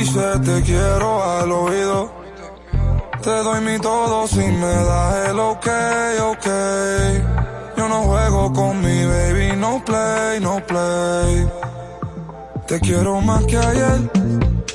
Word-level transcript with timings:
dice 0.00 0.38
te 0.44 0.62
quiero 0.62 1.22
al 1.22 1.52
oído. 1.52 2.10
Te 3.22 3.36
doy 3.44 3.60
mi 3.60 3.78
todo 3.78 4.26
si 4.26 4.44
me 4.62 4.74
das 4.88 5.28
el 5.28 5.38
ok, 5.38 5.68
ok. 6.32 6.46
Yo 7.76 7.88
no 7.88 8.02
juego 8.02 8.52
con 8.52 8.80
mi 8.80 9.04
baby, 9.04 9.56
no 9.56 9.82
play, 9.84 10.40
no 10.40 10.56
play. 10.66 11.48
Te 12.66 12.80
quiero 12.80 13.20
más 13.20 13.44
que 13.44 13.58
ayer 13.58 14.00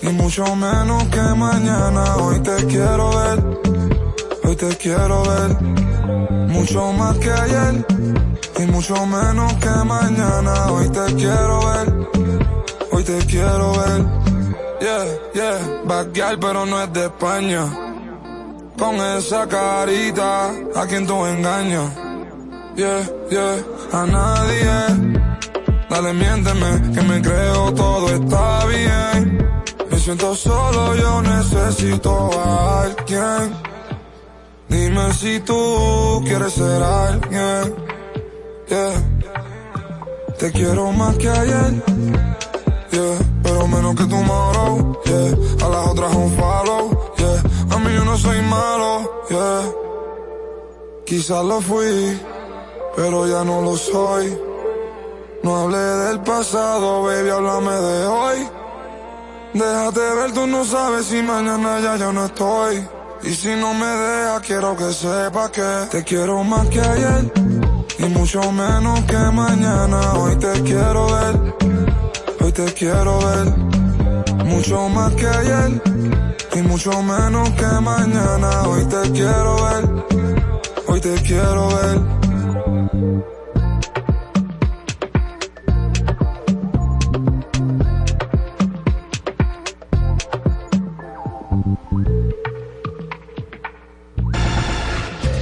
y 0.04 0.10
mucho 0.10 0.44
menos 0.56 1.04
que 1.06 1.26
mañana. 1.48 2.04
Hoy 2.18 2.40
te 2.42 2.58
quiero 2.68 3.10
ver, 3.18 3.40
hoy 4.44 4.56
te 4.56 4.70
quiero 4.78 5.24
ver. 5.24 5.52
Mucho 6.56 6.94
más 6.94 7.18
que 7.18 7.32
ayer 7.32 7.86
y 8.60 8.66
mucho 8.68 8.96
menos 9.08 9.54
que 9.54 9.76
mañana. 9.86 10.72
Hoy 10.72 10.88
te 10.90 11.06
quiero 11.16 11.56
ver, 11.70 11.88
hoy 12.92 13.04
te 13.04 13.18
quiero 13.26 13.72
ver. 13.74 14.25
Yeah, 14.82 15.06
yeah, 15.34 15.84
backyard 15.86 16.40
pero 16.40 16.66
no 16.66 16.82
es 16.82 16.92
de 16.92 17.06
España. 17.06 17.66
Con 18.78 18.96
esa 18.96 19.48
carita, 19.48 20.52
a 20.76 20.86
quien 20.88 21.08
tú 21.08 21.26
engañas. 21.26 21.92
Yeah, 22.76 23.10
yeah, 23.30 23.64
a 23.94 24.06
nadie. 24.06 25.26
Dale, 25.90 26.14
miénteme, 26.14 26.94
que 26.94 27.02
me 27.04 27.22
creo 27.22 27.74
todo 27.74 28.10
está 28.10 28.66
bien. 28.66 29.50
Me 29.90 29.98
siento 29.98 30.36
solo, 30.36 30.96
yo 30.96 31.22
necesito 31.22 32.30
a 32.38 32.82
alguien. 32.82 33.54
Dime 34.68 35.14
si 35.14 35.40
tú 35.40 36.22
quieres 36.26 36.54
ser 36.54 36.84
alguien. 36.84 37.76
Yeah. 38.68 38.92
Te 40.38 40.52
quiero 40.52 40.92
más 40.92 41.16
que 41.18 41.30
ayer. 41.30 41.84
Yeah. 42.92 43.35
Pero 43.46 43.68
menos 43.68 43.96
que 43.96 44.06
tu 44.06 44.16
moro. 44.16 45.02
Yeah. 45.06 45.66
A 45.66 45.70
las 45.70 45.88
otras 45.92 46.16
un 46.16 46.32
follow. 46.32 46.84
Yeah. 47.18 47.76
A 47.76 47.80
mí 47.80 47.94
yo 47.94 48.04
no 48.04 48.18
soy 48.18 48.42
malo. 48.42 48.92
Yeah. 49.30 49.62
Quizás 51.06 51.46
lo 51.46 51.62
fui, 51.62 52.20
pero 52.96 53.28
ya 53.28 53.44
no 53.44 53.62
lo 53.62 53.78
soy. 53.78 54.36
No 55.44 55.58
hablé 55.58 55.78
del 55.78 56.20
pasado, 56.22 57.04
baby, 57.04 57.30
háblame 57.30 57.76
de 57.76 58.08
hoy. 58.08 58.50
Déjate 59.54 60.00
ver, 60.00 60.32
tú 60.34 60.48
no 60.48 60.66
sabes 60.66 61.06
si 61.06 61.22
mañana 61.22 61.80
ya 61.80 61.98
yo 61.98 62.12
no 62.12 62.26
estoy. 62.26 62.84
Y 63.22 63.30
si 63.30 63.56
no 63.56 63.76
me 63.76 63.86
dejas, 63.86 64.42
quiero 64.42 64.76
que 64.76 64.92
sepas 64.92 65.52
que 65.52 65.88
te 65.92 66.04
quiero 66.04 66.44
más 66.44 66.68
que 66.70 66.82
ayer. 66.82 67.32
Y 68.00 68.06
mucho 68.06 68.52
menos 68.52 69.00
que 69.04 69.18
mañana. 69.18 70.14
Hoy 70.14 70.36
te 70.38 70.52
quiero 70.64 71.06
ver. 71.06 71.65
Te 72.56 72.64
quiero 72.74 73.20
ver. 73.20 74.46
Mucho 74.46 74.88
más 74.88 75.14
que 75.16 75.28
ayer. 75.28 75.82
Y 76.56 76.62
mucho 76.62 77.04
menos 77.04 77.50
que 77.50 77.66
mañana. 77.82 78.62
Hoy 78.70 78.86
te 78.86 79.12
quiero 79.12 79.56
ver. 79.66 79.90
Hoy 80.88 81.02
te 81.02 81.16
quiero 81.16 81.68
ver. 81.68 82.02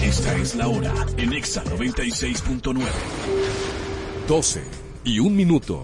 Esta 0.01 0.35
es 0.37 0.55
la 0.55 0.67
hora 0.67 0.93
en 1.17 1.33
Exa 1.33 1.63
96.9. 1.65 2.87
12 4.27 4.63
y 5.03 5.19
un 5.19 5.35
minuto. 5.35 5.83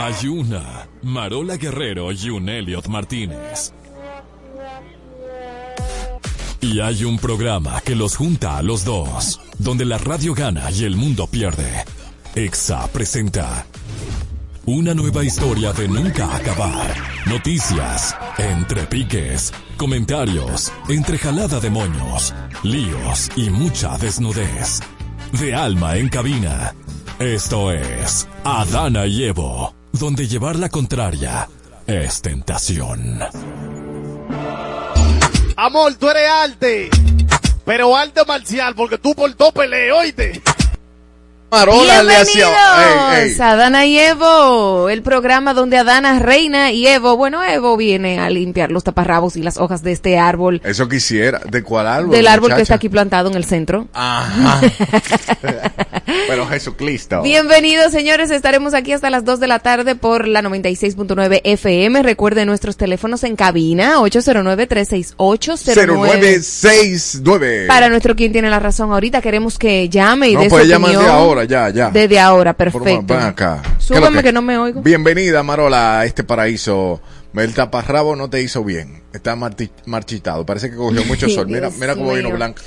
Hay 0.00 0.28
una 0.28 0.88
Marola 1.02 1.56
Guerrero 1.56 2.12
y 2.12 2.30
un 2.30 2.48
Elliot 2.48 2.86
Martínez. 2.86 3.72
Y 6.60 6.78
hay 6.78 7.02
un 7.02 7.18
programa 7.18 7.80
que 7.80 7.96
los 7.96 8.16
junta 8.16 8.58
a 8.58 8.62
los 8.62 8.84
dos, 8.84 9.40
donde 9.58 9.84
la 9.84 9.98
radio 9.98 10.34
gana 10.34 10.70
y 10.70 10.84
el 10.84 10.94
mundo 10.94 11.26
pierde. 11.26 11.84
EXA 12.36 12.86
presenta 12.92 13.66
una 14.66 14.94
nueva 14.94 15.24
historia 15.24 15.72
de 15.72 15.88
nunca 15.88 16.32
acabar. 16.36 16.94
Noticias, 17.26 18.16
entre 18.38 18.84
piques, 18.84 19.52
comentarios, 19.76 20.72
entre 20.88 21.18
jalada 21.18 21.58
de 21.58 21.70
moños, 21.70 22.32
líos 22.62 23.30
y 23.34 23.50
mucha 23.50 23.98
desnudez. 23.98 24.80
De 25.32 25.56
alma 25.56 25.96
en 25.96 26.08
cabina. 26.08 26.72
Esto 27.18 27.72
es 27.72 28.28
Adana 28.44 29.06
y 29.06 29.24
Evo, 29.24 29.74
donde 29.92 30.26
llevar 30.28 30.56
la 30.56 30.68
contraria 30.68 31.48
es 31.86 32.20
tentación. 32.22 33.20
Amor, 35.56 35.94
tú 35.94 36.08
eres 36.08 36.30
arte, 36.30 36.90
pero 37.64 37.96
arte 37.96 38.20
marcial, 38.26 38.74
porque 38.76 38.98
tú 38.98 39.14
por 39.14 39.34
dos 39.36 39.52
peleas, 39.52 39.96
oíste. 39.98 40.40
Marola 41.50 42.02
le 42.02 42.14
hacía. 42.14 42.46
Bienvenidos 42.46 43.14
Ey, 43.14 43.32
ey. 43.32 43.40
a 43.40 43.50
Adana 43.52 43.86
y 43.86 43.98
Evo, 43.98 44.90
el 44.90 45.02
programa 45.02 45.54
donde 45.54 45.78
Adana 45.78 46.18
reina 46.18 46.72
y 46.72 46.86
Evo, 46.86 47.16
bueno, 47.16 47.42
Evo 47.42 47.74
viene 47.78 48.20
a 48.20 48.28
limpiar 48.28 48.70
los 48.70 48.84
taparrabos 48.84 49.34
y 49.34 49.42
las 49.42 49.56
hojas 49.56 49.82
de 49.82 49.92
este 49.92 50.18
árbol, 50.18 50.60
Eso 50.62 50.88
quisiera. 50.90 51.40
¿De 51.50 51.62
cuál 51.62 51.86
árbol? 51.86 52.10
del 52.10 52.26
árbol 52.28 52.48
que 52.50 52.54
muchacha? 52.56 52.62
está 52.62 52.74
aquí 52.74 52.90
plantado 52.90 53.30
en 53.30 53.36
el 53.36 53.46
centro. 53.46 53.88
Ajá. 53.94 54.60
Pero 56.26 56.46
Jesucristo. 56.46 57.20
Bienvenidos, 57.22 57.92
señores. 57.92 58.30
Estaremos 58.30 58.72
aquí 58.72 58.92
hasta 58.92 59.10
las 59.10 59.24
2 59.26 59.40
de 59.40 59.46
la 59.46 59.58
tarde 59.58 59.94
por 59.94 60.26
la 60.26 60.40
96.9 60.42 61.42
FM. 61.44 62.02
Recuerden 62.02 62.46
nuestros 62.48 62.78
teléfonos 62.78 63.24
en 63.24 63.36
cabina, 63.36 63.98
809-36809. 63.98 65.74
0969. 65.74 67.66
Para 67.68 67.88
nuestro 67.90 68.16
quien 68.16 68.32
tiene 68.32 68.48
la 68.48 68.58
razón 68.58 68.90
ahorita, 68.90 69.20
queremos 69.20 69.58
que 69.58 69.88
llame 69.90 70.30
y 70.30 70.34
No, 70.34 70.44
pues 70.48 70.62
su 70.64 70.68
llama 70.70 70.86
opinión. 70.88 71.04
de 71.04 71.10
ahora, 71.10 71.44
ya, 71.44 71.68
ya. 71.70 71.90
Desde 71.90 72.18
ahora, 72.18 72.54
Por 72.54 72.72
perfecto. 72.72 73.04
ven 73.14 73.20
acá. 73.22 73.60
¿Qué 73.62 73.68
es 73.68 73.90
lo 73.90 73.96
Súbame 73.96 74.22
que 74.22 74.32
no 74.32 74.40
me 74.42 74.56
oigo. 74.56 74.80
Bienvenida, 74.80 75.42
Marola, 75.42 76.00
a 76.00 76.04
este 76.06 76.24
paraíso. 76.24 77.00
El 77.34 77.52
taparrabo 77.54 78.16
no 78.16 78.30
te 78.30 78.40
hizo 78.42 78.64
bien. 78.64 79.02
Está 79.12 79.36
marchitado. 79.86 80.46
Parece 80.46 80.70
que 80.70 80.76
cogió 80.76 81.04
mucho 81.04 81.28
sol. 81.34 81.46
Mira, 81.48 81.68
Dios 81.68 81.78
mira 81.78 81.94
cómo 81.94 82.14
vino 82.14 82.30
blanco. 82.30 82.62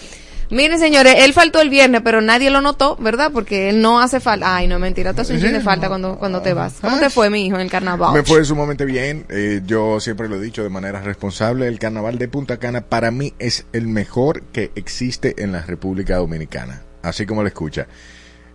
Miren, 0.51 0.79
señores, 0.79 1.15
él 1.19 1.33
faltó 1.33 1.61
el 1.61 1.69
viernes, 1.69 2.01
pero 2.03 2.19
nadie 2.19 2.49
lo 2.49 2.59
notó, 2.59 2.97
¿verdad? 2.97 3.31
Porque 3.33 3.69
él 3.69 3.81
no 3.81 4.01
hace 4.01 4.19
falta. 4.19 4.57
Ay, 4.57 4.67
no, 4.67 4.79
mentira, 4.79 5.13
tú 5.13 5.21
haces 5.21 5.37
un 5.37 5.41
chin 5.41 5.53
de 5.53 5.61
falta 5.61 5.87
cuando, 5.87 6.17
cuando 6.17 6.41
te 6.41 6.53
vas. 6.53 6.75
¿Cómo 6.81 6.99
te 6.99 7.09
fue, 7.09 7.29
mi 7.29 7.45
hijo, 7.45 7.55
en 7.55 7.61
el 7.61 7.71
carnaval? 7.71 8.13
Me 8.13 8.23
fue 8.23 8.43
sumamente 8.43 8.83
bien. 8.83 9.25
eh, 9.29 9.61
yo 9.65 10.01
siempre 10.01 10.27
lo 10.27 10.35
he 10.35 10.41
dicho 10.41 10.61
de 10.61 10.69
manera 10.69 10.99
responsable. 11.01 11.67
El 11.67 11.79
carnaval 11.79 12.17
de 12.17 12.27
Punta 12.27 12.57
Cana 12.57 12.81
para 12.81 13.11
mí 13.11 13.33
es 13.39 13.65
el 13.71 13.87
mejor 13.87 14.43
que 14.51 14.71
existe 14.75 15.41
en 15.41 15.53
la 15.53 15.61
República 15.61 16.17
Dominicana. 16.17 16.81
Así 17.01 17.25
como 17.25 17.43
lo 17.43 17.47
escucha. 17.47 17.87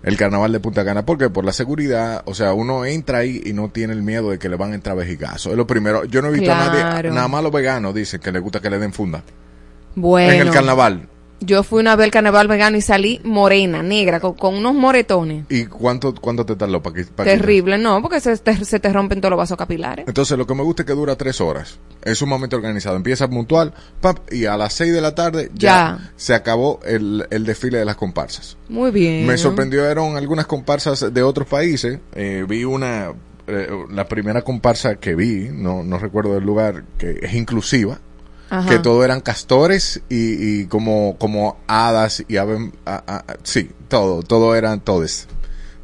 El 0.03 0.19
carnaval 0.19 0.53
de 0.53 0.61
Punta 0.61 0.85
Cana. 0.85 1.07
¿Por 1.07 1.17
qué? 1.17 1.31
Por 1.31 1.47
la 1.47 1.53
seguridad. 1.53 2.23
O 2.27 2.35
sea, 2.35 2.53
uno 2.53 2.85
entra 2.85 3.19
ahí 3.19 3.41
y 3.43 3.55
no 3.55 3.71
tiene 3.71 3.95
el 3.95 4.03
miedo 4.03 4.31
de 4.31 4.39
que 4.39 4.51
le 4.51 4.57
van 4.57 4.73
a 4.73 4.75
entrar 4.75 4.97
vejigazos. 4.97 5.53
Es 5.53 5.57
lo 5.57 5.67
primero. 5.67 6.05
Yo 6.05 6.21
no 6.21 6.29
he 6.29 6.33
visto 6.33 6.53
a 6.53 6.57
nadie, 6.57 7.11
nada 7.11 7.27
más 7.27 7.43
los 7.43 7.51
veganos 7.51 7.95
dicen 7.95 8.21
que 8.21 8.31
les 8.31 8.43
gusta 8.43 8.61
que 8.61 8.69
le 8.69 8.79
den 8.79 8.93
funda. 8.93 9.23
Bueno. 9.95 10.33
En 10.33 10.41
el 10.43 10.51
carnaval. 10.51 11.09
Yo 11.41 11.63
fui 11.63 11.81
una 11.81 11.97
vez 11.97 12.05
al 12.07 12.11
carnaval 12.11 12.49
vegano 12.49 12.77
y 12.77 12.81
salí 12.81 13.21
morena, 13.23 13.83
negra, 13.83 14.21
con, 14.21 14.35
con 14.35 14.55
unos 14.55 14.75
moretones. 14.75 15.45
¿Y 15.51 15.67
cuánto, 15.67 16.15
cuánto 16.15 16.47
te 16.47 16.57
tardó 16.57 16.83
para 16.83 16.95
que 16.97 17.05
Terrible, 17.05 17.77
no, 17.79 18.01
porque 18.01 18.21
se 18.21 18.37
te, 18.39 18.65
se 18.65 18.81
te 18.81 18.93
rompen 18.93 19.21
todos 19.21 19.31
los 19.31 19.39
vasos 19.39 19.59
capilares. 19.59 20.07
Entonces, 20.09 20.39
lo 20.39 20.47
que 20.47 20.55
me 20.55 20.63
gusta 20.63 20.83
es 20.83 20.87
que 20.87 20.95
dura 20.95 21.15
tres 21.17 21.41
horas. 21.41 21.79
Es 22.03 22.19
sumamente 22.19 22.57
organizado. 22.57 22.97
Empieza 22.97 23.29
puntual, 23.29 23.75
pap, 24.01 24.33
y 24.33 24.47
a 24.47 24.57
las 24.57 24.73
seis 24.73 24.95
de 24.95 25.01
la 25.01 25.15
tarde 25.15 25.51
ya, 25.55 25.99
Ya. 25.99 26.13
se 26.17 26.35
acabó 26.35 26.81
el, 26.85 27.27
el 27.31 27.45
desfile 27.45 27.79
de 27.79 27.85
las 27.85 27.97
comparsas. 27.97 28.57
Muy 28.69 28.91
bien. 28.91 29.27
Me 29.27 29.37
sorprendieron 29.37 30.17
algunas 30.17 30.47
comparsas 30.47 31.13
de 31.13 31.23
otros 31.23 31.47
países. 31.47 31.99
Eh, 32.15 32.45
vi 32.49 32.65
una, 32.65 33.13
eh, 33.47 33.69
la 33.91 34.09
primera 34.09 34.43
comparsa 34.43 34.97
que 34.97 35.15
vi, 35.15 35.49
no, 35.53 35.83
no 35.83 35.99
recuerdo 35.99 36.35
del 36.35 36.45
lugar, 36.45 36.85
que 36.99 37.19
es 37.23 37.35
inclusiva. 37.35 37.99
Ajá. 38.49 38.69
Que 38.69 38.79
todo 38.79 39.05
eran 39.05 39.21
castores 39.21 40.01
y, 40.09 40.61
y 40.61 40.67
como, 40.67 41.17
como 41.19 41.57
hadas 41.67 42.25
y 42.29 42.37
aves. 42.37 42.61
a- 42.85 43.03
a- 43.07 43.25
sí, 43.43 43.71
todo, 43.89 44.23
todo 44.23 44.55
eran 44.55 44.81
todes. 44.81 45.27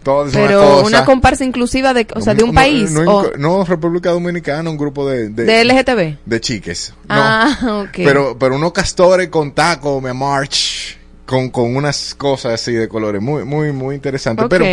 Una 0.04 0.30
Pero 0.32 0.60
cosa. 0.60 0.86
una 0.88 1.04
comparsa 1.04 1.44
inclusiva 1.44 1.94
de, 1.94 2.08
o 2.16 2.20
sea, 2.20 2.34
de 2.34 2.42
un 2.42 2.50
No, 2.50 2.54
país. 2.54 2.90
No, 2.90 3.02
o 3.18 3.36
no, 3.36 3.64
República 3.64 4.10
Dominicana, 4.10 4.68
un 4.68 4.76
grupo 4.76 5.08
de, 5.08 5.28
de, 5.28 5.44
de 5.44 5.64
LGTB. 5.64 6.18
de 6.26 6.40
chiques. 6.40 6.92
No. 7.08 7.14
Ah, 7.14 7.58
ok. 7.86 7.92
Pero, 7.96 8.36
pero 8.36 8.56
unos 8.56 8.72
castores 8.72 9.28
con 9.28 9.52
taco, 9.52 10.00
mi 10.00 10.08
amor, 10.08 10.48
ch, 10.48 10.98
con, 11.32 11.48
con 11.48 11.74
unas 11.74 12.14
cosas 12.14 12.52
así 12.52 12.72
de 12.72 12.88
colores. 12.88 13.22
Muy, 13.22 13.46
muy, 13.46 13.72
muy 13.72 13.94
interesante. 13.94 14.44
Pero 14.50 14.66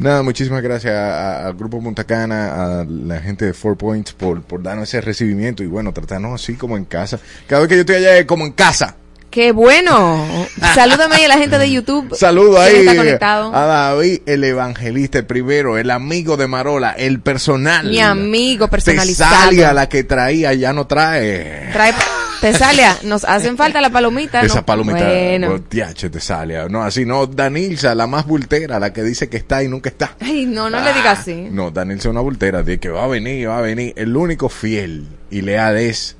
nada, 0.00 0.24
muchísimas 0.24 0.60
gracias 0.60 0.92
al 0.92 1.54
Grupo 1.54 1.80
Punta 1.80 2.02
Cana, 2.02 2.80
a 2.80 2.84
la 2.84 3.20
gente 3.20 3.44
de 3.44 3.54
Four 3.54 3.76
Points 3.76 4.12
por, 4.14 4.42
por 4.42 4.60
darnos 4.60 4.88
ese 4.88 5.00
recibimiento 5.00 5.62
y 5.62 5.68
bueno, 5.68 5.92
tratarnos 5.92 6.42
así 6.42 6.54
como 6.54 6.76
en 6.76 6.84
casa. 6.84 7.20
Cada 7.46 7.60
vez 7.60 7.68
que 7.68 7.76
yo 7.76 7.80
estoy 7.82 7.94
allá 7.96 8.18
es 8.18 8.24
como 8.24 8.44
en 8.44 8.50
casa. 8.50 8.96
¡Qué 9.30 9.52
bueno! 9.52 10.26
Salúdame 10.74 11.14
ahí 11.14 11.24
a 11.24 11.28
la 11.28 11.38
gente 11.38 11.56
de 11.56 11.70
YouTube. 11.70 12.12
Saludo 12.18 12.56
¿Quién 12.56 12.74
ahí 12.74 12.80
está 12.80 12.96
conectado? 12.96 13.54
a 13.54 13.66
David, 13.66 14.22
el 14.26 14.42
evangelista, 14.42 15.18
el 15.18 15.26
primero, 15.26 15.78
el 15.78 15.92
amigo 15.92 16.36
de 16.36 16.48
Marola, 16.48 16.90
el 16.90 17.20
personal. 17.20 17.88
Mi 17.88 18.00
amigo 18.00 18.66
personalizado. 18.66 19.32
Tesalia, 19.32 19.72
la 19.72 19.88
que 19.88 20.02
traía, 20.02 20.52
ya 20.54 20.72
no 20.72 20.88
trae. 20.88 21.70
Trae, 21.72 21.94
Tesalia, 22.40 22.96
nos 23.04 23.24
hacen 23.24 23.56
falta 23.56 23.80
la 23.80 23.90
palomita, 23.90 24.40
¿no? 24.40 24.46
Esa 24.46 24.64
palomita, 24.64 24.98
Bueno. 25.06 25.60
tiache, 25.62 26.08
Tesalia. 26.10 26.68
No, 26.68 26.82
así 26.82 27.04
no. 27.04 27.26
Danilza, 27.26 27.94
la 27.94 28.06
más 28.06 28.26
bultera, 28.26 28.78
la 28.80 28.92
que 28.92 29.02
dice 29.02 29.28
que 29.28 29.36
está 29.36 29.62
y 29.62 29.68
nunca 29.68 29.90
está. 29.90 30.16
Ay, 30.20 30.46
no, 30.46 30.70
no 30.70 30.80
le 30.80 30.92
digas 30.94 31.20
así. 31.20 31.48
No, 31.50 31.70
Danilza 31.70 32.08
es 32.08 32.12
una 32.12 32.20
bultera, 32.20 32.62
de 32.62 32.78
que 32.80 32.88
va 32.88 33.04
a 33.04 33.08
venir, 33.08 33.48
va 33.48 33.58
a 33.58 33.62
venir. 33.62 33.92
El 33.96 34.16
único 34.16 34.48
fiel 34.48 35.06
y 35.30 35.42
leal 35.42 35.76
es, 35.76 36.16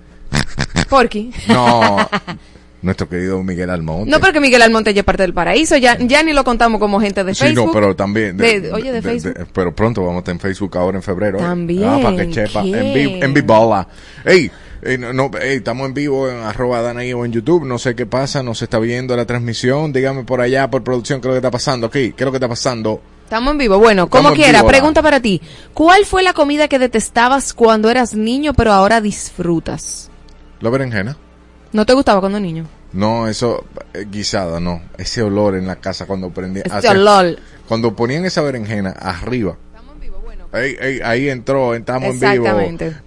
Porky. 0.88 1.30
no, 1.48 1.96
nuestro 2.82 3.08
querido 3.08 3.42
Miguel 3.42 3.70
Almonte. 3.70 4.10
No, 4.10 4.20
porque 4.20 4.40
Miguel 4.40 4.62
Almonte 4.62 4.92
ya 4.94 5.00
es 5.00 5.04
parte 5.04 5.22
del 5.22 5.34
paraíso, 5.34 5.76
ya, 5.76 5.96
ya 5.98 6.22
ni 6.22 6.32
lo 6.32 6.44
contamos 6.44 6.80
como 6.80 7.00
gente 7.00 7.24
de 7.24 7.34
Sí, 7.34 7.44
Facebook. 7.46 7.66
no, 7.68 7.72
pero 7.72 7.96
también. 7.96 8.36
De- 8.36 8.70
oye, 8.72 8.92
de 8.92 9.02
Facebook. 9.02 9.34
pero 9.52 9.74
pronto 9.74 10.00
vamos 10.02 10.16
a 10.16 10.18
estar 10.20 10.34
en 10.34 10.40
Facebook 10.40 10.76
ahora 10.76 10.98
en 10.98 11.02
febrero. 11.02 11.38
¿eh? 11.38 11.42
También, 11.42 11.84
Ah, 11.88 11.98
para 12.02 12.16
que 12.16 12.30
chepa. 12.30 12.62
En, 12.62 13.22
en 13.22 13.34
Vivola. 13.34 13.86
Ey, 14.24 14.50
ey, 14.82 14.98
no, 14.98 15.12
no, 15.12 15.30
ey, 15.40 15.56
estamos 15.56 15.86
en 15.88 15.94
vivo 15.94 16.28
en 16.28 16.36
arroba 16.38 16.82
Danaí 16.82 17.12
o 17.12 17.24
en 17.24 17.32
YouTube. 17.32 17.64
No 17.64 17.78
sé 17.78 17.94
qué 17.94 18.06
pasa, 18.06 18.42
no 18.42 18.54
se 18.54 18.64
está 18.64 18.78
viendo 18.78 19.16
la 19.16 19.26
transmisión. 19.26 19.92
Dígame 19.92 20.24
por 20.24 20.40
allá, 20.40 20.70
por 20.70 20.82
producción, 20.84 21.20
qué 21.20 21.26
es 21.26 21.30
lo 21.30 21.32
que 21.34 21.38
está 21.38 21.50
pasando 21.50 21.86
aquí. 21.88 22.12
¿Qué 22.12 22.22
es 22.22 22.24
lo 22.24 22.30
que 22.32 22.36
está 22.36 22.48
pasando? 22.48 23.00
Estamos 23.24 23.52
en 23.52 23.58
vivo. 23.58 23.78
Bueno, 23.78 24.08
como 24.10 24.32
quiera, 24.32 24.58
vivo 24.60 24.68
pregunta 24.68 25.02
para 25.02 25.20
ti. 25.20 25.40
¿Cuál 25.72 26.04
fue 26.04 26.22
la 26.22 26.32
comida 26.32 26.66
que 26.68 26.78
detestabas 26.80 27.52
cuando 27.54 27.88
eras 27.90 28.14
niño, 28.14 28.54
pero 28.54 28.72
ahora 28.72 29.00
disfrutas? 29.00 30.10
La 30.60 30.70
berenjena. 30.70 31.16
¿No 31.72 31.86
te 31.86 31.92
gustaba 31.94 32.20
cuando 32.20 32.40
niño? 32.40 32.66
No, 32.92 33.28
eso, 33.28 33.64
eh, 33.94 34.04
guisada, 34.10 34.58
no. 34.58 34.82
Ese 34.98 35.22
olor 35.22 35.54
en 35.54 35.66
la 35.68 35.76
casa 35.76 36.06
cuando 36.06 36.30
prendía. 36.30 36.64
Este 36.64 36.76
hace- 36.78 36.88
olor. 36.88 37.36
Cuando 37.68 37.94
ponían 37.94 38.24
esa 38.24 38.42
berenjena 38.42 38.90
arriba. 38.90 39.56
Ahí 40.52 41.28
entró, 41.28 41.74
estamos 41.74 42.20
en 42.20 42.32
vivo. 42.32 42.46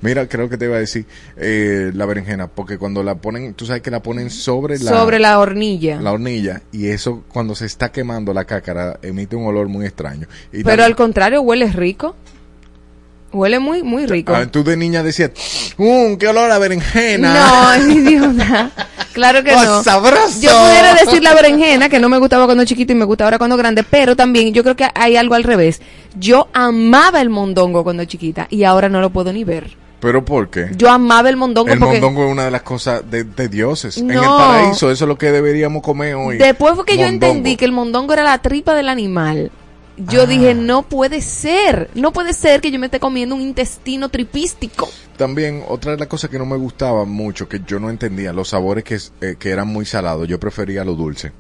Mira, 0.02 0.28
creo 0.28 0.50
que 0.50 0.58
te 0.58 0.66
iba 0.66 0.78
a 0.78 0.80
decir 0.80 1.06
eh, 1.38 1.92
la 1.94 2.06
berenjena, 2.06 2.48
porque 2.48 2.78
cuando 2.78 3.04
la 3.04 3.16
ponen, 3.16 3.54
tú 3.54 3.66
sabes 3.66 3.82
que 3.82 3.92
la 3.92 4.02
ponen 4.02 4.30
sobre 4.30 4.80
la, 4.80 4.92
Sobre 4.92 5.20
la 5.20 5.40
hornilla. 5.40 6.00
la 6.00 6.12
hornilla 6.14 6.62
y 6.72 6.88
eso 6.88 7.24
cuando 7.32 7.56
se 7.56 7.66
está 7.66 7.92
quemando 7.92 8.34
la 8.34 8.46
cácara 8.46 9.00
emite 9.02 9.36
un 9.36 9.46
olor 9.46 9.68
muy 9.68 9.86
extraño. 9.86 10.28
Y 10.52 10.64
pero 10.64 10.84
al 10.84 10.96
contrario, 10.96 11.42
huele 11.42 11.72
rico. 11.72 12.16
Huele 13.34 13.60
muy, 13.60 13.82
muy 13.84 14.06
rico. 14.06 14.34
Ah, 14.36 14.46
tú 14.46 14.64
de 14.64 14.78
niña 14.78 15.02
decías, 15.04 15.32
¡um, 15.78 16.16
qué 16.18 16.28
olor 16.28 16.52
a 16.52 16.60
berenjena! 16.60 17.34
No, 17.80 17.88
idiota. 17.92 18.70
Claro 19.12 19.44
que 19.44 19.54
¡Oh, 19.54 19.64
no. 19.64 19.84
sabroso! 19.84 20.40
Yo 20.40 20.50
pudiera 20.52 20.94
decir 20.94 21.22
la 21.24 21.34
berenjena, 21.34 21.90
que 21.90 22.00
no 22.00 22.10
me 22.10 22.18
gustaba 22.20 22.46
cuando 22.46 22.64
chiquito 22.66 22.94
y 22.94 22.96
me 22.96 23.06
gusta 23.06 23.24
ahora 23.26 23.38
cuando 23.40 23.58
grande, 23.58 23.84
pero 23.84 24.16
también 24.16 24.54
yo 24.54 24.64
creo 24.64 24.76
que 24.76 24.88
hay 24.94 25.16
algo 25.18 25.36
al 25.36 25.44
revés. 25.44 25.82
Yo 26.18 26.48
amaba 26.54 27.22
el 27.22 27.30
mondongo 27.30 27.84
cuando 27.84 28.06
chiquita 28.06 28.48
y 28.50 28.64
ahora 28.64 28.88
no 28.88 29.02
lo 29.02 29.10
puedo 29.10 29.34
ni 29.34 29.44
ver. 29.44 29.76
¿Pero 30.00 30.26
por 30.26 30.50
qué? 30.50 30.70
Yo 30.76 30.90
amaba 30.90 31.30
el 31.30 31.38
mondongo 31.38 31.72
El 31.72 31.80
porque 31.80 31.94
mondongo 32.02 32.26
es 32.26 32.32
una 32.32 32.46
de 32.46 32.52
las 32.52 32.62
cosas 32.64 33.10
de, 33.10 33.24
de 33.24 33.48
dioses. 33.48 33.98
En 33.98 34.12
el 34.12 34.18
No. 34.18 34.38
paraíso, 34.38 34.92
eso 34.92 35.06
es 35.06 35.08
lo 35.08 35.18
que 35.18 35.32
deberíamos 35.32 35.82
comer 35.82 36.16
hoy. 36.16 36.38
después 36.38 36.76
fue 36.76 36.86
que 36.86 36.98
yo 36.98 37.06
entendí 37.06 37.56
que 37.56 37.66
el 37.66 37.72
mondongo 37.72 38.14
era 38.14 38.24
la 38.24 38.38
tripa 38.40 38.74
del 38.76 38.90
animal. 38.90 39.50
Yo 39.98 40.24
Ah. 40.24 40.26
dije, 40.26 40.56
no 40.56 40.82
puede 40.84 41.22
ser, 41.22 41.90
no 41.94 42.12
puede 42.12 42.34
ser 42.34 42.62
que 42.62 42.72
yo 42.72 42.80
me 42.80 42.88
esté 42.88 43.00
comiendo 43.00 43.36
un 43.36 43.42
intestino 43.42 44.10
tripístico. 44.10 44.90
También, 45.18 45.64
otra 45.68 45.92
de 45.92 45.98
las 46.00 46.08
cosas 46.08 46.30
que 46.32 46.40
no 46.40 46.46
me 46.46 46.58
gustaba 46.58 47.06
mucho, 47.06 47.48
que 47.48 47.62
yo 47.68 47.80
no 47.80 47.90
entendía, 47.92 48.34
los 48.34 48.50
sabores 48.50 48.84
que, 48.84 48.98
eh, 49.22 49.36
que 49.38 49.50
eran 49.52 49.68
muy 49.68 49.86
salados, 49.86 50.28
yo 50.28 50.40
prefería 50.40 50.84
lo 50.84 50.96
dulce. 50.96 51.32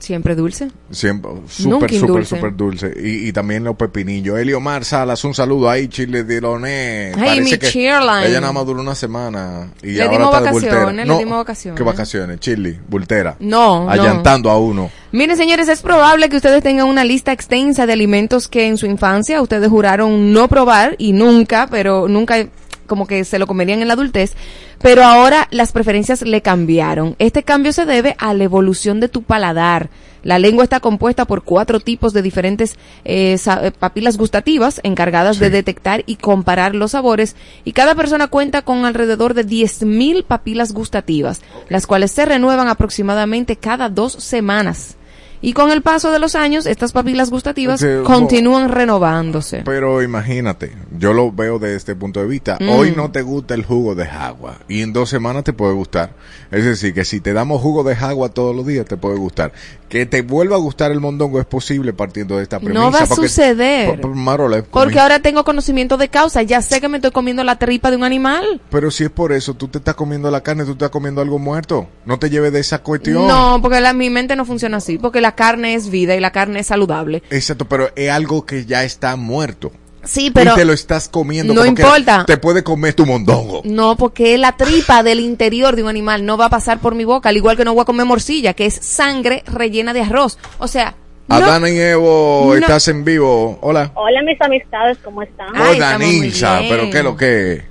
Siempre 0.00 0.34
dulce. 0.34 0.70
Siempre, 0.90 1.30
súper, 1.46 1.94
súper, 1.94 2.26
súper 2.26 2.56
dulce. 2.56 2.92
Y, 3.00 3.28
y 3.28 3.32
también 3.32 3.62
los 3.64 3.76
pepinillos. 3.76 4.38
Eliomar 4.38 4.84
Salas, 4.84 5.22
un 5.24 5.34
saludo 5.34 5.68
ahí, 5.70 5.88
Chile 5.88 6.24
Diloné. 6.24 7.12
Parece 7.14 7.42
mi 7.42 7.50
que 7.50 7.68
Cheerline. 7.68 8.26
Ella 8.26 8.40
nada 8.40 8.52
más 8.52 8.66
duró 8.66 8.80
una 8.80 8.94
semana. 8.94 9.68
Y 9.82 9.92
Le 9.92 10.02
ahora 10.02 10.16
dimos 10.16 10.34
está 10.34 10.38
de 10.38 10.44
vacaciones, 10.46 10.96
le 10.96 11.04
No, 11.04 11.18
dimos 11.18 11.38
vacaciones. 11.38 11.78
¿Qué 11.78 11.84
vacaciones? 11.84 12.40
Chile, 12.40 12.80
bultera. 12.88 13.36
No, 13.38 13.84
no. 13.84 13.90
Allantando 13.90 14.50
a 14.50 14.58
uno. 14.58 14.90
Miren, 15.12 15.36
señores, 15.36 15.68
es 15.68 15.82
probable 15.82 16.28
que 16.28 16.36
ustedes 16.36 16.62
tengan 16.62 16.86
una 16.86 17.04
lista 17.04 17.32
extensa 17.32 17.84
de 17.86 17.92
alimentos 17.92 18.48
que 18.48 18.66
en 18.66 18.78
su 18.78 18.86
infancia 18.86 19.42
ustedes 19.42 19.68
juraron 19.68 20.32
no 20.32 20.48
probar 20.48 20.94
y 20.98 21.12
nunca, 21.12 21.66
pero 21.70 22.08
nunca 22.08 22.46
como 22.90 23.06
que 23.06 23.24
se 23.24 23.38
lo 23.38 23.46
comerían 23.46 23.82
en 23.82 23.86
la 23.86 23.94
adultez, 23.94 24.34
pero 24.82 25.04
ahora 25.04 25.46
las 25.52 25.70
preferencias 25.70 26.22
le 26.22 26.42
cambiaron. 26.42 27.14
Este 27.20 27.44
cambio 27.44 27.72
se 27.72 27.86
debe 27.86 28.16
a 28.18 28.34
la 28.34 28.42
evolución 28.42 28.98
de 28.98 29.08
tu 29.08 29.22
paladar. 29.22 29.90
La 30.24 30.40
lengua 30.40 30.64
está 30.64 30.80
compuesta 30.80 31.24
por 31.24 31.44
cuatro 31.44 31.78
tipos 31.78 32.12
de 32.12 32.20
diferentes 32.20 32.76
eh, 33.04 33.38
eh, 33.38 33.70
papilas 33.78 34.18
gustativas 34.18 34.80
encargadas 34.82 35.38
de 35.38 35.50
detectar 35.50 36.02
y 36.04 36.16
comparar 36.16 36.74
los 36.74 36.90
sabores 36.90 37.36
y 37.64 37.72
cada 37.72 37.94
persona 37.94 38.26
cuenta 38.26 38.62
con 38.62 38.84
alrededor 38.84 39.34
de 39.34 39.46
10.000 39.46 40.24
papilas 40.24 40.72
gustativas, 40.72 41.42
las 41.68 41.86
cuales 41.86 42.10
se 42.10 42.26
renuevan 42.26 42.66
aproximadamente 42.66 43.54
cada 43.54 43.88
dos 43.88 44.14
semanas. 44.14 44.96
Y 45.42 45.54
con 45.54 45.70
el 45.70 45.80
paso 45.82 46.12
de 46.12 46.18
los 46.18 46.34
años, 46.34 46.66
estas 46.66 46.92
papilas 46.92 47.30
gustativas 47.30 47.80
Sí, 47.80 47.86
no. 47.86 48.04
continúan 48.04 48.68
renovándose. 48.68 49.62
Pero 49.64 50.02
imagínate, 50.02 50.72
yo 50.98 51.12
lo 51.12 51.32
veo 51.32 51.58
desde 51.58 51.76
este 51.76 51.94
punto 51.94 52.20
de 52.20 52.26
vista. 52.26 52.58
Mm. 52.60 52.68
Hoy 52.68 52.92
no 52.94 53.10
te 53.10 53.22
gusta 53.22 53.54
el 53.54 53.64
jugo 53.64 53.94
de 53.94 54.04
agua 54.04 54.58
y 54.68 54.82
en 54.82 54.92
dos 54.92 55.08
semanas 55.08 55.44
te 55.44 55.52
puede 55.52 55.72
gustar. 55.72 56.12
Es 56.50 56.64
decir, 56.64 56.92
que 56.92 57.04
si 57.04 57.20
te 57.20 57.32
damos 57.32 57.62
jugo 57.62 57.84
de 57.84 57.94
agua 57.94 58.28
todos 58.28 58.54
los 58.54 58.66
días 58.66 58.84
te 58.86 58.96
puede 58.96 59.16
gustar. 59.16 59.52
Que 59.90 60.06
te 60.06 60.22
vuelva 60.22 60.54
a 60.54 60.58
gustar 60.60 60.92
el 60.92 61.00
mondongo 61.00 61.40
es 61.40 61.46
posible 61.46 61.92
partiendo 61.92 62.36
de 62.36 62.44
esta 62.44 62.58
premisa. 62.60 62.80
No 62.80 62.92
va 62.92 63.00
a 63.00 63.06
porque- 63.06 63.28
suceder. 63.28 63.88
por- 63.90 64.00
por 64.00 64.14
Marola, 64.14 64.62
Porque 64.62 65.00
ahora 65.00 65.18
tengo 65.20 65.42
conocimiento 65.44 65.96
de 65.96 66.08
causa, 66.08 66.42
ya 66.42 66.62
sé 66.62 66.80
que 66.80 66.88
me 66.88 66.98
estoy 66.98 67.10
comiendo 67.10 67.42
la 67.44 67.58
tripa 67.58 67.90
de 67.90 67.96
un 67.96 68.04
animal. 68.04 68.60
Pero 68.70 68.90
si 68.92 69.02
es 69.04 69.10
por 69.10 69.32
eso, 69.32 69.54
tú 69.54 69.66
te 69.68 69.78
estás 69.78 69.96
comiendo 69.96 70.30
la 70.30 70.42
carne, 70.42 70.62
tú 70.62 70.68
te 70.70 70.84
estás 70.84 70.90
comiendo 70.90 71.20
algo 71.20 71.40
muerto. 71.40 71.88
No 72.06 72.18
te 72.20 72.30
lleves 72.30 72.52
de 72.52 72.60
esa 72.60 72.78
cuestión. 72.84 73.26
No, 73.26 73.58
porque 73.60 73.80
la, 73.80 73.92
mi 73.92 74.10
mente 74.10 74.36
no 74.36 74.44
funciona 74.44 74.76
así, 74.76 74.96
porque 74.96 75.20
la 75.20 75.34
carne 75.34 75.74
es 75.74 75.90
vida 75.90 76.14
y 76.14 76.20
la 76.20 76.30
carne 76.30 76.60
es 76.60 76.68
saludable. 76.68 77.24
Exacto, 77.30 77.64
pero 77.66 77.90
es 77.96 78.10
algo 78.10 78.46
que 78.46 78.64
ya 78.66 78.84
está 78.84 79.16
muerto. 79.16 79.72
Sí, 80.10 80.30
pero 80.32 80.52
y 80.52 80.54
te 80.56 80.64
lo 80.64 80.72
estás 80.72 81.08
comiendo. 81.08 81.54
no 81.54 81.60
como 81.62 81.74
que 81.74 81.82
importa. 81.82 82.24
Te 82.26 82.36
puede 82.36 82.64
comer 82.64 82.94
tu 82.94 83.06
mondongo. 83.06 83.62
no, 83.64 83.96
porque 83.96 84.36
la 84.38 84.56
tripa 84.56 85.02
del 85.04 85.20
interior 85.20 85.76
de 85.76 85.82
un 85.84 85.88
animal 85.88 86.26
no 86.26 86.36
va 86.36 86.46
a 86.46 86.50
pasar 86.50 86.80
por 86.80 86.94
mi 86.96 87.04
boca, 87.04 87.28
al 87.28 87.36
igual 87.36 87.56
que 87.56 87.64
no 87.64 87.74
voy 87.74 87.82
a 87.82 87.84
comer 87.84 88.06
morcilla, 88.06 88.54
que 88.54 88.66
es 88.66 88.74
sangre 88.74 89.44
rellena 89.46 89.92
de 89.92 90.00
arroz. 90.02 90.38
O 90.58 90.66
sea, 90.66 90.94
no, 91.28 91.36
Adana 91.36 91.70
y 91.70 91.78
Evo, 91.78 92.46
No. 92.48 92.54
estás 92.54 92.88
en 92.88 93.04
vivo. 93.04 93.56
Hola. 93.62 93.92
Hola, 93.94 94.20
mis 94.22 94.40
amistades, 94.40 94.98
¿cómo 95.04 95.22
están? 95.22 95.48
Ay, 95.54 95.76
Hola, 95.76 95.96
bien. 95.98 96.32
pero 96.68 96.90
¿qué 96.90 96.98
es 96.98 97.04
lo 97.04 97.16
que 97.16 97.52
es? 97.52 97.62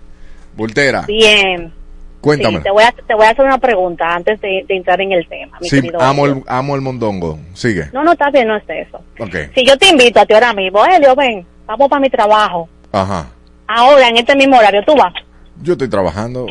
Voltera, 0.56 1.02
Bien. 1.08 1.74
cuéntame. 2.22 2.58
Sí, 2.58 2.64
te 2.64 2.72
voy, 2.72 2.84
a, 2.84 2.92
te 2.92 3.14
voy 3.16 3.26
a 3.26 3.30
hacer 3.32 3.46
una 3.46 3.58
pregunta 3.58 4.14
antes 4.16 4.40
de, 4.42 4.66
de 4.68 4.76
entrar 4.78 5.00
en 5.02 5.12
el 5.12 5.28
tema, 5.28 5.58
mi 5.62 5.70
Sí, 5.70 5.78
querido 5.78 6.02
amo 6.02 6.26
el, 6.26 6.44
amo 6.48 6.76
el 6.76 6.82
mondongo. 6.82 7.40
Sigue. 7.54 7.90
No, 7.94 8.04
no, 8.04 8.14
está 8.14 8.30
bien, 8.30 8.48
no 8.48 8.56
es 8.58 8.64
eso. 8.68 9.02
Ok. 9.20 9.36
Si 9.56 9.66
yo 9.66 9.78
te 9.78 9.88
invito 9.90 10.20
a 10.20 10.26
ti 10.26 10.34
ahora 10.34 10.54
mismo, 10.54 10.86
Elio, 10.86 11.16
ven, 11.16 11.46
vamos 11.70 11.88
para 11.90 12.00
mi 12.02 12.10
trabajo. 12.10 12.68
Ajá. 12.92 13.28
Ahora, 13.68 14.08
en 14.08 14.18
este 14.18 14.36
mismo 14.36 14.58
horario, 14.58 14.84
tú 14.86 14.96
vas. 14.96 15.14
Yo 15.62 15.74
estoy 15.74 15.88
trabajando. 15.90 16.48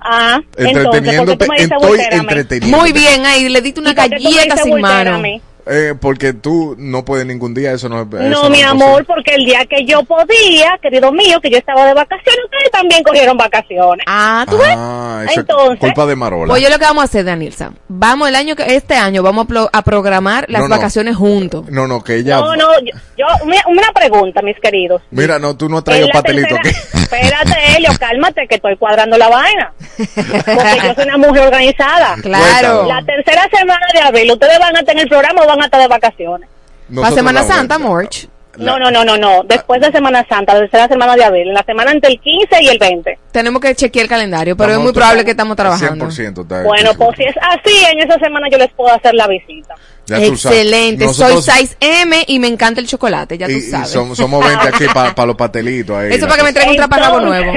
Ah, 0.00 0.38
entonces, 0.56 0.84
¿por 0.84 0.92
qué 0.92 0.98
Entreteniéndote. 0.98 1.44
tú 1.44 1.50
me 1.50 1.56
dices 1.58 1.72
Estoy 1.72 1.88
voltera 1.88 2.08
a 2.08 2.10
mí? 2.22 2.28
entreteniendo. 2.28 2.78
muy 2.78 2.92
bien, 2.92 3.26
ahí 3.26 3.48
le 3.48 3.60
diste 3.60 3.80
una 3.80 3.90
¿Y 3.90 3.94
por 3.94 4.04
qué 4.04 4.16
tú 4.16 4.22
me 4.22 4.30
galleta 4.30 4.44
dices 4.44 4.62
sin 4.62 4.70
voltera 4.70 5.00
a 5.00 5.04
mano. 5.04 5.18
mí? 5.18 5.42
Eh, 5.66 5.94
porque 6.00 6.32
tú 6.32 6.74
no 6.78 7.04
puedes 7.04 7.26
ningún 7.26 7.54
día, 7.54 7.72
eso 7.72 7.88
no 7.88 8.02
es. 8.02 8.06
eso 8.08 8.28
No, 8.28 8.44
es 8.44 8.50
mi 8.50 8.62
amor, 8.62 9.04
porque 9.06 9.34
el 9.34 9.44
día 9.44 9.64
que 9.66 9.84
yo 9.84 10.02
podía, 10.04 10.78
querido 10.82 11.12
mío, 11.12 11.40
que 11.40 11.50
yo 11.50 11.58
estaba 11.58 11.86
de 11.86 11.94
vacaciones, 11.94 12.40
ustedes 12.44 12.70
también 12.70 13.02
cogieron 13.02 13.36
vacaciones. 13.36 14.04
Ah, 14.08 14.44
tú 14.48 14.56
ves. 14.58 14.68
Ah, 14.76 15.24
Entonces- 15.34 15.78
culpa 15.78 16.06
de 16.06 16.16
Marola. 16.16 16.52
Pues 16.52 16.62
yo 16.62 16.68
lo 16.68 16.78
que 16.78 16.84
vamos 16.84 17.02
a 17.02 17.04
hacer, 17.04 17.24
Danielsa, 17.24 17.72
vamos 17.88 18.28
el 18.28 18.34
año 18.34 18.54
que 18.56 18.74
este 18.76 18.94
año 18.94 19.22
vamos 19.22 19.44
a, 19.44 19.48
pro- 19.48 19.70
a 19.72 19.82
programar 19.82 20.46
las 20.48 20.62
No, 20.62 20.68
no. 20.68 20.76
vacaciones 20.76 21.16
juntos. 21.16 21.64
No, 21.70 21.86
no, 21.86 22.02
que 22.02 22.16
ella. 22.16 22.36
No, 22.38 22.54
no, 22.56 22.68
yo, 22.80 22.92
yo- 23.16 23.44
una, 23.44 23.56
una 23.68 23.92
pregunta, 23.92 24.42
mis 24.42 24.58
queridos. 24.60 25.02
Mira, 25.10 25.38
no, 25.38 25.56
tú 25.56 25.68
no 25.68 25.78
has 25.78 25.84
traído 25.84 26.08
pastelito 26.12 26.56
tercera- 26.56 26.70
aquí. 26.90 26.98
Espérate, 27.10 27.76
Elio, 27.76 27.90
cálmate, 27.98 28.46
que 28.48 28.56
estoy 28.56 28.76
cuadrando 28.76 29.16
la 29.18 29.28
vaina. 29.28 29.72
Porque 29.96 30.78
yo 30.84 30.94
soy 30.94 31.04
una 31.04 31.16
mujer 31.18 31.42
organizada. 31.42 32.16
Claro. 32.22 32.86
La 32.86 33.02
tercera 33.04 33.48
semana 33.52 33.86
de 33.92 34.00
abril, 34.00 34.30
¿ustedes 34.32 34.58
van 34.58 34.76
a 34.76 34.80
en 34.90 34.98
el 34.98 35.08
programa 35.08 35.42
o 35.42 35.46
van 35.50 35.62
a 35.62 35.64
estar 35.66 35.80
de 35.80 35.88
vacaciones? 35.88 36.48
Para 36.94 37.10
Semana 37.12 37.42
la 37.42 37.46
Santa. 37.46 37.78
Morch. 37.78 38.28
No, 38.58 38.78
no, 38.78 38.90
no, 38.90 39.04
no, 39.04 39.16
no. 39.16 39.42
Después 39.44 39.80
de 39.80 39.92
Semana 39.92 40.26
Santa, 40.28 40.54
la 40.54 40.60
tercera 40.60 40.88
semana 40.88 41.14
de 41.14 41.24
abril, 41.24 41.48
en 41.48 41.54
la 41.54 41.62
semana 41.62 41.92
entre 41.92 42.10
el 42.10 42.20
15 42.20 42.48
y 42.62 42.66
el 42.68 42.78
20. 42.78 43.18
Tenemos 43.30 43.62
que 43.62 43.74
chequear 43.76 44.02
el 44.04 44.08
calendario, 44.08 44.56
pero 44.56 44.72
es 44.72 44.78
muy 44.78 44.92
probable 44.92 45.24
que 45.24 45.30
estamos 45.30 45.56
trabajando. 45.56 46.06
100% 46.06 46.42
está 46.42 46.62
Bueno, 46.64 46.90
pues 46.98 47.10
si 47.16 47.22
es 47.24 47.34
así, 47.40 47.84
en 47.92 48.00
esa 48.00 48.18
semana 48.18 48.48
yo 48.50 48.58
les 48.58 48.70
puedo 48.72 48.92
hacer 48.92 49.14
la 49.14 49.28
visita. 49.28 49.74
Ya 50.06 50.16
tú. 50.16 50.22
Excelente, 50.24 51.04
Nosotros- 51.04 51.44
soy 51.44 51.68
6M 51.80 52.24
y 52.26 52.38
me 52.40 52.48
encanta 52.48 52.80
el 52.80 52.88
chocolate, 52.88 53.38
ya 53.38 53.46
tú 53.46 53.52
y, 53.52 53.56
y 53.56 53.60
sabes. 53.60 53.88
somos, 53.90 54.18
somos 54.18 54.44
20 54.44 54.68
aquí 54.68 54.84
para 55.14 55.26
los 55.26 55.36
patelitos. 55.36 55.96
Ahí, 55.96 56.08
Eso 56.12 56.22
la 56.26 56.28
para 56.32 56.38
que 56.38 56.44
me 56.48 56.52
traiga 56.52 56.72
un 56.72 56.82
Entonces, 56.82 57.22
nuevo. 57.22 57.52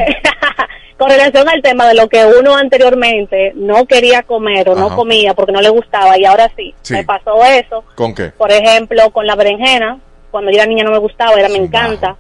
Con 0.98 1.10
relación 1.10 1.50
al 1.50 1.62
tema 1.62 1.88
de 1.88 1.96
lo 1.96 2.08
que 2.08 2.24
uno 2.26 2.56
anteriormente 2.56 3.54
no 3.56 3.86
quería 3.86 4.24
comer 4.24 4.70
o 4.70 4.74
Ajá. 4.74 4.82
no 4.82 4.96
comía 4.96 5.34
porque 5.34 5.52
no 5.52 5.62
le 5.62 5.70
gustaba 5.70 6.18
y 6.18 6.26
ahora 6.26 6.50
sí, 6.56 6.74
Sí. 6.82 6.94
me 6.94 7.04
pasó 7.04 7.44
eso. 7.46 7.84
¿Con 7.96 8.14
qué? 8.14 8.26
Por 8.30 8.52
ejemplo, 8.52 9.10
con 9.12 9.26
la 9.26 9.36
berenjena, 9.36 10.00
cuando 10.32 10.52
yo 10.52 10.58
era 10.58 10.66
niña 10.66 10.84
no 10.84 10.92
me 10.92 10.98
gustaba, 11.00 11.32
ahora 11.32 11.50
me 11.50 11.58
encanta. 11.58 12.08
bajo. 12.10 12.18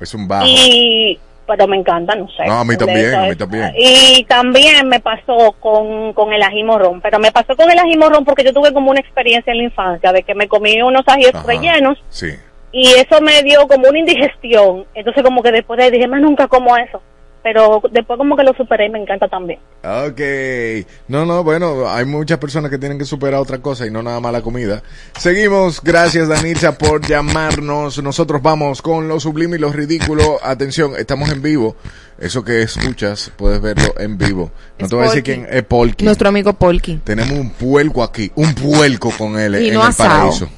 Es 0.00 0.14
un 0.14 0.26
bajo. 0.28 0.44
Y 0.46 1.18
pero 1.46 1.66
me 1.66 1.78
encanta, 1.78 2.14
no 2.14 2.28
sé. 2.28 2.44
No, 2.46 2.58
a 2.58 2.64
mí 2.64 2.76
también, 2.76 3.14
a 3.14 3.22
mí 3.22 3.34
también. 3.34 3.72
Y 3.78 4.22
también 4.24 4.86
me 4.86 5.00
pasó 5.00 5.52
con, 5.58 6.12
con 6.12 6.30
el 6.34 6.42
ají 6.42 6.62
morrón, 6.62 7.00
pero 7.00 7.18
me 7.18 7.32
pasó 7.32 7.56
con 7.56 7.70
el 7.70 7.78
ají 7.78 7.96
morrón 7.96 8.22
porque 8.26 8.44
yo 8.44 8.52
tuve 8.52 8.74
como 8.74 8.90
una 8.90 9.00
experiencia 9.00 9.50
en 9.52 9.56
la 9.58 9.64
infancia 9.64 10.12
de 10.12 10.22
que 10.24 10.34
me 10.34 10.46
comí 10.46 10.82
unos 10.82 11.04
ajíes 11.06 11.34
Ajá. 11.34 11.46
rellenos 11.46 11.96
Sí. 12.10 12.26
y 12.70 12.88
eso 12.96 13.22
me 13.22 13.42
dio 13.44 13.66
como 13.66 13.88
una 13.88 13.98
indigestión. 13.98 14.84
Entonces 14.94 15.22
como 15.22 15.42
que 15.42 15.50
después 15.52 15.78
de 15.78 15.84
ahí 15.84 15.90
dije, 15.90 16.06
más 16.06 16.20
nunca 16.20 16.48
como 16.48 16.76
eso. 16.76 17.00
Pero 17.50 17.80
después 17.90 18.18
como 18.18 18.36
que 18.36 18.42
lo 18.42 18.52
superé 18.52 18.86
y 18.86 18.90
me 18.90 19.00
encanta 19.00 19.26
también. 19.26 19.58
Ok. 19.82 20.20
No, 21.08 21.24
no, 21.24 21.42
bueno, 21.42 21.88
hay 21.88 22.04
muchas 22.04 22.36
personas 22.36 22.70
que 22.70 22.76
tienen 22.76 22.98
que 22.98 23.06
superar 23.06 23.40
otra 23.40 23.56
cosa 23.62 23.86
y 23.86 23.90
no 23.90 24.02
nada 24.02 24.20
más 24.20 24.32
la 24.32 24.42
comida. 24.42 24.82
Seguimos. 25.18 25.82
Gracias, 25.82 26.28
Danilza, 26.28 26.76
por 26.76 27.06
llamarnos. 27.06 28.02
Nosotros 28.02 28.42
vamos 28.42 28.82
con 28.82 29.08
lo 29.08 29.18
sublime 29.18 29.56
y 29.56 29.60
lo 29.60 29.72
ridículo. 29.72 30.38
Atención, 30.42 30.92
estamos 30.98 31.30
en 31.30 31.40
vivo. 31.40 31.74
Eso 32.18 32.44
que 32.44 32.60
escuchas, 32.60 33.32
puedes 33.34 33.62
verlo 33.62 33.94
en 33.98 34.18
vivo. 34.18 34.50
No 34.78 34.84
Es 34.84 34.90
te 34.90 34.96
voy 34.96 35.04
a 35.04 35.08
decir 35.08 35.22
quién 35.22 35.46
es 35.50 35.62
Polky. 35.62 36.04
Nuestro 36.04 36.28
amigo 36.28 36.52
Polky. 36.52 36.96
Tenemos 37.02 37.32
un 37.32 37.48
puerco 37.50 38.02
aquí, 38.02 38.30
un 38.34 38.54
puerco 38.54 39.10
con 39.16 39.38
él 39.38 39.54
Y 39.62 39.68
en 39.68 39.74
no 39.74 39.80
el 39.82 39.86
asado. 39.88 40.10
paraíso. 40.18 40.48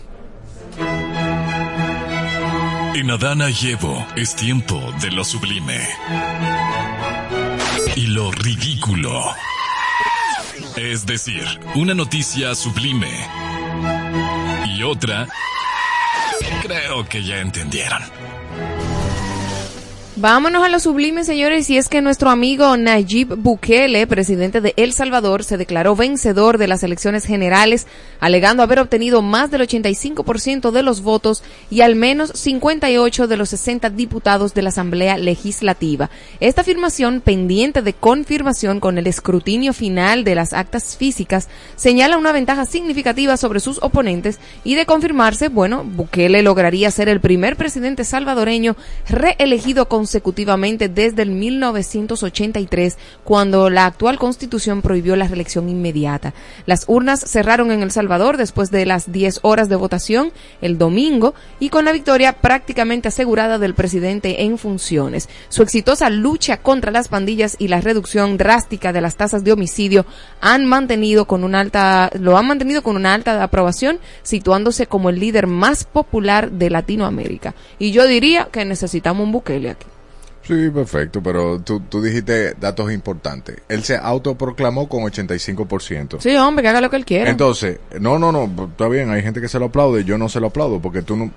En 2.97 3.11
Adana 3.11 3.47
y 3.49 3.70
Evo 3.70 4.04
es 4.16 4.35
tiempo 4.35 4.78
de 5.00 5.11
lo 5.12 5.25
sublime. 5.25 5.78
Y 8.00 8.07
lo 8.07 8.33
ridículo. 8.33 9.23
Es 10.75 11.04
decir, 11.04 11.45
una 11.75 11.92
noticia 11.92 12.54
sublime. 12.54 13.11
Y 14.75 14.83
otra... 14.83 15.28
Creo 16.62 17.07
que 17.07 17.23
ya 17.23 17.40
entendieron. 17.40 18.02
Vámonos 20.21 20.62
a 20.62 20.69
lo 20.69 20.79
sublime, 20.81 21.25
señores, 21.25 21.71
y 21.71 21.79
es 21.79 21.89
que 21.89 22.03
nuestro 22.03 22.29
amigo 22.29 22.77
Nayib 22.77 23.37
Bukele, 23.37 24.07
presidente 24.07 24.61
de 24.61 24.75
El 24.77 24.93
Salvador, 24.93 25.45
se 25.45 25.57
declaró 25.57 25.97
vencedor 25.97 26.59
de 26.59 26.69
las 26.69 26.83
elecciones 26.83 27.25
generales, 27.25 27.87
alegando 28.21 28.62
haber 28.62 28.81
obtenido 28.81 29.23
más 29.23 29.50
del 29.50 29.62
85% 29.62 30.73
de 30.73 30.83
los 30.83 31.00
votos 31.00 31.43
y 31.71 31.81
al 31.81 31.97
menos 31.97 32.33
58 32.35 33.29
de 33.29 33.37
los 33.39 33.49
60 33.49 33.89
diputados 33.89 34.53
de 34.53 34.61
la 34.61 34.69
Asamblea 34.69 35.17
Legislativa. 35.17 36.11
Esta 36.39 36.61
afirmación, 36.61 37.23
pendiente 37.23 37.81
de 37.81 37.95
confirmación 37.95 38.79
con 38.79 38.99
el 38.99 39.07
escrutinio 39.07 39.73
final 39.73 40.23
de 40.25 40.35
las 40.35 40.53
actas 40.53 40.99
físicas, 40.99 41.49
señala 41.77 42.19
una 42.19 42.33
ventaja 42.33 42.67
significativa 42.67 43.39
sobre 43.39 43.61
sus 43.61 43.83
oponentes 43.83 44.39
y 44.65 44.75
de 44.75 44.85
confirmarse, 44.85 45.49
bueno, 45.49 45.83
Bukele 45.83 46.43
lograría 46.43 46.91
ser 46.91 47.09
el 47.09 47.23
primer 47.23 47.57
presidente 47.57 48.05
salvadoreño 48.05 48.77
reelegido 49.09 49.89
consecutivamente 50.11 50.88
desde 50.88 51.23
el 51.23 51.31
1983, 51.31 52.99
cuando 53.23 53.71
la 53.71 53.87
actual 53.87 54.19
constitución 54.19 54.83
prohibió 54.83 55.14
la 55.14 55.29
reelección 55.29 55.69
inmediata. 55.69 56.35
Las 56.67 56.85
urnas 56.88 57.21
cerraron 57.21 57.71
en 57.71 57.83
El 57.83 57.93
Salvador 57.93 58.37
después 58.37 58.73
de 58.73 58.87
las 58.87 59.12
10 59.12 59.38
horas 59.43 59.69
de 59.69 59.76
votación 59.76 60.33
el 60.62 60.79
domingo 60.79 61.35
y 61.61 61.69
con 61.69 61.85
la 61.85 61.93
victoria 61.93 62.33
prácticamente 62.33 63.07
asegurada 63.07 63.59
del 63.61 63.75
presidente 63.75 64.43
en 64.43 64.59
funciones. 64.59 65.29
Su 65.49 65.62
exitosa 65.62 66.11
lucha 66.11 66.57
contra 66.57 66.90
las 66.90 67.07
pandillas 67.07 67.55
y 67.61 67.69
la 67.69 67.81
reducción 67.81 68.37
drástica 68.37 68.93
de 68.93 69.02
las 69.02 69.14
tasas 69.14 69.45
de 69.45 69.52
homicidio 69.52 70.07
han 70.40 70.67
mantenido 70.67 71.26
con 71.26 71.45
una 71.45 71.61
alta, 71.61 72.11
lo 72.19 72.37
han 72.37 72.49
mantenido 72.49 72.83
con 72.83 72.97
una 72.97 73.14
alta 73.14 73.40
aprobación, 73.45 74.00
situándose 74.25 74.88
como 74.88 75.09
el 75.09 75.21
líder 75.21 75.47
más 75.47 75.85
popular 75.85 76.50
de 76.50 76.69
Latinoamérica. 76.69 77.55
Y 77.79 77.93
yo 77.93 78.09
diría 78.09 78.49
que 78.50 78.64
necesitamos 78.64 79.21
un 79.23 79.31
Bukele 79.31 79.71
aquí. 79.71 79.87
Sí, 80.42 80.70
perfecto, 80.70 81.23
pero 81.23 81.61
tú, 81.61 81.80
tú 81.80 82.02
dijiste 82.02 82.54
datos 82.59 82.90
importantes. 82.92 83.59
Él 83.68 83.85
se 83.85 83.97
autoproclamó 83.97 84.88
con 84.88 85.02
85%. 85.04 86.18
Sí, 86.20 86.35
hombre, 86.37 86.62
que 86.62 86.68
haga 86.68 86.80
lo 86.80 86.90
que 86.90 86.97
él 86.97 87.04
quiera. 87.04 87.30
Entonces, 87.30 87.78
no, 88.00 88.18
no, 88.18 88.32
no, 88.32 88.50
está 88.70 88.88
bien, 88.88 89.11
hay 89.11 89.23
gente 89.23 89.40
que 89.40 89.49
se 89.49 89.59
lo 89.59 89.66
aplaude, 89.66 90.02
yo 90.04 90.18
no 90.18 90.28
se 90.28 90.40
lo 90.40 90.49
aplaudo, 90.49 90.80
porque 90.80 91.02
tú 91.02 91.14
no, 91.16 91.30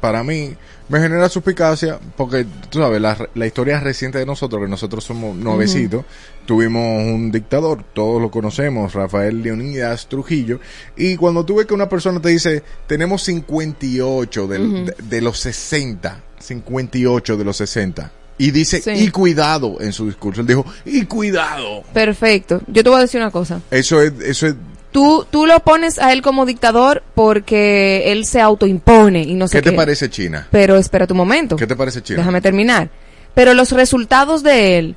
para 0.00 0.22
mí, 0.22 0.54
me 0.88 1.00
genera 1.00 1.28
suspicacia, 1.28 1.98
porque 2.16 2.44
tú 2.68 2.78
sabes, 2.80 3.00
la, 3.00 3.16
la 3.34 3.46
historia 3.46 3.80
reciente 3.80 4.18
de 4.18 4.26
nosotros, 4.26 4.62
que 4.62 4.68
nosotros 4.68 5.02
somos 5.04 5.34
nuevecitos, 5.36 6.04
tuvimos 6.46 7.02
un 7.04 7.32
dictador, 7.32 7.82
todos 7.92 8.20
lo 8.20 8.30
conocemos, 8.30 8.92
Rafael 8.92 9.42
Leonidas 9.42 10.06
Trujillo, 10.06 10.60
y 10.96 11.16
cuando 11.16 11.44
tú 11.44 11.56
ves 11.56 11.66
que 11.66 11.74
una 11.74 11.88
persona 11.88 12.20
te 12.20 12.28
dice, 12.28 12.62
tenemos 12.86 13.22
58 13.22 14.46
del- 14.46 14.86
de, 14.86 14.94
de 15.02 15.20
los 15.22 15.40
60, 15.40 16.22
58 16.38 17.36
de 17.36 17.44
los 17.44 17.56
60, 17.56 18.12
y 18.46 18.50
dice, 18.52 18.80
Sí. 18.80 18.90
y 18.92 19.08
cuidado 19.10 19.76
en 19.80 19.92
su 19.92 20.06
discurso, 20.06 20.40
él 20.40 20.46
dijo, 20.46 20.64
y 20.84 21.04
cuidado. 21.04 21.82
Perfecto. 21.92 22.62
Yo 22.68 22.82
te 22.82 22.88
voy 22.88 22.98
a 22.98 23.02
decir 23.02 23.20
una 23.20 23.30
cosa. 23.30 23.60
Eso 23.70 24.00
es, 24.02 24.12
eso 24.24 24.46
es 24.46 24.54
Tú, 24.92 25.24
tú 25.30 25.46
lo 25.46 25.60
pones 25.60 26.00
a 26.00 26.12
él 26.12 26.20
como 26.20 26.46
dictador 26.46 27.04
porque 27.14 28.10
él 28.10 28.24
se 28.26 28.40
autoimpone 28.40 29.22
y 29.22 29.34
no 29.34 29.46
sé 29.46 29.58
¿Qué 29.58 29.62
qué. 29.62 29.70
te 29.70 29.76
parece 29.76 30.10
China? 30.10 30.48
Pero 30.50 30.76
espera 30.76 31.06
tu 31.06 31.14
momento. 31.14 31.54
¿Qué 31.54 31.68
te 31.68 31.76
parece 31.76 32.02
China? 32.02 32.18
Déjame 32.18 32.40
terminar. 32.40 32.90
Pero 33.32 33.54
los 33.54 33.70
resultados 33.70 34.42
de 34.42 34.78
él 34.78 34.96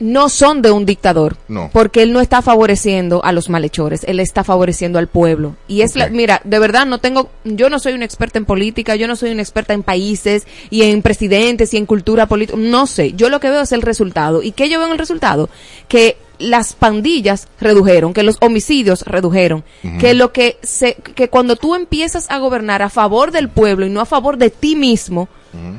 no 0.00 0.28
son 0.28 0.62
de 0.62 0.70
un 0.70 0.86
dictador. 0.86 1.36
No. 1.46 1.70
Porque 1.72 2.02
él 2.02 2.12
no 2.12 2.20
está 2.20 2.42
favoreciendo 2.42 3.24
a 3.24 3.32
los 3.32 3.48
malhechores, 3.48 4.04
él 4.04 4.18
está 4.18 4.42
favoreciendo 4.42 4.98
al 4.98 5.06
pueblo. 5.06 5.56
Y 5.68 5.82
es 5.82 5.94
la, 5.94 6.08
mira, 6.08 6.40
de 6.44 6.58
verdad 6.58 6.86
no 6.86 6.98
tengo, 6.98 7.30
yo 7.44 7.70
no 7.70 7.78
soy 7.78 7.92
una 7.92 8.04
experta 8.04 8.38
en 8.38 8.46
política, 8.46 8.96
yo 8.96 9.06
no 9.06 9.14
soy 9.14 9.30
una 9.30 9.42
experta 9.42 9.74
en 9.74 9.82
países 9.82 10.46
y 10.70 10.82
en 10.82 11.02
presidentes 11.02 11.72
y 11.74 11.76
en 11.76 11.86
cultura 11.86 12.26
política, 12.26 12.58
no 12.58 12.86
sé. 12.86 13.12
Yo 13.12 13.28
lo 13.28 13.40
que 13.40 13.50
veo 13.50 13.62
es 13.62 13.72
el 13.72 13.82
resultado. 13.82 14.42
¿Y 14.42 14.52
qué 14.52 14.68
yo 14.68 14.78
veo 14.78 14.86
en 14.86 14.92
el 14.92 14.98
resultado? 14.98 15.48
Que 15.86 16.16
las 16.38 16.72
pandillas 16.72 17.48
redujeron, 17.60 18.14
que 18.14 18.22
los 18.22 18.38
homicidios 18.40 19.02
redujeron, 19.02 19.62
que 20.00 20.14
lo 20.14 20.32
que 20.32 20.56
se, 20.62 20.94
que 20.94 21.28
cuando 21.28 21.54
tú 21.54 21.74
empiezas 21.74 22.30
a 22.30 22.38
gobernar 22.38 22.80
a 22.80 22.88
favor 22.88 23.30
del 23.30 23.50
pueblo 23.50 23.84
y 23.84 23.90
no 23.90 24.00
a 24.00 24.06
favor 24.06 24.38
de 24.38 24.48
ti 24.48 24.74
mismo, 24.74 25.28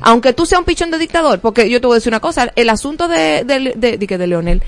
aunque 0.02 0.32
tú 0.32 0.46
seas 0.46 0.58
un 0.58 0.64
pichón 0.64 0.90
de 0.90 0.98
dictador, 0.98 1.40
porque 1.40 1.68
yo 1.68 1.80
te 1.80 1.86
voy 1.86 1.94
a 1.94 1.96
decir 1.96 2.10
una 2.10 2.20
cosa, 2.20 2.52
el 2.54 2.68
asunto 2.68 3.08
de, 3.08 3.44
de, 3.44 3.72
de, 3.76 3.98
de, 3.98 4.06
que 4.06 4.18
de 4.18 4.26
Leonel, 4.26 4.62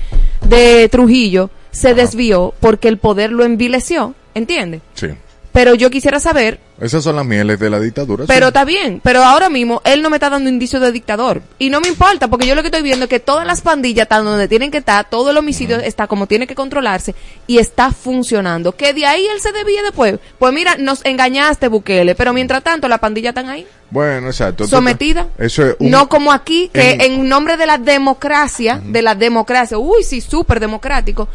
de 0.47 0.89
Trujillo, 0.89 1.49
se 1.71 1.93
desvió 1.93 2.53
porque 2.59 2.87
el 2.87 2.97
poder 2.97 3.31
lo 3.31 3.43
envileció, 3.43 4.15
¿entiendes? 4.33 4.81
Sí. 4.93 5.07
Pero 5.55 5.73
yo 5.73 5.89
quisiera 5.89 6.19
saber, 6.19 6.59
Esas 6.79 7.03
son 7.03 7.15
las 7.15 7.25
mieles 7.25 7.57
de 7.57 7.69
la 7.69 7.79
dictadura. 7.79 8.25
pero 8.27 8.45
sí. 8.45 8.49
está 8.49 8.65
bien, 8.65 8.99
pero 9.03 9.23
ahora 9.23 9.49
mismo 9.49 9.81
él 9.85 10.01
no 10.03 10.09
me 10.09 10.17
está 10.17 10.29
dando 10.29 10.49
indicio 10.49 10.79
de 10.81 10.91
dictador. 10.91 11.41
Y 11.57 11.69
no 11.69 11.79
me 11.81 11.87
importa, 11.87 12.27
porque 12.27 12.45
yo 12.45 12.53
lo 12.55 12.61
que 12.61 12.67
estoy 12.67 12.81
viendo 12.83 13.05
es 13.05 13.09
que 13.09 13.19
todas 13.21 13.47
las 13.47 13.61
pandillas 13.61 14.03
están 14.03 14.25
donde 14.25 14.47
tienen 14.49 14.69
que 14.69 14.79
estar, 14.79 15.09
todo 15.09 15.31
el 15.31 15.37
homicidio 15.37 15.77
está 15.77 16.05
como 16.07 16.27
tiene 16.27 16.45
que 16.45 16.53
controlarse 16.55 17.15
y 17.47 17.57
está 17.57 17.91
funcionando. 17.91 18.73
Que 18.73 18.93
de 18.93 19.05
ahí 19.05 19.25
él 19.25 19.39
se 19.39 19.51
debía 19.53 19.81
después. 19.81 20.19
Pues 20.37 20.53
mira, 20.53 20.75
nos 20.77 21.03
engañaste, 21.05 21.69
Bukele, 21.69 22.13
pero 22.15 22.33
mientras 22.33 22.61
tanto 22.61 22.87
las 22.89 22.99
pandillas 22.99 23.29
están 23.31 23.49
ahí. 23.49 23.65
Bueno, 23.89 24.27
exacto. 24.27 24.67
Sometida. 24.67 25.27
Eso 25.37 25.65
es 25.65 25.75
un- 25.79 25.89
No 25.89 26.09
como 26.09 26.33
aquí, 26.33 26.69
que 26.73 26.91
en- 26.91 27.01
en, 27.01 27.29
nombre 27.29 27.55
de 27.55 27.65
la 27.65 27.77
democracia, 27.77 28.81
de 28.83 29.01
la 29.01 29.15
democracia, 29.15 29.77
uy, 29.77 30.03
sí, 30.03 30.19
súper 30.21 30.59
democrático, 30.59 31.29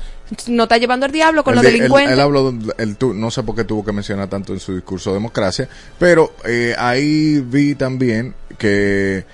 no 0.48 0.64
está 0.64 0.78
llevando 0.78 1.06
al 1.06 1.12
diablo 1.12 1.42
con 1.44 1.54
los 1.54 1.64
él- 1.64 1.72
delincuentes. 1.72 2.12
Él, 2.12 2.20
habló, 2.20 2.54
él 2.78 2.96
tu- 2.96 3.14
no 3.14 3.30
sé 3.30 3.42
por 3.42 3.54
qué 3.56 3.64
tuvo 3.64 3.84
que 3.84 3.92
mencionar 3.92 4.28
tanto 4.28 4.52
en 4.52 4.60
su 4.60 4.74
discurso 4.74 5.12
democracia, 5.12 5.68
pero 5.98 6.32
eh, 6.44 6.74
ahí 6.78 7.40
vi 7.40 7.74
también 7.74 8.34
que 8.58 9.24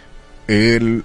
el 0.48 1.04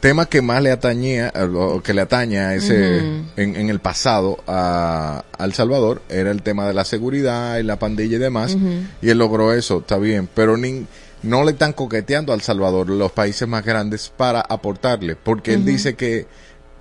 tema 0.00 0.26
que 0.26 0.42
más 0.42 0.62
le 0.62 0.70
atañía, 0.70 1.32
eh, 1.34 1.42
o 1.42 1.82
que 1.82 1.94
le 1.94 2.02
ataña 2.02 2.48
a 2.50 2.54
ese, 2.54 2.98
en, 2.98 3.56
en 3.56 3.70
el 3.70 3.80
pasado 3.80 4.38
a, 4.46 5.24
a 5.36 5.44
El 5.44 5.54
Salvador, 5.54 6.02
era 6.08 6.30
el 6.30 6.42
tema 6.42 6.66
de 6.68 6.74
la 6.74 6.84
seguridad 6.84 7.58
y 7.58 7.62
la 7.62 7.78
pandilla 7.78 8.16
y 8.16 8.20
demás, 8.20 8.56
y 9.02 9.08
él 9.08 9.18
logró 9.18 9.52
eso, 9.54 9.78
está 9.78 9.96
bien, 9.98 10.28
pero 10.32 10.56
ni, 10.56 10.86
no 11.22 11.42
le 11.42 11.52
están 11.52 11.72
coqueteando 11.72 12.32
al 12.32 12.42
Salvador 12.42 12.88
los 12.90 13.10
países 13.10 13.48
más 13.48 13.64
grandes 13.64 14.12
para 14.16 14.42
aportarle, 14.42 15.16
porque 15.16 15.54
él 15.54 15.64
dice 15.64 15.94
que 15.96 16.26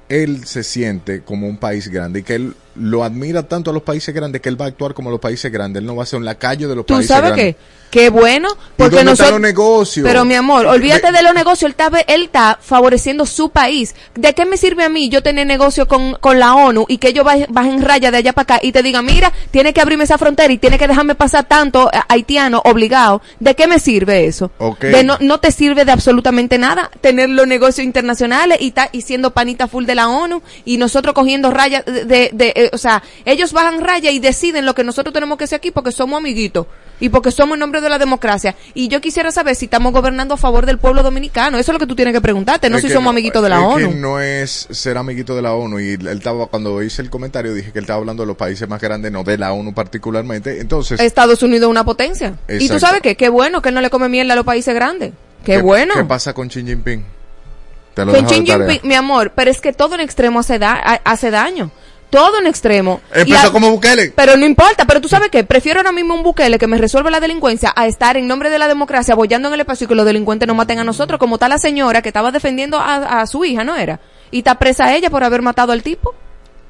él 0.09 0.45
se 0.45 0.63
siente 0.63 1.21
como 1.21 1.47
un 1.47 1.57
país 1.57 1.88
grande 1.88 2.19
y 2.19 2.24
que 2.24 2.35
él 2.35 2.55
lo 2.75 3.03
admira 3.03 3.44
tanto 3.44 3.72
a 3.72 3.74
los 3.74 3.84
países 3.84 4.13
grandes 4.13 4.41
que 4.41 4.50
él 4.50 4.60
va 4.60 4.65
a 4.65 4.67
actuar 4.70 4.94
como 4.94 5.10
los 5.10 5.20
países 5.20 5.51
grandes. 5.51 5.82
Él 5.82 5.88
no 5.88 5.96
va 5.96 6.03
a 6.03 6.05
ser 6.05 6.20
un 6.20 6.25
lacayo 6.25 6.67
de 6.70 6.75
los 6.75 6.86
¿Tú 6.86 6.94
países 6.96 7.08
sabes 7.10 7.32
grandes. 7.32 7.55
qué? 7.55 7.86
Qué 7.91 8.10
bueno, 8.10 8.50
porque 8.75 9.05
nosotros... 9.05 9.32
los 9.34 9.39
negocios? 9.41 10.05
Pero 10.05 10.25
mi 10.25 10.34
amor, 10.34 10.65
olvídate 10.65 11.13
de 11.13 11.22
los 11.22 11.34
negocios, 11.34 11.70
él 11.70 11.75
está, 11.79 11.89
él 12.08 12.24
está 12.24 12.60
favoreciendo 12.62 13.25
su 13.25 13.51
país. 13.51 13.96
¿De 14.15 14.34
qué 14.34 14.46
me 14.46 14.58
sirve 14.58 14.84
a 14.84 14.89
mí 14.89 15.08
yo 15.08 15.24
tener 15.24 15.48
negocio 15.48 15.88
con, 15.88 16.15
con 16.20 16.38
la 16.38 16.55
ONU 16.55 16.86
y 16.89 16.98
que 16.98 17.10
ellos 17.10 17.24
bajen, 17.24 17.46
bajen 17.51 17.82
raya 17.82 18.12
de 18.12 18.17
allá 18.17 18.34
para 18.34 18.55
acá 18.55 18.60
y 18.62 18.74
te 18.74 18.84
digan, 18.84 19.05
mira, 19.05 19.32
tiene 19.51 19.72
que 19.74 19.79
abrirme 19.79 20.03
esa 20.03 20.17
frontera 20.17 20.51
y 20.51 20.58
tiene 20.58 20.77
que 20.77 20.89
dejarme 20.89 21.15
pasar 21.15 21.46
tanto 21.46 21.89
eh, 21.94 21.98
haitiano 22.10 22.62
obligado? 22.65 23.22
¿De 23.39 23.55
qué 23.55 23.65
me 23.65 23.79
sirve 23.79 24.25
eso? 24.25 24.51
Ok. 24.58 24.82
De 24.82 25.03
no, 25.05 25.17
no 25.22 25.39
te 25.39 25.51
sirve 25.53 25.86
de 25.86 25.94
absolutamente 25.94 26.58
nada 26.58 26.91
tener 27.00 27.29
los 27.29 27.48
negocios 27.48 27.86
internacionales 27.86 28.58
y, 28.60 28.72
ta- 28.72 28.89
y 28.91 29.03
siendo 29.03 29.32
panita 29.32 29.70
full 29.70 29.86
de 29.86 29.96
la 29.96 30.10
ONU 30.10 30.41
y 30.65 30.77
nosotros 30.77 31.13
cogiendo 31.15 31.50
raya 31.50 31.82
de, 31.84 32.03
de- 32.03 32.29
de, 32.34 32.64
eh, 32.65 32.69
o 32.74 32.77
sea, 32.77 33.01
ellos 33.25 33.53
bajan 33.53 33.81
raya 33.81 34.12
y 34.12 34.19
deciden 34.19 34.65
lo 34.65 34.75
que 34.75 34.84
nosotros 34.84 35.13
tenemos 35.13 35.38
que 35.38 35.45
hacer 35.45 35.57
aquí 35.57 35.72
porque 35.72 35.91
somos 35.91 36.17
amiguitos 36.17 36.67
y 37.00 37.10
porque 37.10 37.31
somos 37.31 37.55
en 37.55 37.60
nombre 37.60 37.81
de 37.81 37.89
la 37.89 37.98
democracia. 38.00 38.55
Y 38.74 38.88
yo 38.88 39.01
quisiera 39.01 39.31
saber 39.31 39.55
si 39.55 39.65
estamos 39.65 39.91
gobernando 39.91 40.36
a 40.36 40.38
favor 40.38 40.65
del 40.65 40.77
pueblo 40.77 41.03
dominicano. 41.03 41.57
Eso 41.57 41.72
es 41.72 41.74
lo 41.74 41.79
que 41.79 41.88
tú 41.88 41.95
tienes 41.95 42.13
que 42.13 42.22
preguntarte, 42.22 42.69
no 42.69 42.77
Es 42.77 42.84
si 42.84 42.89
somos 42.89 43.03
no, 43.05 43.10
amiguitos 43.10 43.43
de 43.43 43.50
la 43.50 43.57
es 43.57 43.63
ONU. 43.63 43.89
Que 43.89 43.95
no 43.95 44.19
es 44.22 44.67
ser 44.72 44.98
amiguito 44.98 45.36
de 45.36 45.41
la 45.41 45.53
ONU. 45.53 45.79
Y 45.79 45.89
él 45.93 46.07
estaba, 46.07 46.48
cuando 46.48 46.81
hice 46.81 47.01
el 47.01 47.10
comentario, 47.10 47.53
dije 47.53 47.72
que 47.74 47.79
él 47.79 47.84
estaba 47.84 48.00
hablando 48.00 48.24
de 48.24 48.27
los 48.27 48.38
países 48.38 48.67
más 48.69 48.79
grandes, 48.79 49.12
no 49.12 49.24
de 49.24 49.38
la 49.38 49.51
ONU 49.51 49.74
particularmente. 49.74 50.62
Entonces, 50.62 51.00
Estados 51.01 51.43
Unidos 51.43 51.63
es 51.67 51.72
una 51.72 51.84
potencia. 51.84 52.38
Y 52.48 52.69
tú 52.69 52.79
sabes 52.79 53.01
qué, 53.01 53.15
qué 53.17 53.29
bueno 53.29 53.62
que 53.62 53.69
él 53.69 53.75
no 53.75 53.81
le 53.81 53.89
come 53.89 54.07
mierda 54.07 54.34
a 54.34 54.36
los 54.38 54.45
países 54.45 54.74
grandes. 54.74 55.12
Qué, 55.43 55.62
bueno. 55.62 55.93
¿Qué 55.95 56.05
pasa 56.05 56.34
con 56.34 56.48
Xi 56.50 56.63
Jinping? 56.63 57.05
Te 57.93 58.03
lo 58.05 58.12
Xi. 58.13 58.45
Jinping, 58.45 58.79
mi 58.84 58.95
amor, 58.95 59.31
pero 59.36 59.50
es 59.51 59.62
que 59.62 59.72
todo 59.74 59.95
en 59.95 60.01
extremo 60.01 60.39
hace, 60.39 60.60
da- 60.60 60.74
ha- 60.84 61.01
hace 61.05 61.29
daño. 61.31 61.72
Todo 62.15 62.39
en 62.39 62.48
extremo. 62.48 63.01
Empezó 63.13 63.48
a- 63.48 63.51
como 63.51 63.69
Bukele. 63.72 64.12
Pero 64.15 64.38
no 64.38 64.45
importa, 64.45 64.86
pero 64.86 65.01
tú 65.01 65.07
sabes 65.10 65.29
qué, 65.29 65.43
prefiero 65.43 65.79
ahora 65.79 65.91
mismo 65.91 66.13
un 66.13 66.24
Bukele 66.24 66.57
que 66.57 66.67
me 66.67 66.77
resuelva 66.77 67.12
la 67.12 67.19
delincuencia 67.19 67.74
a 67.75 67.88
estar 67.88 68.15
en 68.17 68.27
nombre 68.27 68.50
de 68.50 68.57
la 68.60 68.67
democracia 68.67 69.15
bollando 69.15 69.50
en 69.50 69.53
el 69.55 69.60
espacio 69.62 69.86
y 69.86 69.88
que 69.89 69.95
los 69.95 70.05
delincuentes 70.05 70.48
nos 70.48 70.55
maten 70.55 70.79
a 70.79 70.84
nosotros, 70.84 71.19
como 71.19 71.36
está 71.36 71.50
la 71.50 71.57
señora 71.57 72.01
que 72.01 72.10
estaba 72.10 72.31
defendiendo 72.31 72.79
a, 72.79 73.22
a 73.22 73.27
su 73.27 73.43
hija, 73.45 73.63
¿no 73.63 73.75
era? 73.75 74.00
Y 74.31 74.39
está 74.39 74.55
presa 74.55 74.95
ella 74.95 75.10
por 75.10 75.24
haber 75.24 75.41
matado 75.41 75.72
al 75.72 75.84
tipo. 75.84 76.13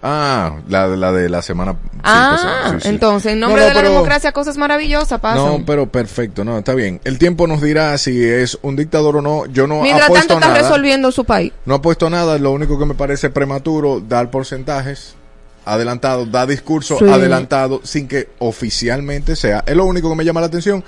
Ah, 0.08 0.58
la, 0.68 0.88
de- 0.88 0.98
la 0.98 1.12
de 1.12 1.30
la 1.30 1.42
semana. 1.42 1.74
sí, 1.74 2.00
ah, 2.04 2.30
pasada, 2.36 2.70
sí, 2.74 2.76
sí. 2.82 2.88
entonces, 2.90 3.34
en 3.34 3.40
No, 3.40 3.48
nombre 3.48 3.64
no, 3.64 3.68
de 3.70 3.74
la 3.74 3.80
pero- 3.82 3.92
democracia, 3.94 4.32
cosas 4.32 4.56
maravillosas 4.58 5.20
pasan. 5.20 5.46
No, 5.46 5.64
pero 5.66 5.88
perfecto, 5.88 6.44
no, 6.44 6.60
está 6.60 6.76
bien. 6.76 7.02
El 7.06 7.18
tiempo 7.18 7.48
nos 7.48 7.60
dirá 7.62 7.98
si 7.98 8.24
es 8.24 8.60
un 8.62 8.76
dictador 8.76 9.18
o 9.18 9.22
no. 9.22 9.46
Yo 9.48 9.66
no 9.66 9.82
Mientras 9.82 10.08
apuesto 10.08 10.28
tanto, 10.28 10.46
está 10.46 10.54
nada. 10.54 10.62
resolviendo 10.70 11.12
su 11.12 11.26
país. 11.26 11.54
No 11.66 11.76
ha 11.76 11.82
puesto 11.82 12.10
nada, 12.12 12.38
lo 12.38 12.52
único 12.52 12.78
que 12.78 12.86
me 12.86 12.94
parece 12.94 13.32
prematuro, 13.32 14.00
dar 14.00 14.30
porcentajes 14.30 15.16
adelantado, 15.66 16.26
dar 16.26 16.48
discurso 16.48 16.98
Sí. 17.00 17.06
adelantado 17.10 17.82
sin 17.84 18.08
que 18.08 18.30
oficialmente 18.40 19.36
sea. 19.36 19.64
Es 19.66 19.76
lo 19.76 19.86
único 19.86 20.10
que 20.10 20.16
me 20.16 20.24
llama 20.26 20.42
la 20.42 20.48
atención. 20.48 20.84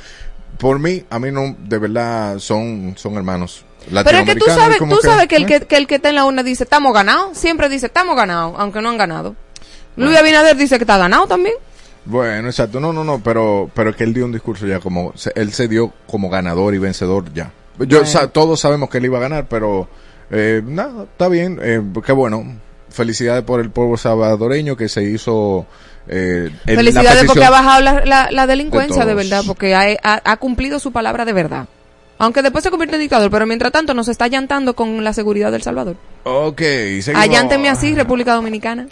Por 0.57 0.79
mí, 0.79 1.03
a 1.09 1.19
mí 1.19 1.31
no, 1.31 1.55
de 1.59 1.77
verdad, 1.77 2.39
son, 2.39 2.93
son 2.97 3.15
hermanos. 3.15 3.63
Pero 3.91 4.17
es 4.19 4.25
que 4.25 4.35
tú 4.35 4.45
sabes, 4.47 4.77
tú 4.79 4.99
sabes 5.01 5.27
que 5.27 5.35
el 5.37 5.43
¿eh? 5.43 5.45
que, 5.45 5.59
que 5.65 5.77
el 5.77 5.87
que 5.87 5.95
está 5.95 6.09
en 6.09 6.15
la 6.15 6.25
urna 6.25 6.43
dice, 6.43 6.63
estamos 6.63 6.93
ganados, 6.93 7.37
siempre 7.37 7.69
dice, 7.69 7.85
estamos 7.85 8.15
ganados, 8.15 8.55
aunque 8.57 8.81
no 8.81 8.89
han 8.89 8.97
ganado. 8.97 9.35
Luis 9.95 10.17
Abinader 10.17 10.57
dice 10.57 10.77
que 10.77 10.83
está 10.83 10.97
ganado 10.97 11.27
también. 11.27 11.55
Bueno, 12.05 12.47
exacto, 12.47 12.79
no, 12.79 12.91
no, 12.93 13.03
no, 13.03 13.19
pero, 13.23 13.69
pero 13.73 13.95
que 13.95 14.03
él 14.03 14.13
dio 14.13 14.25
un 14.25 14.31
discurso 14.31 14.65
ya 14.65 14.79
como, 14.79 15.11
se- 15.15 15.31
él 15.35 15.51
se 15.53 15.67
dio 15.67 15.93
como 16.07 16.29
ganador 16.29 16.73
y 16.73 16.77
vencedor 16.79 17.33
ya. 17.33 17.51
Yo, 17.79 18.05
sa- 18.05 18.27
todos 18.29 18.59
sabemos 18.59 18.89
que 18.89 18.97
él 18.97 19.05
iba 19.05 19.17
a 19.17 19.21
ganar, 19.21 19.47
pero, 19.49 19.87
eh, 20.31 20.61
nada, 20.65 21.03
está 21.03 21.27
bien, 21.27 21.59
eh, 21.61 21.81
qué 22.05 22.11
bueno. 22.13 22.59
Felicidades 22.97 23.43
por 23.43 23.61
el 23.61 23.69
pueblo 23.69 23.95
salvadoreño 23.95 24.75
que 24.75 24.89
se 24.89 25.03
hizo, 25.03 25.65
eh, 26.07 26.49
Felicidades 26.65 27.23
porque 27.27 27.45
ha 27.45 27.49
bajado 27.49 27.81
la, 27.81 28.05
la, 28.05 28.31
la 28.31 28.47
delincuencia 28.47 29.05
de 29.05 29.13
verdad, 29.13 29.43
porque 29.47 29.73
ha, 29.75 29.83
ha- 30.03 30.21
ha 30.25 30.37
cumplido 30.37 30.79
su 30.79 30.91
palabra 30.91 31.23
de 31.23 31.33
verdad. 31.33 31.67
Aunque 32.19 32.41
después 32.41 32.63
se 32.63 32.71
convierte 32.71 32.95
en 32.95 33.01
dictador, 33.01 33.29
pero 33.29 33.45
mientras 33.45 33.71
tanto 33.71 33.93
nos 33.93 34.07
está 34.07 34.25
allantando 34.25 34.75
con 34.75 35.03
la 35.03 35.13
seguridad 35.13 35.51
del 35.51 35.61
Salvador. 35.61 35.95
Ok, 36.23 36.59
seguimos. 36.59 37.21
Allánteme 37.23 37.69
así, 37.69 37.93
República 37.93 38.33
Dominicana. 38.33 38.87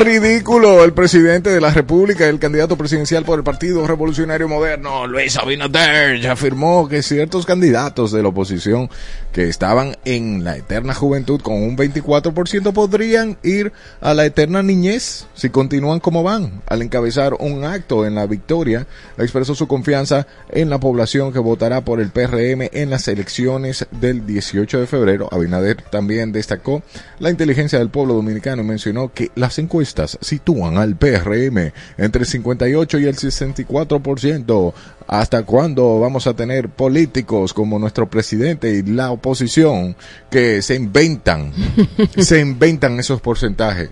Ridículo, 0.00 0.82
el 0.82 0.94
presidente 0.94 1.50
de 1.50 1.60
la 1.60 1.74
República, 1.74 2.26
el 2.26 2.38
candidato 2.38 2.78
presidencial 2.78 3.22
por 3.26 3.38
el 3.38 3.44
Partido 3.44 3.86
Revolucionario 3.86 4.48
Moderno, 4.48 5.06
Luis 5.06 5.36
Abinader, 5.36 6.26
afirmó 6.26 6.88
que 6.88 7.02
ciertos 7.02 7.44
candidatos 7.44 8.10
de 8.10 8.22
la 8.22 8.28
oposición 8.28 8.88
que 9.30 9.50
estaban 9.50 9.98
en 10.06 10.42
la 10.42 10.56
eterna 10.56 10.94
juventud 10.94 11.42
con 11.42 11.62
un 11.62 11.76
24% 11.76 12.72
podrían 12.72 13.36
ir 13.42 13.74
a 14.00 14.14
la 14.14 14.24
eterna 14.24 14.62
niñez 14.62 15.26
si 15.34 15.50
continúan 15.50 16.00
como 16.00 16.22
van. 16.22 16.62
Al 16.66 16.80
encabezar 16.80 17.34
un 17.34 17.64
acto 17.64 18.06
en 18.06 18.14
la 18.14 18.26
victoria, 18.26 18.86
expresó 19.18 19.54
su 19.54 19.68
confianza 19.68 20.26
en 20.48 20.70
la 20.70 20.80
población 20.80 21.30
que 21.30 21.40
votará 21.40 21.84
por 21.84 22.00
el 22.00 22.08
PRM 22.08 22.70
en 22.72 22.88
las 22.88 23.06
elecciones 23.06 23.86
del 23.90 24.26
18 24.26 24.80
de 24.80 24.86
febrero. 24.86 25.28
Abinader 25.30 25.82
también 25.82 26.32
destacó 26.32 26.82
la 27.18 27.28
inteligencia 27.28 27.78
del 27.78 27.90
pueblo 27.90 28.14
dominicano 28.14 28.62
y 28.62 28.64
mencionó 28.64 29.12
que 29.12 29.30
las 29.34 29.58
encuestas 29.58 29.89
sitúan 30.20 30.78
al 30.78 30.96
PRM 30.96 31.72
entre 31.96 32.22
el 32.22 32.26
58 32.26 32.98
y 32.98 33.06
el 33.06 33.16
64%. 33.16 34.72
¿Hasta 35.06 35.42
cuándo 35.42 35.98
vamos 35.98 36.26
a 36.26 36.34
tener 36.34 36.68
políticos 36.68 37.52
como 37.52 37.78
nuestro 37.78 38.08
presidente 38.08 38.72
y 38.72 38.82
la 38.82 39.10
oposición 39.10 39.96
que 40.30 40.62
se 40.62 40.76
inventan, 40.76 41.52
se 42.16 42.40
inventan 42.40 42.98
esos 43.00 43.20
porcentajes? 43.20 43.90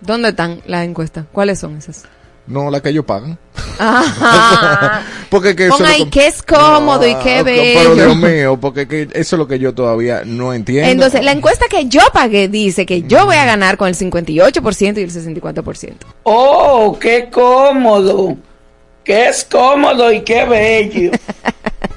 ¿Dónde 0.00 0.30
están 0.30 0.60
las 0.66 0.86
encuestas? 0.86 1.26
¿Cuáles 1.32 1.58
son 1.58 1.76
esas? 1.76 2.04
No 2.50 2.68
la 2.70 2.82
que 2.82 2.88
ellos 2.90 3.04
pagan. 3.04 3.38
Ajá. 3.78 5.02
Porque 5.30 5.54
que 5.54 5.66
eso 5.68 5.78
que- 6.10 6.26
es 6.26 6.42
cómodo 6.42 7.06
y 7.06 7.14
qué 7.16 7.38
Ah, 7.38 7.42
bello. 7.44 7.80
Pero 7.80 7.94
Dios 7.94 8.16
mío, 8.16 8.58
porque 8.60 8.88
que 8.88 9.02
eso 9.12 9.36
es 9.36 9.38
lo 9.38 9.46
que 9.46 9.60
yo 9.60 9.72
todavía 9.72 10.22
no 10.26 10.52
entiendo. 10.52 10.90
Entonces, 10.90 11.22
la 11.24 11.30
encuesta 11.30 11.66
que 11.70 11.86
yo 11.86 12.00
pagué 12.12 12.48
dice 12.48 12.84
que 12.84 13.02
yo 13.02 13.24
voy 13.26 13.36
a 13.36 13.44
ganar 13.44 13.76
con 13.76 13.86
el 13.86 13.94
58% 13.94 14.98
y 14.98 15.02
el 15.02 15.10
64%. 15.12 15.92
Oh, 16.24 16.98
qué 17.00 17.28
cómodo. 17.30 18.36
Que 19.04 19.28
es 19.28 19.44
cómodo 19.48 20.12
y 20.12 20.22
qué 20.22 20.44
bello. 20.44 21.12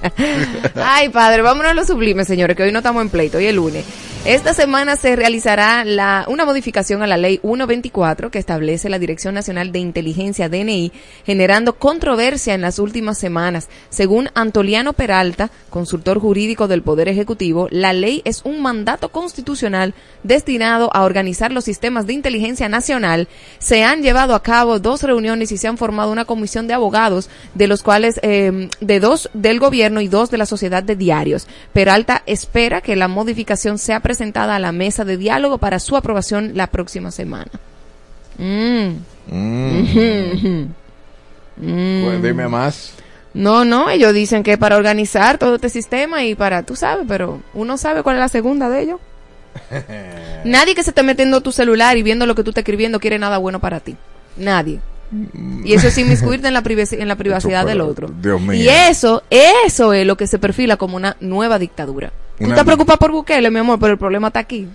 Ay, 0.76 1.10
padre, 1.10 1.42
vámonos 1.42 1.72
a 1.72 1.74
lo 1.76 1.86
sublime, 1.86 2.26
señores, 2.26 2.56
que 2.56 2.63
hoy 2.63 2.72
no 2.72 2.80
estamos 2.80 3.02
en 3.02 3.10
pleito, 3.10 3.38
hoy 3.39 3.48
es 3.48 3.54
lunes. 3.56 3.84
Esta 4.25 4.53
semana 4.53 4.95
se 4.95 5.17
realizará 5.17 5.83
la, 5.83 6.23
una 6.29 6.45
modificación 6.45 7.03
a 7.03 7.07
la 7.07 7.17
ley 7.17 7.41
124 7.43 8.31
que 8.31 8.39
establece 8.39 8.88
la 8.88 8.97
Dirección 8.97 9.33
Nacional 9.33 9.73
de 9.73 9.79
Inteligencia 9.79 10.47
DNI, 10.47 10.93
generando 11.25 11.73
controversia 11.73 12.53
en 12.53 12.62
las 12.62 12.79
últimas 12.79 13.17
semanas. 13.17 13.67
Según 13.89 14.29
Antoliano 14.33 14.93
Peralta, 14.93 15.51
consultor 15.69 16.21
jurídico 16.21 16.69
del 16.69 16.83
Poder 16.83 17.09
Ejecutivo, 17.09 17.67
la 17.69 17.91
ley 17.91 18.21
es 18.23 18.43
un 18.45 18.62
mandato 18.62 19.09
constitucional 19.09 19.93
destinado 20.23 20.89
a 20.93 21.03
organizar 21.03 21.51
los 21.51 21.65
sistemas 21.65 22.07
de 22.07 22.13
inteligencia 22.13 22.69
nacional. 22.69 23.27
Se 23.59 23.83
han 23.83 24.03
llevado 24.03 24.36
a 24.36 24.43
cabo 24.43 24.79
dos 24.79 25.03
reuniones 25.03 25.51
y 25.51 25.57
se 25.57 25.67
han 25.67 25.77
formado 25.77 26.13
una 26.13 26.23
comisión 26.23 26.65
de 26.65 26.73
abogados, 26.73 27.29
de 27.55 27.67
los 27.67 27.83
cuales, 27.83 28.21
eh, 28.23 28.69
de 28.79 28.99
dos 29.01 29.29
del 29.33 29.59
gobierno 29.59 29.99
y 29.99 30.07
dos 30.07 30.31
de 30.31 30.38
la 30.38 30.45
sociedad 30.45 30.81
de 30.81 30.95
diarios. 30.95 31.45
Peralta 31.73 32.23
espera 32.25 32.79
que 32.79 32.95
la 32.95 33.09
modificación 33.09 33.77
sea 33.77 33.99
presentada 33.99 34.12
a 34.21 34.60
la 34.60 34.71
mesa 34.71 35.06
de 35.06 35.17
diálogo 35.17 35.58
para 35.58 35.80
su 35.80 35.95
aprobación 35.95 36.52
la 36.56 36.67
próxima 36.67 37.12
semana. 37.12 37.52
Mm. 38.38 38.89
Mm. 39.28 40.67
Pues 41.56 42.23
dime 42.23 42.47
más. 42.47 42.93
No, 43.34 43.65
no, 43.65 43.89
ellos 43.89 44.13
dicen 44.13 44.43
que 44.43 44.58
para 44.58 44.78
organizar 44.78 45.38
todo 45.38 45.56
este 45.56 45.69
sistema 45.69 46.23
y 46.23 46.36
para, 46.36 46.63
tú 46.63 46.76
sabes, 46.76 47.06
pero 47.08 47.41
uno 47.54 47.78
sabe 47.78 48.04
cuál 48.04 48.17
es 48.17 48.19
la 48.19 48.30
segunda 48.30 48.69
de 48.69 48.82
ellos. 48.82 48.99
Nadie 50.45 50.76
que 50.76 50.84
se 50.84 50.91
esté 50.91 51.04
metiendo 51.04 51.41
tu 51.41 51.52
celular 51.52 51.97
y 51.97 52.04
viendo 52.04 52.26
lo 52.26 52.36
que 52.36 52.43
tú 52.43 52.52
estás 52.52 52.62
escribiendo 52.62 52.99
quiere 52.99 53.17
nada 53.17 53.38
bueno 53.38 53.60
para 53.60 53.80
ti. 53.80 53.95
Nadie. 54.38 54.80
Y 55.63 55.73
eso 55.73 55.88
es 55.88 55.97
inmiscuirte 55.97 56.47
en 56.47 56.54
la, 56.54 56.63
en 56.65 57.08
la 57.08 57.15
privacidad 57.15 57.65
del 57.65 57.82
otro. 57.82 58.10
Dios 58.21 58.41
mío. 58.41 58.54
Y 58.63 58.67
eso, 58.69 59.23
eso 59.30 59.93
es 59.93 60.06
lo 60.06 60.17
que 60.17 60.28
se 60.28 60.39
perfila 60.39 60.78
como 60.78 60.95
una 60.95 61.15
nueva 61.19 61.60
dictadura. 61.60 62.12
Tú 62.38 62.45
Una- 62.45 62.54
estás 62.54 62.65
preocupado 62.65 62.97
por 62.99 63.12
Bukele, 63.12 63.49
mi 63.52 63.60
amor, 63.60 63.80
pero 63.80 63.93
el 63.93 63.99
problema 63.99 64.28
está 64.28 64.39
aquí. 64.39 64.67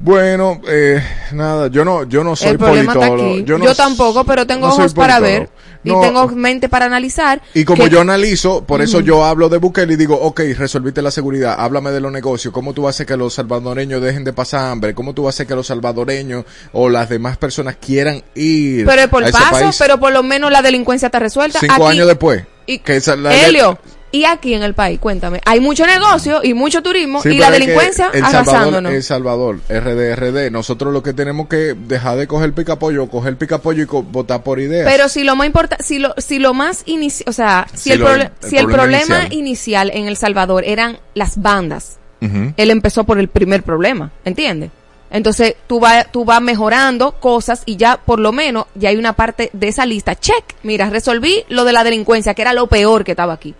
Bueno, 0.00 0.60
eh, 0.68 1.02
nada, 1.32 1.66
yo 1.68 1.84
no, 1.84 2.04
yo 2.04 2.22
no 2.22 2.36
soy 2.36 2.50
el 2.50 2.58
problema 2.58 2.92
está 2.92 3.08
politólogo. 3.08 3.34
aquí. 3.58 3.66
Yo, 3.66 3.74
tampoco, 3.74 4.22
pero 4.24 4.46
tengo 4.46 4.68
no 4.68 4.72
ojos 4.74 4.94
para 4.94 5.18
ver 5.18 5.50
No, 5.82 5.98
y 5.98 6.06
tengo 6.06 6.28
mente 6.28 6.68
para 6.68 6.86
analizar. 6.86 7.42
Y 7.52 7.64
como 7.64 7.82
que- 7.84 7.90
yo 7.90 8.00
analizo, 8.02 8.62
por 8.62 8.80
eso 8.80 9.00
yo 9.00 9.24
hablo 9.24 9.48
de 9.48 9.58
Bukele 9.58 9.94
y 9.94 9.96
digo, 9.96 10.14
ok, 10.20 10.40
resolviste 10.56 11.02
la 11.02 11.10
seguridad, 11.10 11.56
háblame 11.58 11.90
de 11.90 12.00
los 12.00 12.12
negocios, 12.12 12.54
cómo 12.54 12.74
tú 12.74 12.82
vas 12.82 12.94
a 12.94 12.96
hacer 12.96 13.06
que 13.06 13.16
los 13.16 13.34
salvadoreños 13.34 14.00
dejen 14.00 14.22
de 14.22 14.32
pasar 14.32 14.70
hambre, 14.70 14.94
cómo 14.94 15.14
tú 15.14 15.24
vas 15.24 15.34
a 15.34 15.36
hacer 15.36 15.46
que 15.48 15.56
los 15.56 15.66
salvadoreños 15.66 16.44
o 16.72 16.88
las 16.88 17.08
demás 17.08 17.36
personas 17.36 17.76
quieran 17.84 18.22
ir 18.36 18.86
Pero 18.86 19.02
es 19.02 19.08
por 19.08 19.24
a 19.24 19.28
ese 19.28 19.38
paso, 19.38 19.50
país 19.50 19.76
pero 19.80 19.98
por 19.98 20.12
lo 20.12 20.22
menos 20.22 20.52
la 20.52 20.62
delincuencia 20.62 21.06
está 21.06 21.18
resuelta. 21.18 21.58
cinco 21.58 21.74
Aquí- 21.74 21.86
años 21.86 22.06
después. 22.06 22.44
y- 22.66 22.78
que 22.78 22.96
esa- 22.96 23.16
la- 23.16 23.34
Helio, 23.34 23.78
Y 24.10 24.24
aquí 24.24 24.54
en 24.54 24.62
el 24.62 24.72
país, 24.72 24.98
cuéntame, 24.98 25.40
hay 25.44 25.60
mucho 25.60 25.86
negocio 25.86 26.40
y 26.42 26.54
mucho 26.54 26.82
turismo 26.82 27.20
Sí, 27.22 27.28
y 27.30 27.38
la 27.38 27.50
delincuencia 27.50 28.06
El 28.14 28.22
Salvador, 28.24 28.48
arrasándonos. 28.54 28.92
El 28.94 29.02
Salvador, 29.02 29.60
RDRD. 29.68 30.50
Nosotros 30.50 30.92
lo 30.94 31.02
que 31.02 31.12
tenemos 31.12 31.46
que 31.48 31.74
dejar 31.74 32.16
de 32.16 32.26
coger 32.26 32.52
picapollo, 32.54 33.08
coger 33.08 33.36
picapollo 33.36 33.82
y 33.82 33.86
co- 33.86 34.02
votar 34.02 34.42
por 34.42 34.60
ideas. 34.60 34.88
Pero 34.90 35.08
si 35.10 35.24
lo 35.24 35.36
más 35.36 35.46
importante, 35.46 35.84
si 35.84 35.98
lo, 35.98 36.14
si 36.16 36.38
lo 36.38 36.54
más 36.54 36.84
inici 36.86 37.22
o 37.26 37.32
sea, 37.32 37.66
si, 37.74 37.78
Si 37.78 37.92
el, 37.92 38.00
lo- 38.00 38.06
proble- 38.08 38.30
el 38.42 38.48
si 38.48 38.56
el 38.56 38.66
problema 38.66 39.00
inicial. 39.26 39.32
inicial. 39.32 39.90
en 39.92 40.08
El 40.08 40.16
Salvador 40.16 40.64
eran 40.64 40.98
las 41.14 41.40
bandas, 41.42 41.98
él 42.20 42.70
empezó 42.70 43.04
por 43.04 43.18
el 43.18 43.28
primer 43.28 43.62
problema, 43.62 44.10
¿entiendes? 44.24 44.70
Entonces 45.10 45.54
tú 45.66 45.80
vas 45.80 46.10
tú 46.12 46.24
vas 46.24 46.40
mejorando 46.42 47.12
cosas 47.12 47.62
y 47.64 47.76
ya 47.76 47.96
por 47.98 48.18
lo 48.20 48.32
menos 48.32 48.66
ya 48.74 48.88
hay 48.90 48.96
una 48.96 49.12
parte 49.14 49.50
de 49.52 49.68
esa 49.68 49.86
lista. 49.86 50.14
Check, 50.16 50.44
mira, 50.62 50.90
resolví 50.90 51.44
lo 51.48 51.64
de 51.64 51.72
la 51.72 51.84
delincuencia, 51.84 52.34
que 52.34 52.42
era 52.42 52.52
lo 52.54 52.66
peor 52.66 53.04
que 53.04 53.12
estaba 53.12 53.34
aquí. 53.34 53.54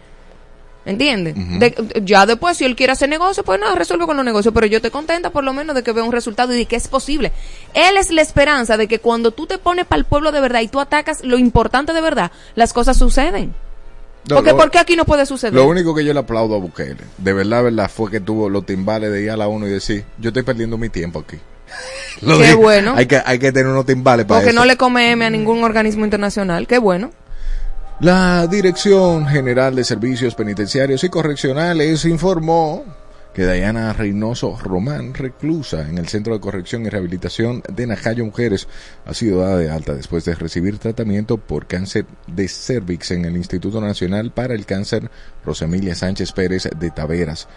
¿Entiendes? 0.88 1.35
De- 1.37 2.03
ya 2.03 2.24
después, 2.24 2.57
si 2.57 2.64
él 2.64 2.74
quiere 2.74 2.94
hacer 2.94 3.11
negocio, 3.11 3.44
pues 3.44 3.61
nada, 3.61 3.74
resuelve 3.74 4.07
con 4.07 4.16
los 4.16 4.24
negocios. 4.24 4.55
Pero 4.55 4.66
yo 4.66 4.77
estoy 4.79 4.90
contenta 4.90 5.29
por 5.29 5.44
lo 5.44 5.53
menos 5.53 5.77
de 5.77 5.83
que 5.83 5.92
vea 5.92 6.03
un 6.03 6.12
resultado 6.12 6.55
y 6.55 6.57
de 6.57 6.64
que 6.64 6.77
es 6.77 6.88
posible. 6.88 7.31
Él 7.74 7.98
es 7.98 8.11
la 8.11 8.22
esperanza 8.22 8.79
de 8.79 8.88
que 8.88 8.98
cuando 8.98 9.31
tú 9.33 9.46
te 9.46 9.59
pones 9.59 9.85
para 9.85 9.98
el 9.98 10.07
pueblo 10.07 10.33
de 10.33 10.40
verdad 10.40 10.62
y 10.62 10.68
tú 10.68 10.81
atacas 10.81 11.22
lo 11.22 11.37
importante 11.37 11.92
de 11.92 12.01
verdad, 12.01 12.33
las 12.55 12.72
cosas 12.72 12.96
suceden. 12.96 13.53
No, 14.31 14.37
Porque 14.37 14.51
lo- 14.53 14.57
¿por 14.57 14.70
qué 14.70 14.79
aquí 14.79 14.96
no 14.96 15.05
puede 15.05 15.27
suceder? 15.27 15.53
Lo 15.55 15.66
único 15.66 15.94
que 15.94 16.05
yo 16.07 16.14
le 16.14 16.20
aplaudo 16.20 16.55
a 16.55 16.59
Bukele, 16.59 16.96
de 17.18 17.33
verdad, 17.35 17.62
verdad, 17.64 17.90
fue 17.94 18.11
que 18.11 18.20
tuvo 18.20 18.48
los 18.48 18.64
timbales 18.64 19.12
de 19.12 19.22
ir 19.24 19.31
a 19.31 19.37
la 19.37 19.46
ONU 19.46 19.66
y 19.66 19.70
decir, 19.70 20.05
yo 20.18 20.29
estoy 20.29 20.42
perdiendo 20.42 20.79
mi 20.79 20.88
tiempo 20.88 21.18
aquí. 21.20 21.37
Qué 22.20 22.46
digo. 22.48 22.61
bueno. 22.62 22.94
Hay 22.96 23.05
que, 23.07 23.20
hay 23.24 23.38
que 23.38 23.53
tener 23.53 23.66
unos 23.70 23.85
timbales 23.85 24.24
para 24.24 24.40
Porque 24.40 24.51
eso. 24.53 24.59
no 24.59 24.64
le 24.64 24.79
come 24.79 25.11
M 25.12 25.22
a 25.24 25.29
ningún 25.31 25.62
organismo 25.64 26.05
internacional. 26.05 26.66
Qué 26.66 26.79
bueno. 26.79 27.11
La 28.01 28.47
Dirección 28.47 29.27
General 29.27 29.75
de 29.75 29.83
Servicios 29.83 30.37
Penitenciarios 30.37 31.03
y 31.03 31.09
Correccionales 31.09 32.05
informó 32.05 32.85
que 33.35 33.43
Dayana 33.43 33.93
Reynoso 33.93 34.57
Román, 34.57 35.15
reclusa 35.15 35.89
en 35.89 35.99
el 35.99 36.07
Centro 36.07 36.33
de 36.33 36.39
Corrección 36.39 36.87
y 36.87 36.91
Rehabilitación 36.91 37.61
de 37.69 37.89
Najayo 37.89 38.25
Mujeres, 38.25 38.69
ha 39.05 39.15
sido 39.15 39.41
dada 39.41 39.57
de 39.59 39.73
alta 39.73 39.95
después 39.95 40.25
de 40.25 40.37
recibir 40.37 40.79
tratamiento 40.79 41.39
por 41.39 41.67
cáncer 41.67 42.07
de 42.29 42.47
cervix 42.47 43.11
en 43.11 43.25
el 43.25 43.37
Instituto 43.37 43.81
Nacional 43.81 44.31
para 44.31 44.55
el 44.55 44.65
Cáncer 44.65 45.11
Rosemilia 45.45 45.97
Sánchez 45.97 46.31
Pérez 46.31 46.69
de 46.79 46.91
Taveras. 46.93 47.49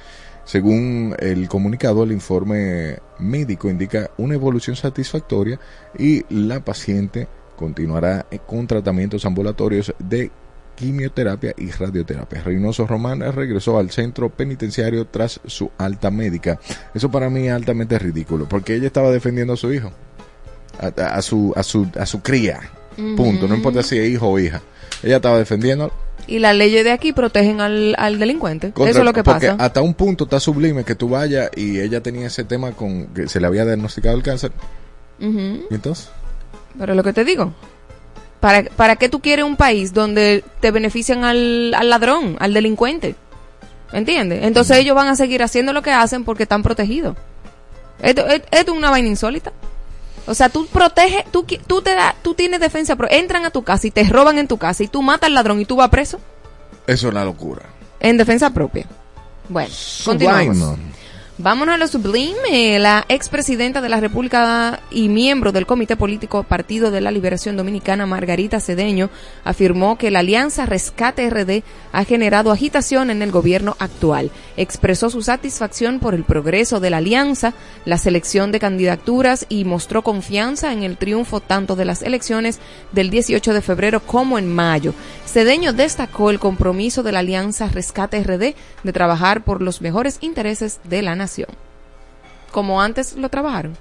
Según 0.43 1.15
el 1.19 1.47
comunicado, 1.49 2.01
el 2.03 2.11
informe 2.11 2.97
médico 3.19 3.69
indica 3.69 4.09
una 4.17 4.33
evolución 4.33 4.75
satisfactoria 4.75 5.59
y 5.99 6.25
la 6.33 6.65
paciente 6.65 7.27
continuará 7.61 8.25
con 8.45 8.67
tratamientos 8.67 9.23
ambulatorios 9.25 9.93
de 9.99 10.29
quimioterapia 10.75 11.53
y 11.57 11.69
radioterapia. 11.71 12.41
Reynoso 12.43 12.87
Román 12.87 13.19
regresó 13.33 13.77
al 13.77 13.91
centro 13.91 14.29
penitenciario 14.29 15.05
tras 15.05 15.39
su 15.45 15.69
alta 15.77 16.09
médica. 16.11 16.59
Eso 16.93 17.09
para 17.11 17.29
mí 17.29 17.47
es 17.47 17.53
altamente 17.53 17.97
ridículo, 17.99 18.49
porque 18.49 18.75
ella 18.75 18.87
estaba 18.87 19.11
defendiendo 19.11 19.53
a 19.53 19.57
su 19.57 19.71
hijo, 19.71 19.91
a, 20.97 21.21
su, 21.21 21.53
a, 21.55 21.63
su, 21.63 21.87
a 21.99 22.05
su 22.05 22.21
cría. 22.21 22.59
Punto. 23.15 23.47
No 23.47 23.55
importa 23.55 23.83
si 23.83 23.97
es 23.97 24.09
hijo 24.09 24.27
o 24.29 24.39
hija. 24.39 24.61
Ella 25.03 25.17
estaba 25.17 25.37
defendiendo 25.37 25.91
Y 26.27 26.39
las 26.39 26.55
leyes 26.55 26.83
de 26.83 26.91
aquí 26.91 27.13
protegen 27.13 27.61
al, 27.61 27.95
al 27.97 28.19
delincuente. 28.19 28.71
contra- 28.71 28.91
Eso 28.91 28.99
es 28.99 29.05
lo 29.05 29.13
que 29.13 29.23
porque 29.23 29.47
pasa. 29.47 29.63
hasta 29.63 29.81
un 29.81 29.93
punto 29.93 30.23
está 30.25 30.39
sublime 30.39 30.83
que 30.83 30.95
tú 30.95 31.09
vayas 31.09 31.49
y 31.55 31.79
ella 31.79 32.01
tenía 32.01 32.27
ese 32.27 32.43
tema 32.43 32.71
con 32.73 33.07
que 33.07 33.27
se 33.27 33.39
le 33.39 33.47
había 33.47 33.65
diagnosticado 33.65 34.15
el 34.17 34.23
cáncer. 34.23 34.51
¿Y 35.19 35.73
entonces? 35.73 36.09
Pero 36.77 36.95
lo 36.95 37.03
que 37.03 37.13
te 37.13 37.23
digo, 37.25 37.53
¿para, 38.39 38.63
¿para 38.63 38.95
qué 38.95 39.09
tú 39.09 39.19
quieres 39.19 39.45
un 39.45 39.55
país 39.57 39.93
donde 39.93 40.43
te 40.59 40.71
benefician 40.71 41.23
al, 41.23 41.73
al 41.73 41.89
ladrón, 41.89 42.37
al 42.39 42.53
delincuente? 42.53 43.15
¿Entiendes? 43.93 44.43
Entonces 44.43 44.77
ellos 44.77 44.95
van 44.95 45.07
a 45.09 45.15
seguir 45.15 45.43
haciendo 45.43 45.73
lo 45.73 45.81
que 45.81 45.91
hacen 45.91 46.23
porque 46.23 46.43
están 46.43 46.63
protegidos. 46.63 47.17
Esto, 48.01 48.25
es- 48.27 48.41
esto 48.51 48.71
es 48.71 48.77
una 48.77 48.89
vaina 48.89 49.09
insólita. 49.09 49.51
O 50.27 50.33
sea, 50.33 50.49
tú 50.49 50.65
proteges, 50.67 51.25
tú, 51.31 51.45
tú 51.67 51.81
te 51.81 51.93
da, 51.93 52.15
tú 52.21 52.33
tienes 52.35 52.59
defensa, 52.59 52.95
pero 52.95 53.09
entran 53.11 53.43
a 53.43 53.49
tu 53.49 53.63
casa 53.63 53.87
y 53.87 53.91
te 53.91 54.03
roban 54.05 54.37
en 54.37 54.47
tu 54.47 54.57
casa 54.57 54.83
y 54.83 54.87
tú 54.87 55.01
matas 55.01 55.27
al 55.27 55.33
ladrón 55.33 55.59
y 55.59 55.65
tú 55.65 55.75
vas 55.75 55.89
preso 55.89 56.19
Eso 56.87 57.07
es 57.07 57.11
una 57.11 57.25
locura. 57.25 57.63
en 57.99 58.17
defensa 58.17 58.49
propia. 58.51 58.85
Bueno, 59.49 59.73
continuamos. 60.05 60.77
Vámonos 61.43 61.73
a 61.73 61.77
lo 61.79 61.87
sublime. 61.87 62.77
La 62.77 63.03
expresidenta 63.09 63.81
de 63.81 63.89
la 63.89 63.99
República 63.99 64.79
y 64.91 65.09
miembro 65.09 65.51
del 65.51 65.65
Comité 65.65 65.95
Político 65.95 66.43
Partido 66.43 66.91
de 66.91 67.01
la 67.01 67.09
Liberación 67.09 67.57
Dominicana, 67.57 68.05
Margarita 68.05 68.59
Cedeño, 68.59 69.09
afirmó 69.43 69.97
que 69.97 70.11
la 70.11 70.19
alianza 70.19 70.67
Rescate 70.67 71.27
RD 71.27 71.63
ha 71.93 72.03
generado 72.03 72.51
agitación 72.51 73.09
en 73.09 73.23
el 73.23 73.31
gobierno 73.31 73.75
actual. 73.79 74.29
Expresó 74.57 75.09
su 75.09 75.21
satisfacción 75.21 75.99
por 75.99 76.13
el 76.13 76.23
progreso 76.23 76.79
de 76.79 76.89
la 76.89 76.97
alianza, 76.97 77.53
la 77.85 77.97
selección 77.97 78.51
de 78.51 78.59
candidaturas 78.59 79.45
y 79.49 79.65
mostró 79.65 80.01
confianza 80.03 80.73
en 80.73 80.83
el 80.83 80.97
triunfo 80.97 81.39
tanto 81.39 81.75
de 81.75 81.85
las 81.85 82.01
elecciones 82.01 82.59
del 82.91 83.09
18 83.09 83.53
de 83.53 83.61
febrero 83.61 83.99
como 83.99 84.37
en 84.37 84.53
mayo. 84.53 84.93
Cedeño 85.25 85.73
destacó 85.73 86.29
el 86.29 86.39
compromiso 86.39 87.03
de 87.03 87.11
la 87.11 87.19
alianza 87.19 87.67
Rescate 87.67 88.23
RD 88.23 88.55
de 88.83 88.93
trabajar 88.93 89.43
por 89.43 89.61
los 89.61 89.81
mejores 89.81 90.17
intereses 90.21 90.79
de 90.83 91.01
la 91.01 91.15
nación. 91.15 91.49
Como 92.51 92.81
antes 92.81 93.15
lo 93.15 93.29
trabajaron. 93.29 93.77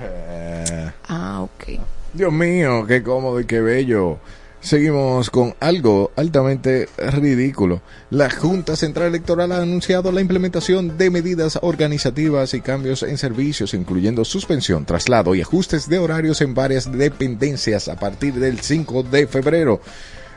Eh, 0.00 0.90
Ah, 1.08 1.40
ok. 1.42 1.80
Dios 2.12 2.32
mío, 2.32 2.84
qué 2.86 3.02
cómodo 3.02 3.40
y 3.40 3.46
qué 3.46 3.60
bello. 3.60 4.18
Seguimos 4.60 5.30
con 5.30 5.54
algo 5.60 6.10
altamente 6.16 6.88
ridículo. 6.98 7.80
La 8.10 8.28
Junta 8.28 8.74
Central 8.74 9.08
Electoral 9.08 9.52
ha 9.52 9.62
anunciado 9.62 10.10
la 10.10 10.20
implementación 10.20 10.98
de 10.98 11.10
medidas 11.10 11.60
organizativas 11.62 12.54
y 12.54 12.60
cambios 12.60 13.04
en 13.04 13.18
servicios, 13.18 13.72
incluyendo 13.72 14.24
suspensión, 14.24 14.84
traslado 14.84 15.36
y 15.36 15.42
ajustes 15.42 15.88
de 15.88 15.98
horarios 15.98 16.40
en 16.40 16.54
varias 16.54 16.90
dependencias 16.90 17.88
a 17.88 17.96
partir 18.00 18.34
del 18.34 18.58
5 18.58 19.04
de 19.04 19.28
febrero. 19.28 19.80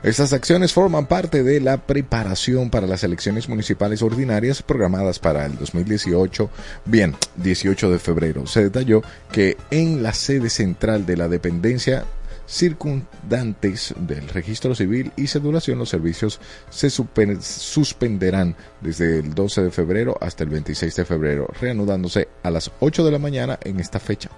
Estas 0.04 0.34
acciones 0.34 0.72
forman 0.72 1.06
parte 1.06 1.44
de 1.44 1.60
la 1.60 1.78
preparación 1.78 2.70
para 2.70 2.88
las 2.88 3.04
elecciones 3.04 3.50
municipales 3.50 4.02
ordinarias 4.02 4.64
programadas 4.64 5.20
para 5.20 5.46
el 5.46 5.58
2018, 5.58 6.50
bien, 6.86 7.16
18 7.36 7.92
de 7.92 8.00
febrero. 8.00 8.48
Se 8.48 8.64
detalló 8.64 9.04
que 9.32 9.58
en 9.70 10.02
la 10.02 10.14
sede 10.14 10.50
central 10.50 11.06
de 11.06 11.18
la 11.18 11.28
dependencia 11.28 12.06
circundantes 12.52 13.94
del 13.98 14.28
registro 14.30 14.76
civil 14.76 15.12
y 15.16 15.28
cedulación 15.28 15.80
los 15.80 15.90
servicios 15.90 16.40
se 16.70 16.88
suspen- 16.90 17.42
suspenderán 17.42 18.56
desde 18.82 19.20
el 19.20 19.34
12 19.34 19.64
de 19.64 19.72
febrero 19.72 20.18
hasta 20.22 20.44
el 20.44 20.50
26 20.50 20.96
de 20.96 21.06
febrero, 21.06 21.48
reanudándose 21.60 22.28
a 22.44 22.50
las 22.50 22.70
8 22.80 23.06
de 23.06 23.12
la 23.12 23.20
mañana 23.20 23.58
en 23.64 23.80
esta 23.80 24.00
fecha. 24.00 24.30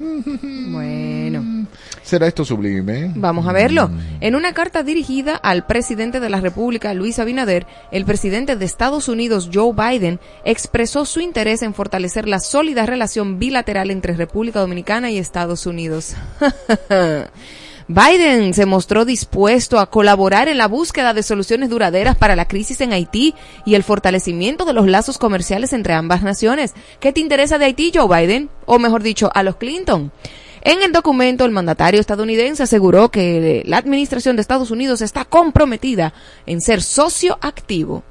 Bueno. 0.00 1.66
¿Será 2.02 2.26
esto 2.26 2.44
sublime? 2.44 3.12
Vamos 3.14 3.46
a 3.46 3.52
verlo. 3.52 3.90
En 4.20 4.34
una 4.34 4.54
carta 4.54 4.82
dirigida 4.82 5.36
al 5.36 5.66
presidente 5.66 6.20
de 6.20 6.30
la 6.30 6.40
República, 6.40 6.94
Luis 6.94 7.18
Abinader, 7.18 7.66
el 7.92 8.06
presidente 8.06 8.56
de 8.56 8.64
Estados 8.64 9.08
Unidos, 9.08 9.50
Joe 9.52 9.74
Biden, 9.74 10.18
expresó 10.44 11.04
su 11.04 11.20
interés 11.20 11.62
en 11.62 11.74
fortalecer 11.74 12.26
la 12.26 12.40
sólida 12.40 12.86
relación 12.86 13.38
bilateral 13.38 13.90
entre 13.90 14.14
República 14.14 14.60
Dominicana 14.60 15.10
y 15.10 15.18
Estados 15.18 15.66
Unidos. 15.66 16.14
Biden 17.92 18.54
se 18.54 18.66
mostró 18.66 19.04
dispuesto 19.04 19.80
a 19.80 19.90
colaborar 19.90 20.46
en 20.46 20.58
la 20.58 20.68
búsqueda 20.68 21.12
de 21.12 21.24
soluciones 21.24 21.70
duraderas 21.70 22.16
para 22.16 22.36
la 22.36 22.46
crisis 22.46 22.80
en 22.82 22.92
Haití 22.92 23.34
y 23.66 23.74
el 23.74 23.82
fortalecimiento 23.82 24.64
de 24.64 24.74
los 24.74 24.86
lazos 24.86 25.18
comerciales 25.18 25.72
entre 25.72 25.94
ambas 25.94 26.22
naciones. 26.22 26.72
¿Qué 27.00 27.12
te 27.12 27.18
interesa 27.18 27.58
de 27.58 27.64
Haití, 27.64 27.90
Joe 27.92 28.06
Biden? 28.06 28.48
O 28.64 28.78
mejor 28.78 29.02
dicho, 29.02 29.28
a 29.34 29.42
los 29.42 29.56
Clinton. 29.56 30.12
En 30.60 30.84
el 30.84 30.92
documento, 30.92 31.44
el 31.44 31.50
mandatario 31.50 31.98
estadounidense 31.98 32.62
aseguró 32.62 33.10
que 33.10 33.64
la 33.66 33.78
administración 33.78 34.36
de 34.36 34.42
Estados 34.42 34.70
Unidos 34.70 35.00
está 35.00 35.24
comprometida 35.24 36.14
en 36.46 36.60
ser 36.60 36.82
socio 36.82 37.38
activo. 37.40 38.04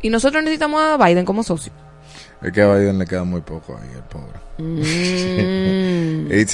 Y 0.00 0.10
nosotros 0.10 0.44
necesitamos 0.44 0.80
a 0.80 0.96
Biden 0.96 1.24
como 1.24 1.42
socio. 1.42 1.72
Es 2.40 2.52
que 2.52 2.62
a 2.62 2.72
Biden 2.72 3.00
le 3.00 3.06
queda 3.06 3.24
muy 3.24 3.40
poco 3.40 3.76
ahí, 3.76 3.88
el 3.96 4.04
pobre. 4.04 4.45
Mm. 4.58 6.26
Y 6.32 6.44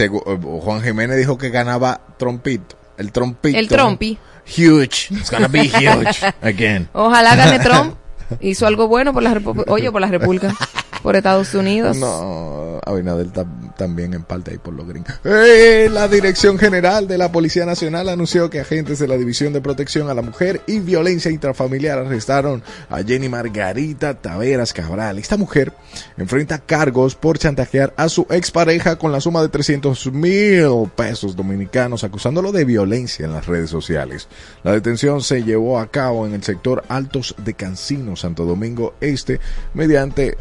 Juan 0.61 0.83
Jiménez 0.83 1.17
dijo 1.17 1.39
que 1.39 1.51
ganaba 1.51 2.01
trompito. 2.19 2.77
El 2.99 3.11
trompito. 3.13 3.59
El 3.59 3.69
trompi. 3.69 4.19
Huge. 4.47 5.09
It's 5.11 5.31
gonna 5.31 5.49
be 5.49 5.63
huge. 5.69 6.33
Again. 6.43 6.89
Ojalá 6.93 7.35
gane 7.37 7.59
Trump. 7.65 7.95
Hizo 8.41 8.67
algo 8.67 8.89
bueno 8.89 9.13
por 9.13 9.23
la 9.23 9.35
Repu- 9.35 9.65
Oye, 9.69 9.91
por 9.91 10.01
la 10.01 10.07
República. 10.09 10.55
Por 11.03 11.17
Estados 11.17 11.55
Unidos. 11.55 11.97
No, 11.97 12.81
Abinader 12.85 13.29
tam- 13.33 13.75
también 13.77 14.15
en 14.15 14.23
parte 14.23 14.53
ahí 14.53 14.59
por 14.59 14.75
los 14.75 14.87
gringos. 14.87 15.13
Eh, 15.25 15.89
la 15.93 16.09
Dirección 16.09 16.59
General 16.59 17.09
de 17.09 17.19
la 17.19 17.33
Policía 17.33 17.67
Nacional 17.67 18.09
anunció 18.09 18.51
que 18.51 18.61
agentes 18.61 18.99
de 18.99 19.09
la 19.09 19.17
División 19.17 19.53
de 19.53 19.61
Protección 19.61 20.09
a 20.11 20.15
la 20.15 20.23
Mujer 20.23 20.61
y 20.67 20.79
Violencia 20.81 21.31
Intrafamiliar 21.31 21.99
arrestaron 21.99 22.63
a 22.91 23.03
Jenny 23.03 23.29
Margarita 23.29 24.15
Taveras 24.15 24.73
Cabral. 24.73 25.19
Esta 25.19 25.37
mujer 25.37 25.73
enfrenta 26.17 26.59
cargos 26.59 27.15
por 27.15 27.39
chantajear 27.39 27.93
a 27.97 28.09
su 28.09 28.27
expareja 28.31 28.97
con 28.97 29.11
la 29.13 29.21
suma 29.21 29.43
de 29.43 29.49
300 29.49 30.13
mil 30.13 30.91
pesos 30.95 31.35
dominicanos, 31.37 32.05
acusándolo 32.05 32.53
de 32.53 32.65
violencia 32.65 33.25
en 33.25 33.33
las 33.33 33.47
redes 33.47 33.71
sociales. 33.71 34.29
La 34.63 34.73
detención 34.73 35.21
se 35.23 35.43
llevó 35.43 35.79
a 35.79 35.91
cabo 35.91 36.27
en 36.27 36.35
el 36.35 36.43
sector 36.43 36.85
Altos 36.89 37.35
de 37.39 37.55
Cancino, 37.55 38.17
Santo 38.17 38.45
Domingo 38.45 38.95
Este, 39.01 39.41
mediante 39.75 40.37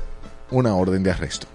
una 0.51 0.75
orden 0.75 1.03
de 1.03 1.11
arresto. 1.11 1.47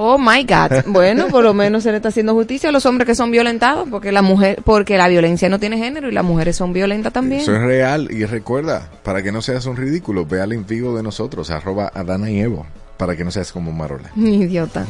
Oh 0.00 0.16
my 0.16 0.44
God. 0.44 0.84
Bueno, 0.86 1.26
por 1.26 1.42
lo 1.42 1.54
menos 1.54 1.82
se 1.82 1.90
le 1.90 1.96
está 1.96 2.10
haciendo 2.10 2.32
justicia 2.32 2.68
a 2.68 2.72
los 2.72 2.86
hombres 2.86 3.04
que 3.04 3.16
son 3.16 3.32
violentados, 3.32 3.88
porque 3.90 4.12
la 4.12 4.22
mujer, 4.22 4.62
porque 4.64 4.96
la 4.96 5.08
violencia 5.08 5.48
no 5.48 5.58
tiene 5.58 5.76
género 5.76 6.08
y 6.08 6.12
las 6.12 6.24
mujeres 6.24 6.54
son 6.54 6.72
violentas 6.72 7.12
también. 7.12 7.40
Eso 7.40 7.54
es 7.54 7.62
real 7.62 8.08
y 8.12 8.24
recuerda, 8.24 8.88
para 9.02 9.22
que 9.24 9.32
no 9.32 9.42
seas 9.42 9.66
un 9.66 9.76
ridículo, 9.76 10.24
ve 10.24 10.40
al 10.40 10.52
en 10.52 10.64
vivo 10.64 10.96
de 10.96 11.02
nosotros, 11.02 11.50
arroba 11.50 11.90
Adana 11.92 12.30
y 12.30 12.38
Evo, 12.38 12.64
para 12.96 13.16
que 13.16 13.24
no 13.24 13.32
seas 13.32 13.50
como 13.50 13.72
Marola. 13.72 14.12
Idiota. 14.16 14.86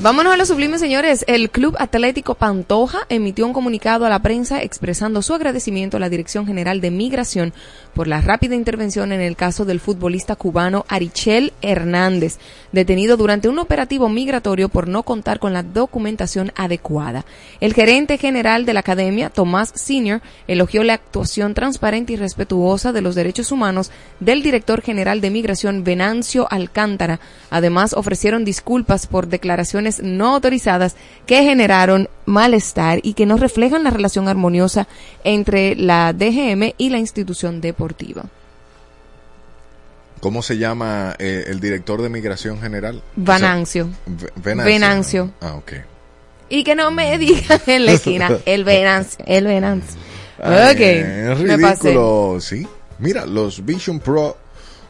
Vámonos 0.00 0.32
a 0.32 0.36
lo 0.36 0.46
sublime, 0.46 0.78
señores. 0.78 1.24
El 1.26 1.50
Club 1.50 1.74
Atlético 1.76 2.36
Pantoja 2.36 3.00
emitió 3.08 3.44
un 3.44 3.52
comunicado 3.52 4.06
a 4.06 4.08
la 4.08 4.22
prensa 4.22 4.62
expresando 4.62 5.22
su 5.22 5.34
agradecimiento 5.34 5.96
a 5.96 6.00
la 6.00 6.08
Dirección 6.08 6.46
General 6.46 6.80
de 6.80 6.92
Migración 6.92 7.52
por 7.94 8.06
la 8.06 8.20
rápida 8.20 8.54
intervención 8.54 9.10
en 9.10 9.20
el 9.20 9.34
caso 9.34 9.64
del 9.64 9.80
futbolista 9.80 10.36
cubano 10.36 10.84
Arichel 10.86 11.52
Hernández, 11.62 12.38
detenido 12.70 13.16
durante 13.16 13.48
un 13.48 13.58
operativo 13.58 14.08
migratorio 14.08 14.68
por 14.68 14.86
no 14.86 15.02
contar 15.02 15.40
con 15.40 15.52
la 15.52 15.64
documentación 15.64 16.52
adecuada. 16.54 17.24
El 17.58 17.74
gerente 17.74 18.18
general 18.18 18.66
de 18.66 18.74
la 18.74 18.80
academia, 18.80 19.30
Tomás 19.30 19.72
Senior, 19.74 20.22
elogió 20.46 20.84
la 20.84 20.94
actuación 20.94 21.54
transparente 21.54 22.12
y 22.12 22.16
respetuosa 22.16 22.92
de 22.92 23.00
los 23.00 23.16
derechos 23.16 23.50
humanos 23.50 23.90
del 24.20 24.44
director 24.44 24.80
general 24.80 25.20
de 25.20 25.30
Migración, 25.30 25.82
Venancio 25.82 26.46
Alcántara. 26.52 27.18
Además, 27.50 27.94
ofrecieron 27.94 28.44
disculpas 28.44 29.08
por 29.08 29.26
declaraciones 29.26 29.87
no 30.02 30.34
autorizadas 30.34 30.96
que 31.26 31.42
generaron 31.42 32.08
malestar 32.26 33.00
y 33.02 33.14
que 33.14 33.26
no 33.26 33.36
reflejan 33.36 33.84
la 33.84 33.90
relación 33.90 34.28
armoniosa 34.28 34.86
entre 35.24 35.74
la 35.76 36.12
DGM 36.12 36.74
y 36.78 36.90
la 36.90 36.98
institución 36.98 37.60
deportiva. 37.60 38.24
¿Cómo 40.20 40.42
se 40.42 40.58
llama 40.58 41.14
eh, 41.18 41.44
el 41.46 41.60
director 41.60 42.02
de 42.02 42.08
Migración 42.08 42.60
General? 42.60 43.02
Venancio. 43.14 43.84
O 43.84 43.88
sea, 43.88 44.04
Ve- 44.06 44.32
Venancio. 44.36 44.64
Venancio. 44.72 45.30
Ah, 45.40 45.54
ok. 45.54 45.72
Y 46.48 46.64
que 46.64 46.74
no 46.74 46.90
me 46.90 47.16
digan 47.18 47.60
en 47.66 47.86
la 47.86 47.92
esquina, 47.92 48.30
el 48.46 48.64
Venancio, 48.64 49.24
el 49.28 49.44
Venancio. 49.46 50.00
Ay, 50.42 50.74
Ok, 50.74 50.80
es 50.80 51.38
me 51.40 51.58
pasé. 51.58 51.88
ridículo, 51.90 52.38
sí. 52.40 52.66
Mira, 52.98 53.26
los 53.26 53.64
Vision 53.64 54.00
Pro, 54.00 54.36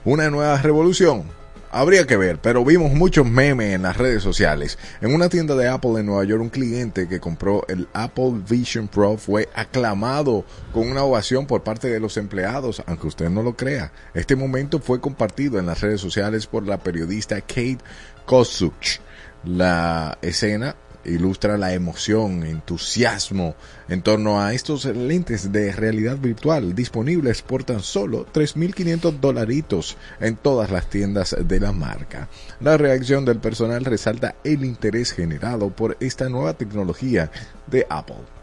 una 0.04 0.30
nueva 0.30 0.56
revolución. 0.62 1.24
Habría 1.70 2.07
que 2.07 2.16
ver, 2.16 2.38
pero 2.40 2.64
vimos 2.64 2.92
muchos 2.92 3.26
memes 3.26 3.74
en 3.74 3.83
las 3.83 3.98
redes 3.98 4.22
sociales. 4.22 4.78
En 5.02 5.14
una 5.14 5.28
tienda 5.28 5.54
de 5.54 5.68
Apple 5.68 6.00
en 6.00 6.07
Nueva 6.07 6.24
York, 6.24 6.40
un 6.40 6.48
cliente 6.48 7.07
que 7.09 7.20
compró 7.20 7.66
el 7.68 7.87
Apple 7.92 8.40
Vision 8.48 8.88
Pro 8.88 9.18
fue 9.18 9.50
aclamado 9.54 10.46
con 10.72 10.90
una 10.90 11.02
ovación 11.02 11.46
por 11.46 11.62
parte 11.62 11.88
de 11.88 12.00
los 12.00 12.16
empleados, 12.16 12.83
aunque 12.87 13.09
usted 13.09 13.28
no 13.28 13.42
lo 13.42 13.54
crea. 13.54 13.92
Este 14.14 14.35
momento 14.35 14.78
fue 14.81 15.00
compartido 15.00 15.59
en 15.59 15.66
las 15.66 15.83
redes 15.83 16.00
sociales 16.00 16.46
por 16.46 16.66
la 16.66 16.78
periodista 16.78 17.40
Kate 17.42 17.78
Kosuch. 18.24 19.00
La 19.44 20.16
escena 20.22 20.74
ilustra 21.04 21.56
la 21.58 21.74
emoción, 21.74 22.44
entusiasmo 22.44 23.54
en 23.88 24.02
torno 24.02 24.40
a 24.40 24.54
estos 24.54 24.84
lentes 24.84 25.52
de 25.52 25.72
realidad 25.72 26.18
virtual 26.18 26.74
disponibles 26.74 27.42
por 27.42 27.64
tan 27.64 27.80
solo 27.80 28.26
3.500 28.32 29.20
dolaritos 29.20 29.96
en 30.20 30.37
todas 30.37 30.70
las 30.70 30.88
tiendas 30.88 31.37
de 31.38 31.61
la 31.61 31.72
marca. 31.72 32.28
La 32.61 32.76
reacción 32.76 33.24
del 33.24 33.38
personal 33.38 33.84
resalta 33.84 34.37
el 34.44 34.64
interés 34.64 35.12
generado 35.12 35.70
por 35.70 35.96
esta 36.00 36.28
nueva 36.28 36.54
tecnología 36.54 37.30
de 37.66 37.87
Apple. 37.88 38.38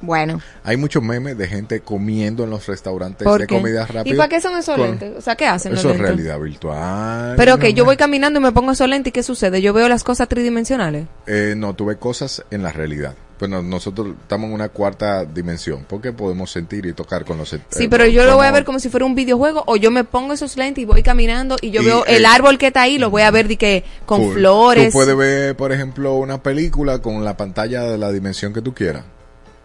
Bueno, 0.00 0.40
Hay 0.62 0.76
muchos 0.76 1.02
memes 1.02 1.38
de 1.38 1.48
gente 1.48 1.80
comiendo 1.80 2.44
en 2.44 2.50
los 2.50 2.66
restaurantes 2.66 3.24
¿por 3.24 3.40
de 3.40 3.46
qué? 3.46 3.54
comida 3.56 3.86
rápida. 3.86 4.14
¿Y 4.14 4.16
para 4.16 4.28
qué 4.28 4.40
son 4.40 4.56
esos 4.56 4.78
lentes? 4.78 5.14
O 5.16 5.20
sea, 5.20 5.36
¿qué 5.36 5.46
hacen 5.46 5.72
los 5.72 5.80
Eso 5.80 5.90
es 5.92 5.98
realidad 5.98 6.38
virtual. 6.38 7.34
Pero 7.36 7.58
que 7.58 7.72
yo 7.72 7.84
voy 7.84 7.96
caminando 7.96 8.38
y 8.38 8.42
me 8.42 8.52
pongo 8.52 8.72
esos 8.72 8.88
lentes 8.88 9.10
y 9.10 9.12
¿qué 9.12 9.22
sucede? 9.22 9.62
Yo 9.62 9.72
veo 9.72 9.88
las 9.88 10.04
cosas 10.04 10.28
tridimensionales. 10.28 11.06
Eh, 11.26 11.54
no, 11.56 11.74
tuve 11.74 11.96
cosas 11.96 12.44
en 12.50 12.62
la 12.62 12.72
realidad. 12.72 13.14
Bueno, 13.38 13.60
nosotros 13.62 14.14
estamos 14.22 14.48
en 14.48 14.54
una 14.54 14.70
cuarta 14.70 15.24
dimensión, 15.26 15.84
porque 15.86 16.12
podemos 16.12 16.50
sentir 16.50 16.86
y 16.86 16.94
tocar 16.94 17.26
con 17.26 17.36
los... 17.36 17.50
Sí, 17.50 17.58
eh, 17.78 17.88
pero 17.90 18.06
yo 18.06 18.24
lo 18.24 18.36
voy 18.36 18.46
a 18.46 18.50
ver 18.50 18.64
como 18.64 18.78
si 18.78 18.88
fuera 18.88 19.04
un 19.04 19.14
videojuego 19.14 19.62
o 19.66 19.76
yo 19.76 19.90
me 19.90 20.04
pongo 20.04 20.32
esos 20.32 20.56
lentes 20.56 20.82
y 20.82 20.84
voy 20.86 21.02
caminando 21.02 21.56
y 21.60 21.70
yo 21.70 21.82
Y, 21.82 21.84
veo 21.84 22.06
el 22.06 22.24
árbol 22.24 22.56
que 22.56 22.68
está 22.68 22.82
ahí, 22.82 22.96
lo 22.98 23.10
voy 23.10 23.22
a 23.22 23.30
ver 23.30 23.46
de 23.46 23.56
que 23.58 23.84
con 24.06 24.22
Full. 24.22 24.34
flores. 24.36 24.86
Tú 24.86 24.92
puedes 24.92 25.16
ver, 25.16 25.54
por 25.54 25.70
ejemplo, 25.72 26.14
una 26.14 26.42
película 26.42 27.00
con 27.02 27.24
la 27.24 27.36
pantalla 27.36 27.82
de 27.82 27.98
la 27.98 28.10
dimensión 28.10 28.54
que 28.54 28.62
tú 28.62 28.72
quieras, 28.72 29.04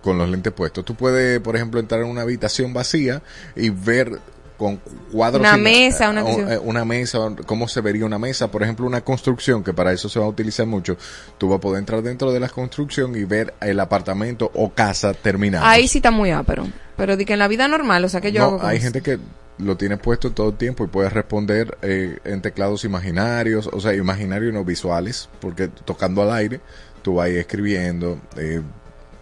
con 0.02 0.18
los 0.18 0.30
lentes 0.30 0.54
puestos. 0.54 0.84
Tú 0.86 0.96
puedes, 0.96 1.40
por 1.40 1.56
ejemplo, 1.56 1.80
entrar 1.80 2.02
en 2.02 2.08
una 2.08 2.22
habitación 2.22 2.74
vacía 2.74 3.22
y 3.56 3.70
ver 3.70 4.20
con 4.58 4.80
cuadros... 5.12 5.40
Una 5.42 5.58
mesa, 5.58 6.10
una 6.12 6.22
eh, 6.22 6.60
una 6.60 6.86
mesa, 6.86 7.20
cómo 7.48 7.68
se 7.68 7.82
vería 7.82 8.06
una 8.06 8.20
mesa, 8.20 8.52
por 8.52 8.62
ejemplo, 8.62 8.86
una 8.86 9.02
construcción, 9.02 9.64
que 9.64 9.74
para 9.74 9.92
eso 9.92 10.08
se 10.08 10.20
va 10.20 10.26
a 10.26 10.30
utilizar 10.30 10.68
mucho. 10.68 10.98
Tú 11.40 11.50
vas 11.50 11.58
a 11.58 11.62
poder 11.62 11.80
entrar 11.80 12.04
dentro 12.04 12.32
de 12.32 12.40
la 12.40 12.48
construcción 12.48 13.16
y 13.16 13.24
ver 13.24 13.56
el 13.60 13.80
apartamento 13.80 14.52
o 14.54 14.70
casa 14.72 15.14
terminada. 15.14 15.68
Ahí 15.68 15.88
sí 15.88 15.98
está 15.98 16.12
muy 16.12 16.30
ápero. 16.30 16.68
Pero 16.96 17.18
de 17.18 17.26
que 17.26 17.34
en 17.34 17.40
la 17.40 17.48
vida 17.48 17.68
normal, 17.68 18.06
o 18.06 18.10
sea 18.10 18.22
que 18.22 18.32
yo 18.32 18.44
hago 18.44 18.52
No, 18.54 18.58
con 18.60 18.70
hay 18.70 18.78
eso. 18.78 18.84
gente 18.84 19.02
que 19.02 19.18
lo 19.58 19.78
tiene 19.78 19.98
puesto 19.98 20.32
todo 20.32 20.50
el 20.50 20.58
tiempo 20.58 20.84
y 20.84 20.88
puede 20.88 21.10
responder 21.10 21.78
eh, 21.82 22.20
en 22.24 22.42
teclados 22.42 22.84
imaginarios, 22.86 23.68
o 23.72 23.80
sea, 23.80 23.94
imaginarios 23.96 24.54
no 24.54 24.64
visuales, 24.64 25.28
porque 25.40 25.70
tocando 25.70 26.22
al 26.22 26.32
aire, 26.34 26.62
tú 27.02 27.16
vas 27.16 27.30
escribiendo, 27.30 28.20
eh, 28.38 28.62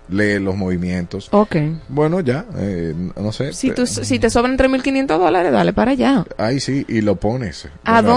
lee 0.10 0.40
los 0.40 0.56
movimientos. 0.56 1.30
Ok. 1.32 1.56
Bueno, 1.88 2.20
ya, 2.22 2.46
eh, 2.58 2.94
no 3.16 3.32
sé. 3.32 3.54
Si, 3.54 3.70
te- 3.70 3.76
tú, 3.76 3.86
si 3.88 4.20
te 4.20 4.30
sobran 4.30 4.58
3.500 4.58 5.06
dólares, 5.18 5.52
dale 5.52 5.74
para 5.74 5.92
allá. 5.92 6.26
Ahí 6.38 6.60
sí, 6.60 6.86
y 6.88 7.02
lo 7.02 7.16
pones. 7.16 7.68
¿A 7.84 8.02
¿Dónde 8.02 8.12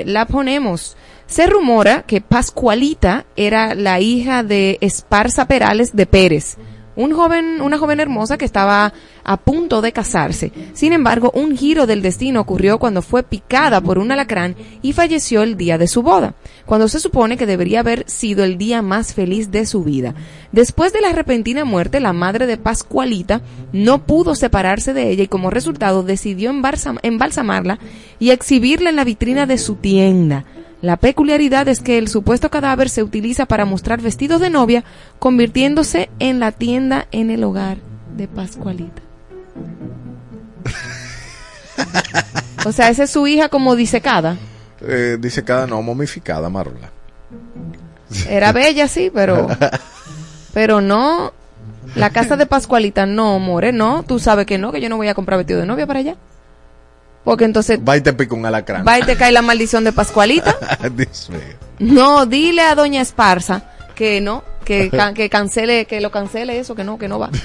dónde 0.00 0.04
la 0.06 0.26
ponemos? 0.26 0.96
Se 1.26 1.46
rumora 1.46 2.02
que 2.06 2.20
Pascualita 2.22 3.26
era 3.36 3.74
la 3.74 4.00
hija 4.00 4.42
de 4.42 4.78
Esparza 4.80 5.46
Perales 5.46 5.94
de 5.94 6.06
Pérez, 6.06 6.56
una 7.04 7.78
joven 7.78 8.00
hermosa 8.00 8.36
que 8.36 8.44
estaba 8.44 8.92
a 9.24 9.36
punto 9.36 9.80
de 9.80 9.92
casarse. 9.92 10.52
Sin 10.74 10.92
embargo, 10.92 11.30
un 11.34 11.56
giro 11.56 11.86
del 11.86 12.02
destino 12.02 12.40
ocurrió 12.40 12.78
cuando 12.78 13.02
fue 13.02 13.22
picada 13.22 13.80
por 13.80 13.98
un 13.98 14.10
alacrán 14.10 14.56
y 14.82 14.92
falleció 14.92 15.42
el 15.42 15.56
día 15.56 15.78
de 15.78 15.86
su 15.86 16.02
boda, 16.02 16.34
cuando 16.66 16.88
se 16.88 17.00
supone 17.00 17.36
que 17.36 17.46
debería 17.46 17.80
haber 17.80 18.04
sido 18.08 18.44
el 18.44 18.58
día 18.58 18.82
más 18.82 19.14
feliz 19.14 19.50
de 19.50 19.64
su 19.66 19.84
vida. 19.84 20.14
Después 20.52 20.92
de 20.92 21.00
la 21.00 21.12
repentina 21.12 21.64
muerte, 21.64 22.00
la 22.00 22.12
madre 22.12 22.46
de 22.46 22.56
Pascualita 22.56 23.42
no 23.72 24.04
pudo 24.04 24.34
separarse 24.34 24.92
de 24.92 25.10
ella 25.10 25.24
y 25.24 25.28
como 25.28 25.50
resultado 25.50 26.02
decidió 26.02 26.50
embalsam- 26.52 26.98
embalsamarla 27.02 27.78
y 28.18 28.30
exhibirla 28.30 28.90
en 28.90 28.96
la 28.96 29.04
vitrina 29.04 29.46
de 29.46 29.58
su 29.58 29.76
tienda. 29.76 30.44
La 30.80 30.96
peculiaridad 30.96 31.66
es 31.68 31.80
que 31.80 31.98
el 31.98 32.08
supuesto 32.08 32.50
cadáver 32.50 32.88
se 32.88 33.02
utiliza 33.02 33.46
para 33.46 33.64
mostrar 33.64 34.00
vestidos 34.00 34.40
de 34.40 34.50
novia, 34.50 34.84
convirtiéndose 35.18 36.08
en 36.20 36.38
la 36.38 36.52
tienda 36.52 37.08
en 37.10 37.30
el 37.30 37.42
hogar 37.42 37.78
de 38.16 38.28
Pascualita. 38.28 39.02
O 42.66 42.72
sea, 42.72 42.90
esa 42.90 43.04
es 43.04 43.10
su 43.10 43.26
hija 43.26 43.48
como 43.48 43.76
disecada. 43.76 44.36
Eh, 44.80 45.16
dice 45.18 45.42
cada 45.42 45.66
no 45.66 45.80
momificada, 45.82 46.48
Marola. 46.48 46.90
Era 48.28 48.52
bella, 48.52 48.88
sí, 48.88 49.10
pero. 49.12 49.48
Pero 50.54 50.80
no. 50.80 51.32
La 51.94 52.10
casa 52.10 52.36
de 52.36 52.46
Pascualita, 52.46 53.06
no, 53.06 53.38
more, 53.38 53.72
no. 53.72 54.02
Tú 54.02 54.18
sabes 54.18 54.46
que 54.46 54.58
no, 54.58 54.72
que 54.72 54.80
yo 54.80 54.88
no 54.88 54.96
voy 54.96 55.08
a 55.08 55.14
comprar 55.14 55.38
vestido 55.38 55.60
de 55.60 55.66
novia 55.66 55.86
para 55.86 56.00
allá. 56.00 56.16
Porque 57.28 57.44
entonces 57.44 57.78
Va 57.86 57.94
y 57.94 58.00
te 58.00 58.14
pica 58.14 58.34
un 58.34 58.46
alacrán. 58.46 58.86
va 58.88 58.98
y 58.98 59.02
te 59.02 59.14
cae 59.14 59.32
la 59.32 59.42
maldición 59.42 59.84
de 59.84 59.92
Pascualita. 59.92 60.56
Dios 60.96 61.28
mío. 61.28 61.40
No, 61.78 62.24
dile 62.24 62.62
a 62.62 62.74
Doña 62.74 63.02
Esparza 63.02 63.64
que 63.94 64.22
no, 64.22 64.42
que, 64.64 64.90
que 65.14 65.28
cancele, 65.28 65.84
que 65.84 66.00
lo 66.00 66.10
cancele 66.10 66.58
eso, 66.58 66.74
que 66.74 66.84
no, 66.84 66.96
que 66.98 67.06
no 67.06 67.18
va. 67.18 67.28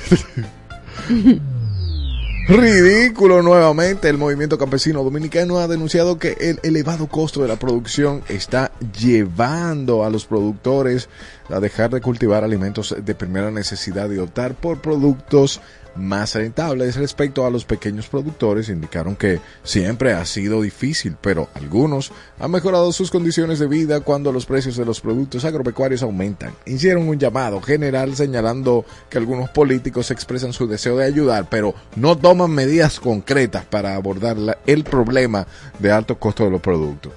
Ridículo 2.47 3.41
nuevamente. 3.41 4.07
El 4.07 4.17
movimiento 4.17 4.57
campesino 4.57 5.03
dominicano 5.03 5.59
ha 5.59 5.67
denunciado 5.67 6.17
que 6.17 6.37
el 6.39 6.61
elevado 6.63 7.07
costo 7.07 7.41
de 7.41 7.49
la 7.49 7.57
producción 7.57 8.21
está 8.29 8.71
llevando 8.97 10.05
a 10.05 10.09
los 10.09 10.25
productores 10.25 11.09
a 11.49 11.59
dejar 11.59 11.89
de 11.89 11.99
cultivar 11.99 12.45
alimentos 12.45 12.95
de 12.97 13.15
primera 13.15 13.51
necesidad 13.51 14.09
y 14.11 14.17
optar 14.17 14.55
por 14.55 14.79
productos 14.79 15.59
más 15.95 16.33
rentables 16.35 16.95
respecto 16.95 17.45
a 17.45 17.49
los 17.51 17.65
pequeños 17.65 18.07
productores. 18.07 18.69
Indicaron 18.69 19.15
que 19.15 19.39
siempre 19.63 20.13
ha 20.13 20.25
sido 20.25 20.61
difícil, 20.61 21.15
pero 21.21 21.49
algunos 21.53 22.11
han 22.39 22.51
mejorado 22.51 22.91
sus 22.91 23.11
condiciones 23.11 23.59
de 23.59 23.67
vida 23.67 23.99
cuando 23.99 24.31
los 24.31 24.45
precios 24.45 24.75
de 24.77 24.85
los 24.85 25.01
productos 25.01 25.45
agropecuarios 25.45 26.01
aumentan. 26.03 26.53
Hicieron 26.65 27.07
un 27.07 27.19
llamado 27.19 27.61
general 27.61 28.15
señalando 28.15 28.85
que 29.09 29.17
algunos 29.19 29.49
políticos 29.51 30.09
expresan 30.11 30.51
su 30.53 30.67
deseo 30.67 30.97
de 30.97 31.05
ayudar, 31.05 31.47
pero 31.49 31.73
no 31.95 32.17
toman 32.17 32.51
medidas 32.51 32.99
concretas 32.99 33.63
para 33.65 33.95
abordar 33.95 34.37
la- 34.37 34.57
el 34.65 34.83
problema 34.83 35.45
de 35.79 35.91
alto 35.91 36.17
costo 36.17 36.43
de 36.45 36.49
los 36.51 36.61
productos. 36.61 37.11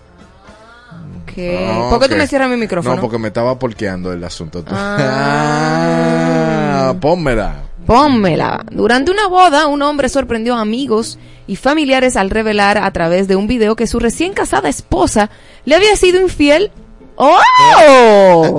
Ah, 1.38 1.88
¿Por 1.90 2.00
qué 2.00 2.08
tú 2.08 2.16
me 2.16 2.26
cierras 2.26 2.48
mi 2.48 2.56
micrófono? 2.56 2.94
No, 2.94 3.00
porque 3.00 3.18
me 3.18 3.28
estaba 3.28 3.58
porqueando 3.58 4.12
el 4.12 4.22
asunto. 4.24 4.64
Ah. 4.68 6.52
Ah, 6.88 6.94
pónmela. 7.00 7.62
Pónmela. 7.86 8.66
Durante 8.70 9.12
una 9.12 9.28
boda, 9.28 9.68
un 9.68 9.80
hombre 9.82 10.08
sorprendió 10.08 10.56
a 10.56 10.60
amigos 10.60 11.18
y 11.46 11.54
familiares 11.54 12.16
al 12.16 12.30
revelar 12.30 12.78
a 12.78 12.90
través 12.90 13.28
de 13.28 13.36
un 13.36 13.46
video 13.46 13.76
que 13.76 13.86
su 13.86 14.00
recién 14.00 14.32
casada 14.32 14.68
esposa 14.68 15.30
le 15.64 15.76
había 15.76 15.94
sido 15.94 16.20
infiel. 16.20 16.72
¡Oh! 17.14 18.58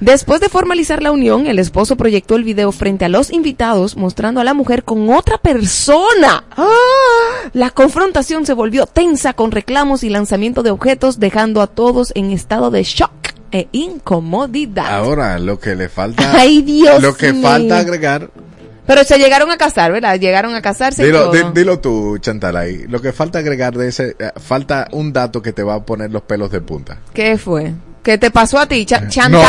Después 0.00 0.40
de 0.40 0.48
formalizar 0.48 1.02
la 1.02 1.10
unión, 1.10 1.46
el 1.46 1.58
esposo 1.58 1.96
proyectó 1.96 2.36
el 2.36 2.44
video 2.44 2.70
frente 2.70 3.06
a 3.06 3.08
los 3.08 3.32
invitados 3.32 3.96
mostrando 3.96 4.40
a 4.40 4.44
la 4.44 4.54
mujer 4.54 4.84
con 4.84 5.10
otra 5.10 5.38
persona. 5.38 6.44
¡Ah! 6.56 7.50
La 7.52 7.70
confrontación 7.70 8.46
se 8.46 8.52
volvió 8.52 8.86
tensa 8.86 9.32
con 9.32 9.50
reclamos 9.50 10.04
y 10.04 10.10
lanzamiento 10.10 10.62
de 10.62 10.70
objetos, 10.70 11.18
dejando 11.18 11.62
a 11.62 11.66
todos 11.66 12.12
en 12.14 12.30
estado 12.30 12.70
de 12.70 12.84
shock 12.84 13.35
e 13.52 13.68
incomodidad. 13.72 14.86
Ahora, 14.96 15.38
lo 15.38 15.58
que 15.58 15.74
le 15.74 15.88
falta. 15.88 16.32
Ay, 16.40 16.62
Dios 16.62 17.00
Lo 17.02 17.14
que 17.16 17.32
mío. 17.32 17.42
falta 17.42 17.78
agregar. 17.78 18.30
Pero 18.86 19.02
se 19.02 19.18
llegaron 19.18 19.50
a 19.50 19.56
casar, 19.56 19.90
¿verdad? 19.90 20.18
Llegaron 20.18 20.54
a 20.54 20.62
casarse 20.62 21.02
y 21.02 21.06
Dilo, 21.06 21.30
todo. 21.30 21.50
dilo 21.52 21.80
tú, 21.80 22.18
Chantal, 22.18 22.56
ahí. 22.56 22.84
Lo 22.88 23.00
que 23.00 23.12
falta 23.12 23.40
agregar 23.40 23.76
de 23.76 23.88
ese. 23.88 24.14
eh, 24.18 24.30
falta 24.36 24.86
un 24.92 25.12
dato 25.12 25.42
que 25.42 25.52
te 25.52 25.64
va 25.64 25.74
a 25.74 25.84
poner 25.84 26.12
los 26.12 26.22
pelos 26.22 26.50
de 26.52 26.60
punta. 26.60 26.98
¿Qué 27.12 27.36
fue? 27.36 27.72
¿Qué 28.04 28.16
te 28.18 28.30
pasó 28.30 28.58
a 28.60 28.66
ti? 28.66 28.86
Cha- 28.86 29.08
Chantal, 29.08 29.42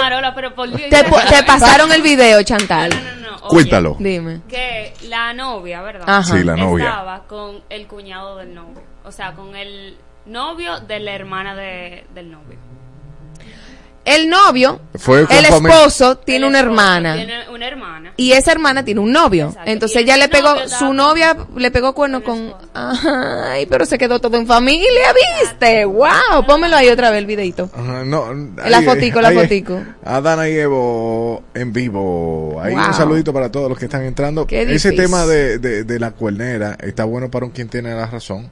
Marola, 0.00 0.32
pero 0.32 0.54
por 0.54 0.68
Dios. 0.68 0.88
te, 0.90 1.02
po- 1.04 1.18
te 1.28 1.42
pasaron 1.42 1.90
el 1.90 2.02
video, 2.02 2.40
Chantal. 2.44 2.90
No, 2.90 2.96
no, 2.96 3.30
no. 3.30 3.36
Oye, 3.38 3.48
Cuéntalo. 3.48 3.96
Dime. 3.98 4.42
Que 4.48 4.94
la 5.08 5.32
novia, 5.34 5.82
¿verdad? 5.82 6.04
Ajá. 6.08 6.22
Sí, 6.38 6.44
la 6.44 6.54
novia. 6.56 6.84
Estaba 6.90 7.24
con 7.26 7.62
el 7.70 7.88
cuñado 7.88 8.36
del 8.36 8.54
novio. 8.54 8.80
O 9.04 9.10
sea, 9.10 9.32
con 9.34 9.56
el 9.56 9.96
novio 10.24 10.78
de 10.80 11.00
la 11.00 11.14
hermana 11.16 11.56
de, 11.56 12.04
del 12.14 12.30
novio. 12.30 12.56
El 14.04 14.28
novio, 14.28 14.80
Fue 14.96 15.20
el 15.30 15.44
esposo, 15.46 16.18
tiene 16.18 16.44
El 16.44 16.50
una 16.50 16.58
esposo 16.60 16.70
hermana. 16.74 17.14
Tiene 17.14 17.48
una 17.50 17.66
hermana. 17.66 18.12
Y 18.16 18.32
esa 18.32 18.52
hermana 18.52 18.84
tiene 18.84 19.00
un 19.00 19.12
novio. 19.12 19.46
Exacto. 19.48 19.70
Entonces 19.70 19.96
Y 19.96 20.04
ella 20.04 20.14
el 20.14 20.20
le 20.20 20.28
pegó, 20.28 20.48
novio 20.50 20.62
su 20.68 20.74
estaba 20.74 20.92
novia 20.94 21.36
le 21.56 21.70
pegó 21.70 21.94
cuerno 21.94 22.22
con. 22.22 22.54
Ay, 22.74 23.66
pero 23.66 23.86
se 23.86 23.96
quedó 23.98 24.18
todo 24.20 24.36
en 24.36 24.46
familia, 24.46 25.12
¿viste? 25.42 25.84
Wow, 25.86 26.44
pónmelo 26.46 26.76
ahí 26.76 26.88
otra 26.88 27.10
vez 27.10 27.18
el 27.20 27.26
videito. 27.26 27.70
Ajá, 27.74 28.04
no, 28.04 28.32
La 28.66 28.78
ahí, 28.78 28.84
fotico, 28.84 29.20
la 29.20 29.28
ahí, 29.28 29.36
fotico. 29.38 29.82
Adana 30.04 30.48
y 30.48 30.52
Evo 30.58 31.42
en 31.54 31.72
vivo. 31.72 32.60
Ahí 32.62 32.74
Wow. 32.74 32.86
un 32.88 32.94
saludito 32.94 33.32
para 33.32 33.50
todos 33.50 33.68
los 33.70 33.78
que 33.78 33.86
están 33.86 34.04
entrando. 34.04 34.46
Qué 34.46 34.62
Ese 34.62 34.90
difícil. 34.90 34.96
tema 34.96 35.26
de, 35.26 35.58
de, 35.58 35.84
de 35.84 35.98
la 35.98 36.10
cuernera 36.10 36.76
está 36.80 37.04
bueno 37.04 37.30
para 37.30 37.46
un 37.46 37.52
quien 37.52 37.68
tiene 37.68 37.94
la 37.94 38.06
razón. 38.06 38.50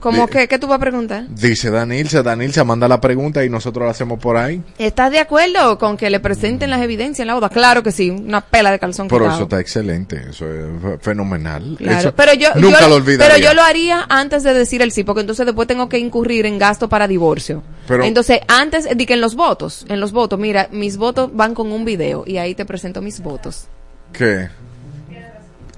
¿Cómo 0.00 0.26
que, 0.26 0.48
qué 0.48 0.58
tú 0.58 0.66
vas 0.66 0.76
a 0.76 0.80
preguntar? 0.80 1.24
Dice 1.28 1.70
Danilza, 1.70 2.22
Danilza 2.22 2.64
manda 2.64 2.88
la 2.88 3.00
pregunta 3.00 3.44
y 3.44 3.50
nosotros 3.50 3.84
la 3.84 3.90
hacemos 3.90 4.18
por 4.18 4.36
ahí. 4.36 4.62
¿Estás 4.78 5.10
de 5.12 5.18
acuerdo 5.20 5.78
con 5.78 5.96
que 5.96 6.08
le 6.10 6.20
presenten 6.20 6.70
las 6.70 6.80
evidencias 6.80 7.20
en 7.20 7.26
la 7.28 7.34
boda? 7.34 7.48
Claro 7.50 7.82
que 7.82 7.92
sí, 7.92 8.10
una 8.10 8.40
pela 8.40 8.70
de 8.72 8.78
calzón 8.78 9.08
Pero 9.08 9.20
quitado. 9.20 9.34
eso 9.36 9.42
está 9.44 9.60
excelente, 9.60 10.22
eso 10.30 10.46
es 10.50 11.00
fenomenal. 11.02 11.76
Claro, 11.78 11.98
Eso 11.98 12.14
pero 12.14 12.34
yo, 12.34 12.48
nunca 12.56 12.80
yo- 12.80 12.88
lo 12.88 12.94
olvidaría. 12.96 13.34
Pero 13.36 13.46
yo 13.48 13.54
lo 13.54 13.62
haría 13.62 14.06
antes 14.08 14.42
de 14.42 14.54
decir 14.54 14.82
el 14.82 14.90
sí, 14.92 15.04
porque 15.04 15.20
entonces 15.20 15.44
después 15.46 15.68
tengo 15.68 15.88
que 15.88 15.98
incurrir 15.98 16.46
en 16.46 16.58
gasto 16.58 16.88
para 16.88 17.06
divorcio. 17.06 17.62
Pero- 17.86 18.04
entonces, 18.04 18.40
antes, 18.48 18.88
di 18.96 19.06
que 19.06 19.14
en 19.14 19.20
los 19.20 19.34
votos, 19.34 19.84
en 19.88 20.00
los 20.00 20.12
votos, 20.12 20.38
mira, 20.38 20.68
mis 20.72 20.96
votos 20.96 21.30
van 21.34 21.54
con 21.54 21.70
un 21.72 21.84
video 21.84 22.24
y 22.26 22.38
ahí 22.38 22.54
te 22.54 22.64
presento 22.64 23.02
mis 23.02 23.20
votos. 23.20 23.66
¿Qué? 24.12 24.48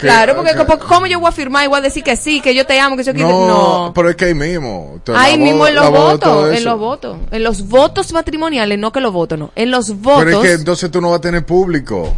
Claro, 0.03 0.37
porque 0.37 0.53
¿Qué? 0.53 0.57
como- 0.59 0.79
¿cómo 0.79 1.07
yo 1.07 1.19
voy 1.21 1.29
a 1.29 1.33
firmar 1.33 1.65
y 1.65 1.69
voy 1.69 1.79
a 1.79 1.83
decir 1.83 2.03
que 2.05 2.17
sí, 2.17 2.41
que 2.41 2.55
yo 2.55 2.67
te 2.67 2.79
amo, 2.79 2.97
que 2.97 3.05
yo 3.05 3.13
quiero... 3.15 3.29
No, 3.31 3.47
No. 3.87 3.93
pero 3.95 4.11
es 4.11 4.17
que 4.17 4.27
ahí 4.27 4.35
mismo. 4.35 5.01
Ahí 5.15 5.39
mismo 5.39 5.67
en 5.67 5.75
los 5.75 5.91
votos, 5.91 6.55
en 6.57 6.65
los 6.65 6.79
votos, 6.79 7.17
en 7.31 7.43
los 7.43 7.69
votos 7.69 8.13
matrimoniales, 8.13 8.79
no 8.79 8.93
que 8.93 9.01
los 9.01 9.13
votos, 9.13 9.39
no, 9.39 9.51
en 9.57 9.71
los 9.71 9.87
Pero 9.91 9.99
votos. 10.01 10.33
es 10.35 10.39
que 10.41 10.53
entonces 10.53 10.91
tú 10.91 11.01
no 11.01 11.11
vas 11.11 11.19
a 11.19 11.23
tener 11.23 11.45
público. 11.47 12.15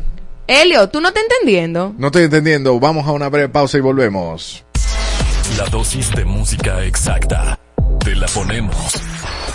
Elio, 0.46 0.88
¿tú 0.90 1.00
no 1.00 1.08
estás 1.08 1.22
entendiendo? 1.30 1.94
No 1.96 2.08
estoy 2.08 2.24
entendiendo. 2.24 2.78
Vamos 2.78 3.06
a 3.06 3.12
una 3.12 3.28
breve 3.30 3.48
pausa 3.48 3.78
y 3.78 3.80
volvemos. 3.80 4.62
La 5.56 5.64
dosis 5.66 6.10
de 6.10 6.24
música 6.24 6.82
exacta. 6.84 7.58
Te 8.04 8.14
la 8.14 8.26
ponemos. 8.26 8.76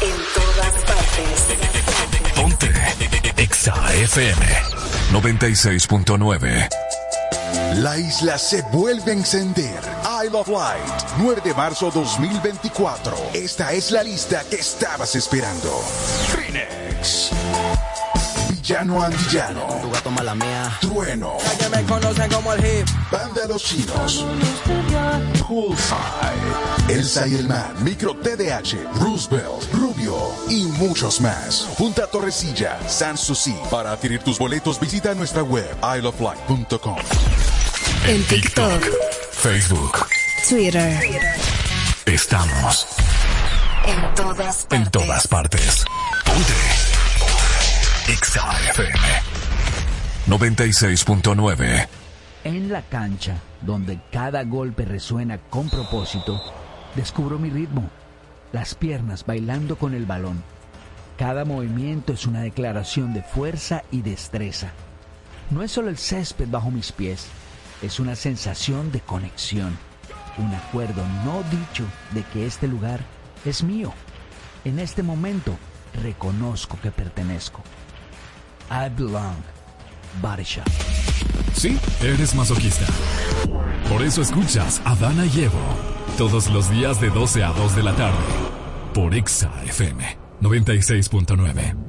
En 0.02 0.10
todas 0.34 0.72
partes. 0.86 2.36
Ponte. 2.36 2.72
Exa 3.38 3.74
FM 4.02 4.46
96.9. 5.12 6.70
La 7.76 7.98
isla 7.98 8.38
se 8.38 8.62
vuelve 8.74 9.12
a 9.12 9.16
encender. 9.16 9.80
Isle 10.26 10.38
of 10.38 10.48
Light, 10.48 11.04
9 11.20 11.42
de 11.44 11.54
marzo 11.54 11.92
2024. 11.92 13.16
Esta 13.34 13.72
es 13.72 13.92
la 13.92 14.04
lista 14.04 14.44
que 14.50 14.58
estabas 14.58 15.16
esperando. 15.16 15.70
Phoenix. 16.34 17.30
Villano 18.50 19.02
Antillano. 19.02 19.66
Tu 19.82 19.92
gato 19.92 20.12
mala 20.12 20.36
mía. 20.36 20.78
Trueno. 20.82 21.38
Que 21.60 21.70
me 21.70 21.84
conocen 21.84 22.32
como 22.32 22.54
el 22.54 22.66
hip. 22.66 22.88
Banda 23.12 23.48
Los 23.48 23.64
Chinos. 23.64 24.26
Poolside. 25.48 26.90
Elsa 26.90 27.28
y 27.28 27.36
el 27.36 27.48
Man. 27.48 27.84
Micro 27.84 28.16
TDH. 28.16 28.76
Roosevelt. 29.00 29.72
Rubio. 29.74 30.18
Y 30.50 30.64
muchos 30.64 31.22
más. 31.22 31.68
Punta 31.78 32.08
Torrecilla. 32.08 32.78
Sanssouci. 32.90 33.56
Para 33.70 33.92
adquirir 33.92 34.22
tus 34.22 34.38
boletos 34.38 34.80
visita 34.80 35.14
nuestra 35.14 35.44
web 35.44 35.78
isleoflight.com. 35.82 36.98
En 38.08 38.24
TikTok, 38.24 38.84
Facebook, 39.32 40.06
Twitter. 40.48 41.00
estamos 42.06 42.88
En 43.86 44.16
todas 44.16 44.66
partes. 44.66 44.80
en 44.80 44.92
todas 44.92 45.28
partes. 45.28 45.86
Ponte. 46.26 46.54
Exa 48.12 48.52
FM 48.72 49.00
96.9. 50.28 51.88
En 52.46 52.72
la 52.72 52.82
cancha, 52.84 53.36
donde 53.62 54.00
cada 54.12 54.44
golpe 54.44 54.86
resuena 54.86 55.38
con 55.50 55.70
propósito, 55.70 56.42
descubro 56.96 57.38
mi 57.38 57.50
ritmo, 57.50 57.90
las 58.52 58.76
piernas 58.76 59.26
bailando 59.26 59.76
con 59.78 59.94
el 59.94 60.06
balón. 60.06 60.44
Cada 61.18 61.46
movimiento 61.46 62.14
es 62.14 62.26
una 62.26 62.42
declaración 62.42 63.14
de 63.14 63.22
fuerza 63.22 63.84
y 63.92 64.02
destreza. 64.02 64.72
No 65.52 65.64
es 65.64 65.72
solo 65.72 65.90
el 65.90 65.98
césped 65.98 66.48
bajo 66.48 66.72
mis 66.72 66.92
pies, 66.92 67.28
es 67.82 68.00
una 68.00 68.16
sensación 68.16 68.92
de 68.92 69.02
conexión, 69.02 69.78
un 70.38 70.54
acuerdo 70.54 71.04
no 71.26 71.44
dicho 71.44 71.86
de 72.12 72.24
que 72.24 72.46
este 72.46 72.68
lugar 72.68 73.00
es 73.46 73.64
mío. 73.64 73.94
En 74.66 74.80
este 74.80 75.04
momento 75.04 75.58
reconozco 76.02 76.78
que 76.82 76.92
pertenezco. 76.92 77.64
I 78.70 78.90
belong. 78.90 79.36
Body. 80.22 80.44
Sí, 81.54 81.78
eres 82.02 82.34
masoquista. 82.34 82.86
Por 83.90 84.02
eso 84.02 84.22
escuchas 84.22 84.82
a 84.84 84.96
Dana 84.96 85.26
y 85.26 85.42
Evo 85.42 85.60
todos 86.18 86.50
los 86.50 86.70
días 86.70 87.00
de 87.00 87.10
12 87.10 87.44
a 87.44 87.52
2 87.54 87.76
de 87.76 87.84
la 87.84 87.96
tarde 87.96 88.18
por 88.94 89.14
Exa 89.14 89.52
FM 89.64 90.18
96.9. 90.42 91.89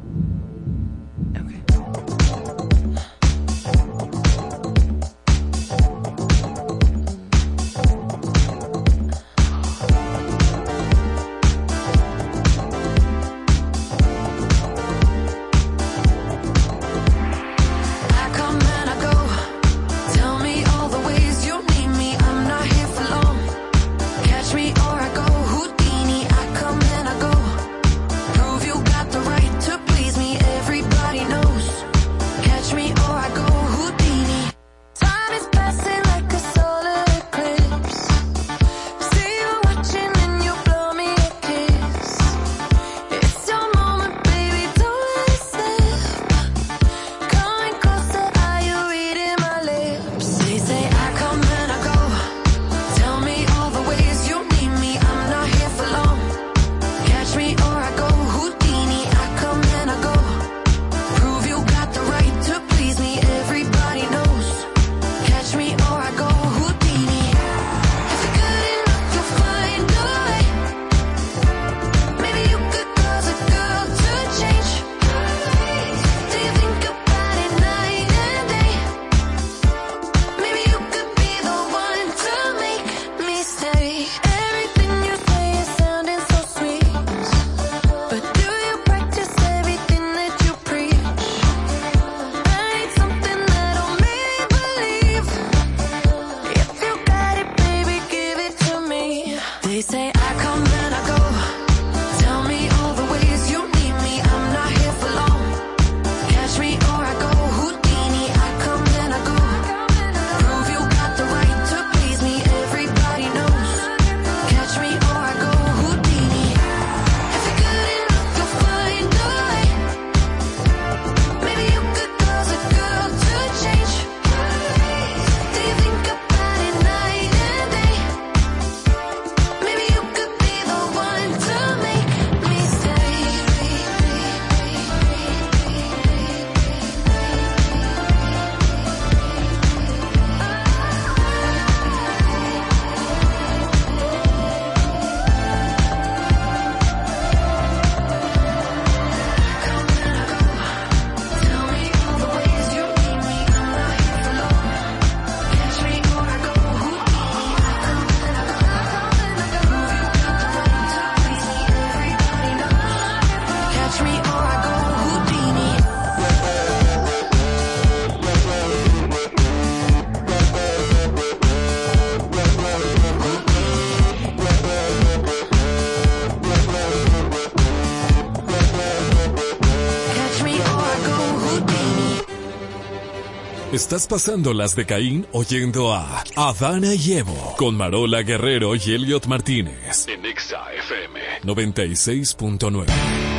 Estás 183.90 184.06
pasando 184.06 184.54
las 184.54 184.76
de 184.76 184.86
Caín 184.86 185.26
oyendo 185.32 185.92
a 185.92 186.22
Adana 186.36 186.94
y 186.94 187.14
Evo 187.14 187.56
con 187.56 187.76
Marola 187.76 188.22
Guerrero 188.22 188.76
y 188.76 188.78
Elliot 188.78 189.26
Martínez 189.26 190.06
en 190.06 190.24
Exa 190.26 190.62
FM 190.74 191.20
96.9. 191.42 193.29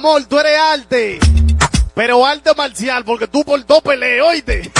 Amor, 0.00 0.24
tú 0.24 0.38
eres 0.38 0.58
arte. 0.58 1.18
Pero 1.94 2.24
arte 2.24 2.54
marcial, 2.56 3.04
porque 3.04 3.28
tú 3.28 3.44
por 3.44 3.66
dos 3.66 3.82
peleas, 3.82 4.28
oíste. 4.28 4.72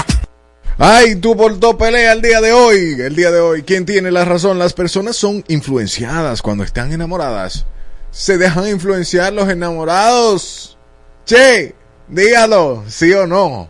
Ay, 0.79 1.17
tú 1.17 1.37
por 1.37 1.61
dos 1.61 1.75
peleas 1.75 2.17
el 2.17 2.23
día 2.23 2.41
de 2.41 2.55
hoy. 2.55 2.97
El 2.99 3.15
día 3.15 3.31
de 3.31 3.39
hoy, 3.39 3.63
¿quién 3.63 3.85
tiene 3.85 4.11
la 4.11 4.25
razón? 4.25 4.59
Las 4.59 4.73
personas 4.73 5.17
son 5.17 5.45
influenciadas 5.49 6.41
cuando 6.41 6.65
están 6.65 6.91
enamoradas. 6.95 7.67
Se 8.11 8.39
dejan 8.39 8.67
influenciar 8.67 9.35
los 9.35 9.51
enamorados. 9.51 10.79
Che, 11.27 11.75
dígalo, 12.09 12.85
sí 12.89 13.13
o 13.13 13.27
no. 13.27 13.69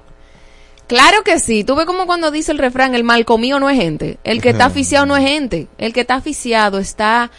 Claro 0.86 1.24
que 1.24 1.40
sí. 1.40 1.64
Tú 1.64 1.74
ves 1.74 1.86
como 1.86 2.06
cuando 2.06 2.30
dice 2.30 2.52
el 2.52 2.58
refrán, 2.58 2.94
el 2.94 3.02
mal 3.02 3.24
comido 3.24 3.58
no 3.58 3.68
es 3.68 3.76
gente. 3.76 4.20
El 4.22 4.40
que 4.40 4.50
está 4.50 4.64
aficiado 4.66 5.04
no 5.04 5.16
es 5.16 5.28
gente. 5.28 5.66
El 5.78 5.92
que 5.92 6.02
está 6.02 6.14
aficiado 6.14 6.78
está 6.78 7.32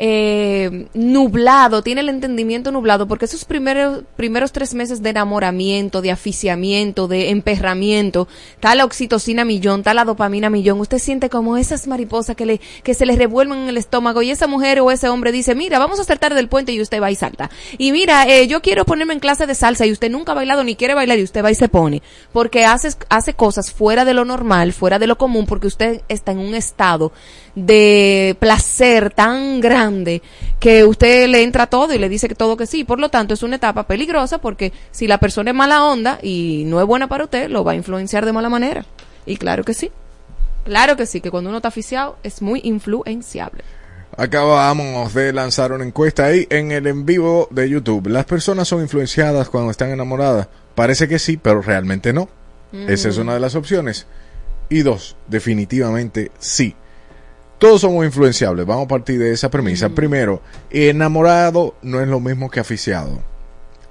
eh, 0.00 0.86
nublado, 0.94 1.82
tiene 1.82 2.02
el 2.02 2.08
entendimiento 2.08 2.70
nublado, 2.70 3.08
porque 3.08 3.24
esos 3.24 3.44
primeros, 3.44 4.04
primeros 4.16 4.52
tres 4.52 4.72
meses 4.72 5.02
de 5.02 5.10
enamoramiento, 5.10 6.00
de 6.00 6.12
aficiamiento, 6.12 7.08
de 7.08 7.30
emperramiento, 7.30 8.28
está 8.54 8.76
la 8.76 8.84
oxitocina 8.84 9.44
millón, 9.44 9.80
está 9.80 9.94
la 9.94 10.04
dopamina 10.04 10.50
millón, 10.50 10.78
usted 10.78 10.98
siente 10.98 11.28
como 11.28 11.56
esas 11.56 11.88
mariposas 11.88 12.36
que, 12.36 12.46
le, 12.46 12.60
que 12.84 12.94
se 12.94 13.06
le 13.06 13.16
revuelven 13.16 13.58
en 13.58 13.68
el 13.68 13.76
estómago 13.76 14.22
y 14.22 14.30
esa 14.30 14.46
mujer 14.46 14.78
o 14.80 14.92
ese 14.92 15.08
hombre 15.08 15.32
dice, 15.32 15.56
mira, 15.56 15.80
vamos 15.80 15.98
a 15.98 16.04
saltar 16.04 16.32
del 16.32 16.48
puente 16.48 16.70
y 16.70 16.80
usted 16.80 17.02
va 17.02 17.10
y 17.10 17.16
salta. 17.16 17.50
Y 17.76 17.90
mira, 17.90 18.24
eh, 18.28 18.46
yo 18.46 18.62
quiero 18.62 18.84
ponerme 18.84 19.14
en 19.14 19.20
clase 19.20 19.48
de 19.48 19.56
salsa 19.56 19.84
y 19.84 19.90
usted 19.90 20.12
nunca 20.12 20.30
ha 20.30 20.36
bailado 20.36 20.62
ni 20.62 20.76
quiere 20.76 20.94
bailar 20.94 21.18
y 21.18 21.24
usted 21.24 21.44
va 21.44 21.50
y 21.50 21.56
se 21.56 21.68
pone, 21.68 22.02
porque 22.32 22.64
hace, 22.64 22.90
hace 23.08 23.34
cosas 23.34 23.72
fuera 23.72 24.04
de 24.04 24.14
lo 24.14 24.24
normal, 24.24 24.72
fuera 24.72 25.00
de 25.00 25.08
lo 25.08 25.18
común, 25.18 25.46
porque 25.46 25.66
usted 25.66 26.02
está 26.08 26.30
en 26.30 26.38
un 26.38 26.54
estado 26.54 27.10
de 27.66 28.36
placer 28.38 29.10
tan 29.10 29.60
grande 29.60 30.22
que 30.60 30.84
usted 30.84 31.28
le 31.28 31.42
entra 31.42 31.66
todo 31.66 31.92
y 31.94 31.98
le 31.98 32.08
dice 32.08 32.28
que 32.28 32.34
todo 32.34 32.56
que 32.56 32.66
sí. 32.66 32.84
Por 32.84 32.98
lo 33.00 33.08
tanto, 33.08 33.34
es 33.34 33.42
una 33.42 33.56
etapa 33.56 33.86
peligrosa 33.86 34.38
porque 34.38 34.72
si 34.90 35.06
la 35.06 35.18
persona 35.18 35.50
es 35.50 35.56
mala 35.56 35.84
onda 35.84 36.18
y 36.22 36.64
no 36.66 36.80
es 36.80 36.86
buena 36.86 37.08
para 37.08 37.24
usted, 37.24 37.48
lo 37.48 37.64
va 37.64 37.72
a 37.72 37.76
influenciar 37.76 38.24
de 38.24 38.32
mala 38.32 38.48
manera. 38.48 38.84
Y 39.26 39.36
claro 39.36 39.64
que 39.64 39.74
sí. 39.74 39.90
Claro 40.64 40.96
que 40.96 41.06
sí, 41.06 41.20
que 41.20 41.30
cuando 41.30 41.50
uno 41.50 41.58
está 41.58 41.68
aficiado 41.68 42.18
es 42.22 42.42
muy 42.42 42.60
influenciable. 42.64 43.62
Acabamos 44.16 45.14
de 45.14 45.32
lanzar 45.32 45.72
una 45.72 45.84
encuesta 45.84 46.24
ahí 46.24 46.46
en 46.50 46.72
el 46.72 46.86
en 46.86 47.06
vivo 47.06 47.46
de 47.50 47.68
YouTube. 47.68 48.08
¿Las 48.08 48.24
personas 48.24 48.66
son 48.66 48.82
influenciadas 48.82 49.48
cuando 49.48 49.70
están 49.70 49.90
enamoradas? 49.90 50.48
Parece 50.74 51.08
que 51.08 51.18
sí, 51.18 51.36
pero 51.36 51.62
realmente 51.62 52.12
no. 52.12 52.28
Esa 52.72 53.08
es 53.08 53.16
una 53.16 53.32
de 53.34 53.40
las 53.40 53.54
opciones. 53.54 54.06
Y 54.68 54.82
dos, 54.82 55.16
definitivamente 55.28 56.30
sí. 56.38 56.74
Todos 57.58 57.80
somos 57.80 58.04
influenciables. 58.04 58.64
Vamos 58.66 58.84
a 58.84 58.88
partir 58.88 59.18
de 59.18 59.32
esa 59.32 59.50
premisa. 59.50 59.88
Primero, 59.88 60.40
enamorado 60.70 61.74
no 61.82 62.00
es 62.00 62.08
lo 62.08 62.20
mismo 62.20 62.50
que 62.50 62.60
aficiado. 62.60 63.20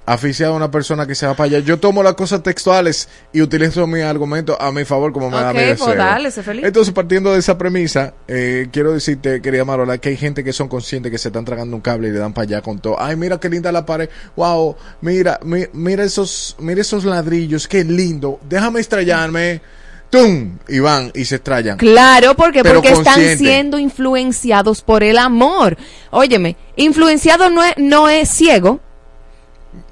Aficiado 0.09 0.53
es 0.53 0.55
una 0.57 0.71
persona 0.71 1.05
que 1.05 1.15
se 1.15 1.27
va 1.27 1.33
para 1.33 1.47
allá. 1.47 1.59
Yo 1.59 1.77
tomo 1.81 2.01
las 2.01 2.13
cosas 2.13 2.41
textuales 2.41 3.09
y 3.33 3.41
utilizo 3.41 3.85
mi 3.87 3.99
argumento 3.99 4.55
a 4.61 4.71
mi 4.71 4.85
favor 4.85 5.11
como 5.11 5.29
me 5.29 5.35
da 5.35 5.51
mi 5.51 5.59
Ok, 5.59 5.65
deseo. 5.65 5.85
pues 5.85 5.97
dale, 5.97 6.31
sé 6.31 6.43
feliz. 6.43 6.63
Entonces, 6.63 6.93
partiendo 6.93 7.33
de 7.33 7.39
esa 7.39 7.57
premisa, 7.57 8.13
eh, 8.25 8.69
quiero 8.71 8.93
decirte, 8.93 9.41
querida 9.41 9.65
Marola, 9.65 9.97
que 9.97 10.07
hay 10.07 10.15
gente 10.15 10.45
que 10.45 10.53
son 10.53 10.69
conscientes 10.69 11.11
que 11.11 11.17
se 11.17 11.27
están 11.27 11.43
tragando 11.43 11.75
un 11.75 11.81
cable 11.81 12.07
y 12.07 12.11
le 12.11 12.19
dan 12.19 12.31
para 12.31 12.43
allá 12.43 12.61
con 12.61 12.79
todo. 12.79 12.95
Ay, 12.97 13.17
mira 13.17 13.37
qué 13.37 13.49
linda 13.49 13.69
la 13.73 13.85
pared. 13.85 14.07
Wow, 14.37 14.77
mira, 15.01 15.41
mi- 15.43 15.65
mira 15.73 16.05
esos, 16.05 16.55
mira 16.57 16.79
esos 16.79 17.03
ladrillos, 17.03 17.67
qué 17.67 17.83
lindo. 17.83 18.39
Déjame 18.47 18.79
estrellarme. 18.79 19.59
¡Tum! 20.09 20.57
Y 20.69 20.79
van 20.79 21.11
y 21.13 21.25
se 21.25 21.35
estrellan. 21.35 21.77
Claro, 21.77 22.33
porque 22.35 22.63
Pero 22.63 22.75
porque 22.81 22.93
están 22.93 23.37
siendo 23.37 23.77
influenciados 23.77 24.81
por 24.81 25.03
el 25.03 25.17
amor. 25.17 25.77
Óyeme, 26.11 26.55
influenciado 26.77 27.49
no 27.49 27.63
es, 27.63 27.73
no 27.77 28.07
es 28.07 28.29
ciego. 28.29 28.79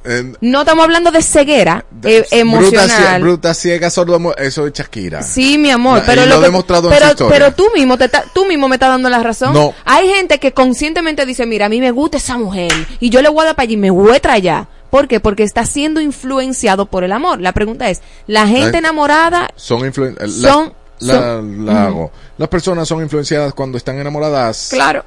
Eh, 0.06 0.34
No 0.42 0.62
estamos 0.62 0.84
hablando 0.86 1.12
de 1.12 1.22
ceguera 1.22 1.86
eh, 2.04 2.22
bruta, 2.22 2.30
cie- 2.30 2.40
emocional. 2.40 3.22
bruta, 3.22 3.54
ciega, 3.54 3.90
sordo, 3.90 4.36
eso 4.38 4.66
es 4.68 4.74
Shakira. 4.74 5.22
Sí, 5.22 5.58
mi 5.58 5.70
amor, 5.70 6.02
pero 6.06 6.22
lo 6.22 6.28
lo 6.28 6.36
que- 6.40 6.46
ha 6.46 6.48
demostrado 6.48 6.88
en 6.90 6.94
pero, 6.94 7.06
su 7.08 7.12
historia. 7.12 7.34
pero 7.34 7.54
tú 7.54 7.66
mismo 7.76 7.98
te 7.98 8.08
ta- 8.10 8.24
tú 8.34 8.46
mismo 8.46 8.68
me 8.68 8.76
estás 8.78 8.90
dando 8.90 9.10
la 9.10 9.22
razón. 9.22 9.54
No. 9.54 9.74
Hay 9.84 10.08
gente 10.10 10.40
que 10.40 10.54
conscientemente 10.54 11.26
dice, 11.26 11.46
mira, 11.46 11.66
a 11.66 11.70
mí 11.70 11.80
me 11.82 11.92
gusta 11.92 12.18
esa 12.18 12.38
mujer 12.38 12.72
y 13.00 13.10
yo 13.10 13.22
le 13.22 13.30
voy 13.30 13.42
a 13.42 13.46
dar 13.48 13.56
para 13.56 13.64
allí 13.64 13.78
me 13.78 13.90
voy 13.92 14.16
a 14.16 14.20
traer 14.20 14.38
allá. 14.38 14.68
¿Por 14.96 15.08
qué? 15.10 15.20
Porque 15.20 15.44
está 15.44 15.66
siendo 15.66 16.00
influenciado 16.00 16.86
por 16.86 17.04
el 17.04 17.12
amor. 17.12 17.42
La 17.42 17.52
pregunta 17.52 17.90
es, 17.90 18.02
la 18.28 18.48
gente 18.48 18.72
La- 18.74 18.78
enamorada 18.78 19.50
Son 19.56 19.80
influen- 19.82 20.16
Son- 20.28 20.74
la, 21.00 21.16
son-. 21.90 22.10
Las 22.38 22.48
personas 22.48 22.88
son 22.88 23.02
influenciadas 23.02 23.54
cuando 23.54 23.78
están 23.78 24.00
enamoradas. 24.00 24.68
Claro. 24.72 25.04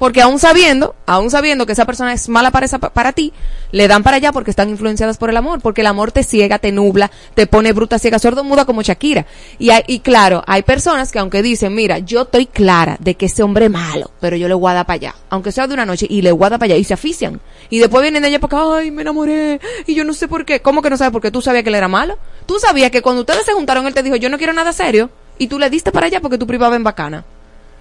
Porque 0.00 0.22
aún 0.22 0.38
sabiendo, 0.38 0.96
aún 1.04 1.30
sabiendo 1.30 1.66
que 1.66 1.72
esa 1.72 1.84
persona 1.84 2.14
es 2.14 2.28
mala 2.30 2.50
para, 2.50 2.64
esa, 2.64 2.78
para 2.78 3.12
ti, 3.12 3.34
le 3.70 3.86
dan 3.86 4.02
para 4.02 4.16
allá 4.16 4.32
porque 4.32 4.50
están 4.50 4.70
influenciadas 4.70 5.18
por 5.18 5.28
el 5.28 5.36
amor, 5.36 5.60
porque 5.60 5.82
el 5.82 5.86
amor 5.86 6.10
te 6.10 6.24
ciega, 6.24 6.58
te 6.58 6.72
nubla, 6.72 7.10
te 7.34 7.46
pone 7.46 7.72
bruta, 7.74 7.98
ciega, 7.98 8.18
sordo, 8.18 8.42
muda 8.42 8.64
como 8.64 8.80
Shakira. 8.80 9.26
Y, 9.58 9.68
hay- 9.70 9.84
y 9.86 10.00
claro, 10.00 10.42
hay 10.46 10.62
personas 10.62 11.12
que 11.12 11.18
aunque 11.18 11.42
dicen, 11.42 11.74
mira, 11.74 11.98
yo 11.98 12.22
estoy 12.22 12.46
clara 12.46 12.96
de 12.98 13.14
que 13.14 13.26
ese 13.26 13.42
hombre 13.42 13.66
es 13.66 13.70
malo, 13.70 14.10
pero 14.20 14.36
yo 14.36 14.48
le 14.48 14.54
voy 14.54 14.70
a 14.70 14.74
dar 14.74 14.86
para 14.86 14.94
allá, 14.94 15.14
aunque 15.28 15.52
sea 15.52 15.66
de 15.66 15.74
una 15.74 15.84
noche, 15.84 16.06
y 16.08 16.22
le 16.22 16.32
voy 16.32 16.46
a 16.46 16.50
dar 16.50 16.58
para 16.58 16.72
allá, 16.72 16.76
y 16.80 16.84
se 16.84 16.94
afician. 16.94 17.38
Y 17.68 17.78
después 17.78 18.00
vienen 18.02 18.22
de 18.22 18.30
ella 18.30 18.40
porque, 18.40 18.56
ay, 18.58 18.90
me 18.90 19.02
enamoré, 19.02 19.60
y 19.86 19.94
yo 19.94 20.04
no 20.04 20.14
sé 20.14 20.28
por 20.28 20.46
qué. 20.46 20.60
¿Cómo 20.62 20.80
que 20.80 20.88
no 20.88 20.96
sabes 20.96 21.12
por 21.12 21.20
qué? 21.20 21.30
¿Tú 21.30 21.42
sabías 21.42 21.62
que 21.62 21.68
él 21.68 21.74
era 21.74 21.88
malo? 21.88 22.16
¿Tú 22.46 22.58
sabías 22.58 22.90
que 22.90 23.02
cuando 23.02 23.20
ustedes 23.20 23.44
se 23.44 23.52
juntaron, 23.52 23.86
él 23.86 23.92
te 23.92 24.02
dijo, 24.02 24.16
yo 24.16 24.30
no 24.30 24.38
quiero 24.38 24.54
nada 24.54 24.72
serio, 24.72 25.10
y 25.36 25.46
tú 25.48 25.58
le 25.58 25.68
diste 25.68 25.92
para 25.92 26.06
allá 26.06 26.22
porque 26.22 26.38
tu 26.38 26.46
prima 26.46 26.70
ven 26.70 26.82
bacana? 26.84 27.22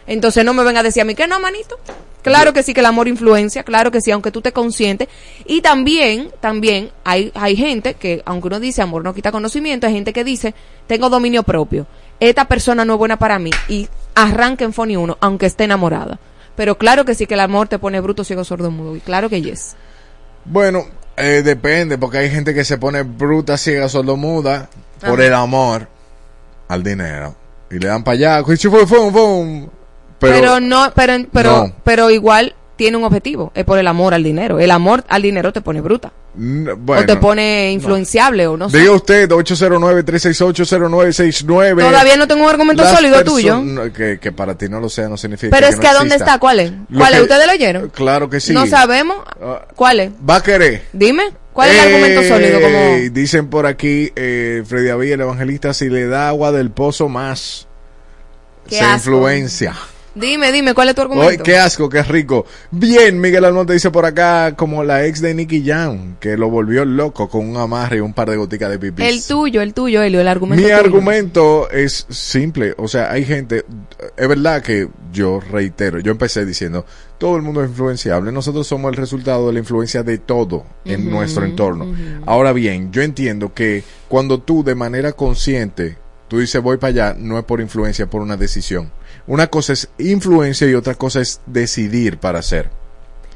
Entonces 0.05 0.43
no 0.43 0.53
me 0.53 0.63
venga 0.63 0.81
a 0.81 0.83
decir 0.83 1.01
a 1.01 1.05
mí 1.05 1.15
que 1.15 1.27
no, 1.27 1.39
manito. 1.39 1.79
Claro 2.21 2.51
que 2.51 2.63
sí 2.63 2.73
que 2.73 2.81
el 2.81 2.85
amor 2.85 3.07
influencia, 3.07 3.63
claro 3.63 3.91
que 3.91 4.01
sí, 4.01 4.11
aunque 4.11 4.31
tú 4.31 4.41
te 4.41 4.51
conscientes. 4.51 5.07
Y 5.45 5.61
también, 5.61 6.31
también 6.41 6.91
hay, 7.03 7.31
hay 7.33 7.55
gente 7.55 7.93
que, 7.93 8.21
aunque 8.25 8.47
uno 8.47 8.59
dice 8.59 8.81
amor 8.81 9.03
no 9.03 9.13
quita 9.13 9.31
conocimiento, 9.31 9.87
hay 9.87 9.93
gente 9.93 10.11
que 10.11 10.23
dice, 10.23 10.53
tengo 10.87 11.09
dominio 11.09 11.43
propio. 11.43 11.87
Esta 12.19 12.45
persona 12.45 12.83
no 12.83 12.93
es 12.93 12.99
buena 12.99 13.17
para 13.17 13.39
mí. 13.39 13.51
Y 13.69 13.87
arranca 14.15 14.65
en 14.65 14.73
Fony 14.73 14.97
uno, 14.97 15.17
aunque 15.21 15.45
esté 15.45 15.63
enamorada. 15.63 16.19
Pero 16.55 16.77
claro 16.77 17.05
que 17.05 17.15
sí 17.15 17.25
que 17.25 17.35
el 17.35 17.39
amor 17.39 17.69
te 17.69 17.79
pone 17.79 18.01
bruto, 18.01 18.25
ciego, 18.25 18.43
sordo, 18.43 18.69
mudo. 18.69 18.95
Y 18.97 18.99
claro 18.99 19.29
que 19.29 19.41
yes. 19.41 19.75
Bueno, 20.43 20.85
eh, 21.15 21.41
depende, 21.41 21.97
porque 21.97 22.17
hay 22.17 22.29
gente 22.29 22.53
que 22.53 22.65
se 22.65 22.77
pone 22.77 23.03
bruta, 23.03 23.57
ciega, 23.57 23.87
sordomuda 23.87 24.69
por 24.99 25.19
Ajá. 25.19 25.25
el 25.25 25.33
amor 25.33 25.87
al 26.67 26.83
dinero. 26.83 27.35
Y 27.71 27.79
le 27.79 27.87
dan 27.87 28.03
para 28.03 28.15
allá. 28.15 28.43
fum, 28.43 28.87
fum, 28.87 29.13
fum. 29.13 29.69
Pero, 30.19 30.33
Pero, 30.33 30.59
no, 30.59 30.91
pero, 30.95 31.13
pero, 31.31 31.51
No. 31.51 31.73
pero 31.83 32.09
igual 32.11 32.55
tiene 32.75 32.97
un 32.97 33.03
objetivo. 33.03 33.51
Es 33.55 33.65
por 33.65 33.77
el 33.79 33.87
amor 33.87 34.13
al 34.13 34.23
dinero. 34.23 34.59
El 34.59 34.71
amor 34.71 35.03
al 35.09 35.21
dinero 35.21 35.51
te 35.53 35.61
pone 35.61 35.81
bruta. 35.81 36.11
n- 36.37 36.71
o 36.71 37.05
te 37.05 37.15
pone 37.17 37.71
influenciable 37.71 38.45
o 38.47 38.55
no 38.55 38.69
sé. 38.69 38.77
Diga 38.79 38.91
usted, 38.93 39.29
809-368-0969. 39.31 41.81
Todavía 41.81 42.15
no 42.17 42.27
tengo 42.27 42.43
un 42.43 42.49
argumento 42.49 42.83
Las 42.83 42.95
sólido 42.95 43.23
tuyo. 43.23 43.61
Que, 43.93 44.19
que 44.19 44.31
para 44.31 44.55
ti 44.57 44.69
no 44.69 44.79
lo 44.79 44.89
sea, 44.89 45.09
no 45.09 45.17
significa 45.17 45.53
Pero 45.55 45.67
que 45.67 45.73
es 45.73 45.79
que 45.79 45.87
¿a 45.87 45.93
dónde 45.93 46.15
está? 46.15 46.39
¿Cuál 46.39 46.59
es? 46.61 46.71
Lo 46.89 46.99
¿Cuál 46.99 47.13
es? 47.13 47.17
que- 47.17 47.23
¿Ustedes 47.23 47.47
lo 47.47 47.53
oyeron? 47.53 47.89
Claro 47.89 48.29
que 48.29 48.39
sí. 48.39 48.53
No 48.53 48.65
sabemos. 48.67 49.17
Ah. 49.41 49.65
¿Cuál 49.75 49.99
es? 49.99 50.11
Va 50.27 50.37
a 50.37 50.43
querer. 50.43 50.83
Dime. 50.93 51.23
¿Cuál 51.53 51.69
es 51.71 51.75
el 51.75 51.81
argumento 51.87 52.21
Eh, 52.21 52.29
sólido? 52.29 52.61
Como... 52.61 52.95
Dicen 53.11 53.47
por 53.49 53.65
aquí, 53.65 54.11
eh, 54.15 54.63
Freddy 54.65 54.87
David, 54.87 55.11
el 55.13 55.21
evangelista, 55.21 55.73
si 55.73 55.89
le 55.89 56.07
da 56.07 56.29
agua 56.29 56.51
del 56.53 56.71
pozo 56.71 57.09
más, 57.09 57.67
Qué 58.67 58.75
se 58.77 58.81
asco. 58.81 59.11
influencia. 59.11 59.73
Dime, 60.15 60.51
dime, 60.51 60.73
¿cuál 60.73 60.89
es 60.89 60.95
tu 60.95 61.01
argumento? 61.01 61.43
qué 61.43 61.57
asco, 61.57 61.87
qué 61.87 62.01
rico. 62.03 62.45
Bien, 62.71 63.19
Miguel 63.21 63.45
Almonte 63.45 63.73
dice 63.73 63.91
por 63.91 64.05
acá 64.05 64.55
como 64.55 64.83
la 64.83 65.05
ex 65.05 65.21
de 65.21 65.33
Nicky 65.33 65.63
Jam, 65.65 66.17
que 66.19 66.35
lo 66.35 66.49
volvió 66.49 66.83
loco 66.83 67.29
con 67.29 67.47
un 67.47 67.57
amarre 67.57 67.97
y 67.97 67.99
un 67.99 68.13
par 68.13 68.29
de 68.29 68.37
goticas 68.37 68.69
de 68.69 68.79
pipí. 68.79 69.03
El 69.03 69.23
tuyo, 69.25 69.61
el 69.61 69.73
tuyo, 69.73 70.01
Elio, 70.01 70.19
el 70.19 70.27
argumento 70.27 70.61
Mi 70.61 70.69
tuyo. 70.69 70.77
argumento 70.77 71.69
es 71.69 72.07
simple, 72.09 72.73
o 72.77 72.87
sea, 72.87 73.11
hay 73.11 73.23
gente, 73.23 73.65
es 74.17 74.27
verdad 74.27 74.61
que 74.63 74.87
yo 75.13 75.39
reitero, 75.39 75.99
yo 75.99 76.11
empecé 76.11 76.45
diciendo, 76.45 76.85
todo 77.17 77.35
el 77.35 77.41
mundo 77.41 77.63
es 77.63 77.69
influenciable, 77.69 78.31
nosotros 78.31 78.65
somos 78.65 78.89
el 78.91 78.97
resultado 78.97 79.47
de 79.47 79.53
la 79.53 79.59
influencia 79.59 80.03
de 80.03 80.17
todo 80.17 80.65
en 80.85 81.09
nuestro 81.09 81.45
entorno. 81.45 81.93
Ahora 82.25 82.51
bien, 82.53 82.91
yo 82.91 83.01
entiendo 83.01 83.53
que 83.53 83.83
cuando 84.07 84.39
tú 84.39 84.63
de 84.63 84.75
manera 84.75 85.11
consciente, 85.13 85.97
tú 86.29 86.39
dices 86.39 86.61
voy 86.61 86.77
para 86.77 86.89
allá, 86.89 87.15
no 87.17 87.37
es 87.37 87.43
por 87.43 87.59
influencia, 87.59 88.03
es 88.05 88.09
por 88.09 88.21
una 88.21 88.37
decisión. 88.37 88.91
Una 89.27 89.47
cosa 89.47 89.73
es 89.73 89.89
influencia 89.97 90.67
y 90.69 90.75
otra 90.75 90.95
cosa 90.95 91.19
es 91.19 91.41
decidir 91.45 92.17
para 92.17 92.39
hacer. 92.39 92.69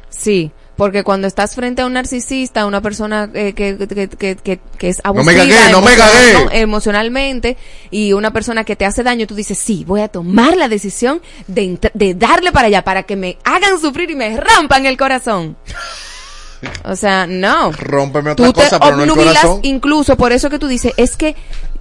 Sí, 0.09 0.51
porque 0.77 1.03
cuando 1.03 1.27
estás 1.27 1.55
frente 1.55 1.81
a 1.81 1.85
un 1.85 1.93
narcisista, 1.93 2.61
a 2.61 2.65
una 2.65 2.81
persona 2.81 3.29
eh, 3.33 3.53
que, 3.53 3.77
que, 3.77 4.07
que, 4.07 4.35
que, 4.35 4.59
que 4.77 4.89
es 4.89 5.01
No 5.03 5.13
me 5.23 5.33
abusiva 5.33 5.69
no 5.71 5.81
me 5.81 6.61
emocionalmente 6.61 7.57
y 7.91 8.13
una 8.13 8.31
persona 8.31 8.63
que 8.63 8.75
te 8.75 8.85
hace 8.85 9.03
daño, 9.03 9.27
tú 9.27 9.35
dices, 9.35 9.57
sí, 9.57 9.83
voy 9.85 10.01
a 10.01 10.07
tomar 10.07 10.55
la 10.55 10.69
decisión 10.69 11.21
de, 11.47 11.79
de 11.93 12.13
darle 12.13 12.51
para 12.51 12.67
allá, 12.67 12.83
para 12.83 13.03
que 13.03 13.15
me 13.15 13.37
hagan 13.43 13.79
sufrir 13.79 14.11
y 14.11 14.15
me 14.15 14.39
rompan 14.39 14.85
el 14.85 14.97
corazón. 14.97 15.57
O 16.85 16.95
sea, 16.95 17.27
no. 17.27 17.73
Rómpeme 17.73 18.31
otra 18.31 18.45
Tú 18.45 18.53
te 18.53 18.61
cosa, 18.61 18.79
pero 18.79 18.95
no 18.95 19.03
el 19.03 19.09
corazón. 19.09 19.59
incluso 19.63 20.15
por 20.15 20.31
eso 20.31 20.49
que 20.49 20.59
tú 20.59 20.67
dices, 20.67 20.93
es 20.95 21.17
que 21.17 21.35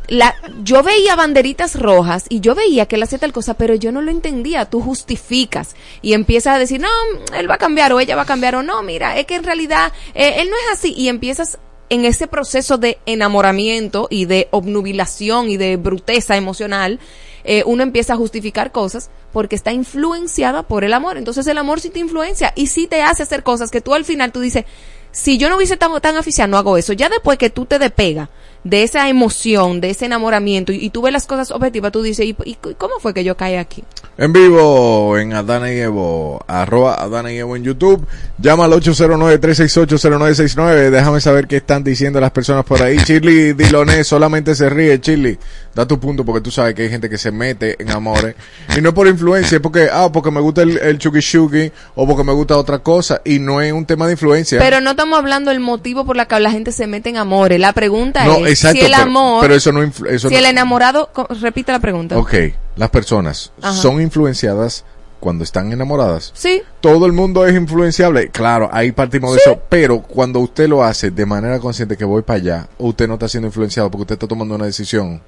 la, 0.09 0.35
yo 0.63 0.83
veía 0.83 1.17
banderitas 1.17 1.79
rojas 1.79 2.27
y 2.29 2.41
yo 2.41 2.55
veía 2.55 2.87
que 2.87 2.97
él 2.97 3.03
hacía 3.03 3.19
tal 3.19 3.33
cosa, 3.33 3.55
pero 3.55 3.75
yo 3.75 3.93
no 3.93 4.03
lo 4.03 4.11
entendía. 4.11 4.67
Tú 4.67 4.81
justificas 4.81 5.77
y 6.03 6.13
empiezas 6.13 6.57
a 6.57 6.59
decir, 6.59 6.81
no, 6.81 6.89
él 7.37 7.51
va 7.51 7.55
a 7.55 7.59
cambiar 7.59 7.93
o 7.93 8.01
ella 8.01 8.17
va 8.17 8.23
a 8.23 8.27
cambiar 8.27 8.57
o 8.57 8.63
no, 8.63 8.83
mira, 8.83 9.19
es 9.19 9.27
que 9.27 9.37
en 9.37 9.45
realidad 9.45 9.93
eh, 10.15 10.35
él 10.39 10.51
no 10.51 10.57
es 10.57 10.79
así. 10.79 10.95
Y 10.97 11.09
empiezas 11.09 11.59
en 11.89 12.05
ese 12.05 12.27
proceso 12.27 12.79
de 12.79 12.99
enamoramiento 13.07 14.09
y 14.11 14.25
de 14.25 14.49
obnubilación 14.51 15.51
y 15.51 15.57
de 15.57 15.77
bruteza 15.77 16.37
emocional, 16.37 17.01
eh, 17.45 17.65
uno 17.67 17.83
empieza 17.83 18.15
a 18.15 18.17
justificar 18.17 18.73
cosas 18.73 19.11
porque 19.33 19.57
está 19.57 19.73
influenciada 19.73 20.63
por 20.63 20.85
el 20.85 20.95
amor. 20.95 21.17
Entonces 21.17 21.47
el 21.47 21.59
amor 21.59 21.81
sí 21.81 21.91
te 21.91 21.99
influencia 21.99 22.53
y 22.57 22.69
sí 22.69 22.87
te 22.87 23.03
hace 23.03 23.23
hacer 23.23 23.43
cosas 23.43 23.71
que 23.71 23.81
tú 23.81 23.95
al 23.95 24.05
final 24.05 24.33
tú 24.33 24.41
dices, 24.41 24.65
si 25.11 25.37
yo 25.37 25.51
no 25.51 25.57
hubiese 25.57 25.77
tan, 25.77 25.93
tan 26.01 26.15
no 26.49 26.57
hago 26.57 26.77
eso. 26.77 26.93
Ya 26.95 27.09
después 27.09 27.39
que 27.39 27.51
tú 27.51 27.67
te 27.67 27.79
despegas 27.79 28.29
de 28.65 28.83
esa 28.83 29.09
emoción, 29.09 29.81
de 29.81 29.91
ese 29.91 30.07
enamoramiento 30.07 30.73
y, 30.73 30.77
y 30.77 30.91
tú 30.91 31.03
ves 31.03 31.13
las 31.13 31.27
cosas 31.27 31.51
objetivas, 31.51 31.93
tú 31.93 32.03
dices, 32.03 32.27
¿y, 32.27 32.37
y 32.45 32.57
cómo 32.79 32.95
fue 33.01 33.15
que 33.15 33.25
yo 33.25 33.37
caí 33.37 33.57
aquí? 33.57 33.85
En 34.19 34.31
vivo 34.33 35.19
en 35.19 35.33
Adana 35.33 35.73
y 35.73 35.79
Evo, 35.79 36.45
arroba 36.47 36.95
Adana 36.95 37.33
y 37.33 37.39
Evo 37.39 37.57
en 37.57 37.65
YouTube. 37.65 38.07
Llama 38.39 38.67
al 38.67 38.73
809-368-0969. 38.73 40.91
Déjame 40.91 41.23
saber 41.23 41.47
qué 41.47 41.57
están 41.57 41.83
diciendo 41.83 42.21
las 42.21 42.31
personas 42.31 42.67
por 42.67 42.83
ahí. 42.83 42.99
Chili 43.05 43.55
Diloné 43.55 44.05
solamente 44.05 44.55
se 44.55 44.69
ríe. 44.69 45.01
Chili, 45.01 45.39
da 45.75 45.89
tu 45.89 45.99
punto 45.99 46.27
porque 46.27 46.43
tú 46.43 46.51
sabes 46.51 46.75
que 46.75 46.83
hay 46.83 46.91
gente 46.91 47.09
que 47.09 47.17
se 47.17 47.33
mete 47.33 47.83
en 47.83 47.91
amores. 47.91 48.35
Y 48.77 48.83
no 48.83 48.91
es 48.91 48.95
por 48.95 49.09
influencia, 49.09 49.57
es 49.57 49.63
porque, 49.63 49.89
ah, 49.91 50.11
porque 50.13 50.31
me 50.31 50.41
gusta 50.41 50.61
el, 50.61 50.77
el 50.77 50.99
chuki 50.99 51.21
chuki 51.21 51.73
o 51.95 52.07
porque 52.07 52.23
me 52.23 52.35
gusta 52.35 52.59
otra 52.59 52.81
cosa. 52.81 53.23
Y 53.25 53.39
no 53.39 53.63
es 53.63 53.73
un 53.73 53.87
tema 53.87 54.05
de 54.07 54.13
influencia. 54.13 54.59
Pero 54.59 54.83
no 54.83 54.91
estamos 54.91 55.19
hablando 55.19 55.51
del 55.51 55.61
motivo 55.61 56.05
por 56.05 56.17
la 56.17 56.29
que 56.29 56.39
la 56.39 56.51
gente 56.51 56.71
se 56.71 56.87
mete 56.87 57.09
en 57.09 57.17
amores. 57.17 57.59
La 57.59 57.73
pregunta 57.73 58.27
No, 58.27 58.47
es 58.47 58.52
exacto, 58.53 58.79
si 58.81 58.87
el 58.87 58.95
amor, 58.95 59.43
pero 59.43 59.55
eso 59.55 59.73
no 59.73 59.83
influ- 59.83 60.09
eso 60.09 60.29
si 60.29 60.35
no- 60.35 60.39
el 60.41 60.47
enamorado, 60.47 61.11
repite 61.41 61.73
la 61.73 61.79
pregunta. 61.81 62.17
Ok, 62.19 62.35
las 62.77 62.91
personas 62.91 63.53
Ajá. 63.61 63.73
son 63.75 64.01
influenciadas 64.01 64.85
cuando 65.21 65.45
están 65.45 65.71
enamoradas. 65.73 66.33
Sí. 66.35 66.63
Todo 66.81 67.07
el 67.07 67.13
mundo 67.13 67.47
es 67.47 67.55
influenciable. 67.55 68.29
Claro, 68.31 68.69
ahí 68.73 68.91
partimos 68.93 69.33
de 69.35 69.39
eso. 69.39 69.61
Pero 69.69 70.01
cuando 70.03 70.41
usted 70.41 70.69
lo 70.69 70.83
hace 70.83 71.11
de 71.13 71.27
manera 71.27 71.61
consciente 71.61 71.97
que 71.97 72.05
voy 72.05 72.23
para 72.23 72.39
allá, 72.39 72.69
usted 72.79 73.07
no 73.07 73.15
está 73.15 73.29
siendo 73.29 73.47
influenciado 73.47 73.89
porque 73.91 74.03
usted 74.03 74.15
está 74.15 74.27
tomando 74.27 74.55
una 74.57 74.65
decisión. 74.67 75.23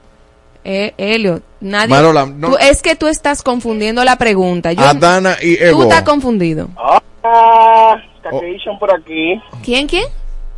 Eh, 0.65 0.95
Elio, 0.97 1.43
nadie. 1.61 1.89
Marola, 1.89 2.27
no- 2.27 2.51
tú- 2.53 2.57
es 2.59 2.81
que 2.83 2.97
tú 2.97 3.07
estás 3.07 3.43
confundiendo 3.43 4.03
la 4.03 4.17
pregunta. 4.17 4.73
Yo- 4.73 4.83
Adana 4.83 5.37
y 5.43 5.59
Tú 5.59 5.65
Evo. 5.65 5.83
estás 5.85 6.03
confundido. 6.03 6.71
Ah, 6.77 7.97
Cacation 8.23 8.79
por 8.79 8.91
aquí. 8.93 9.41
¿Quién, 9.63 9.87
quién? 9.87 10.05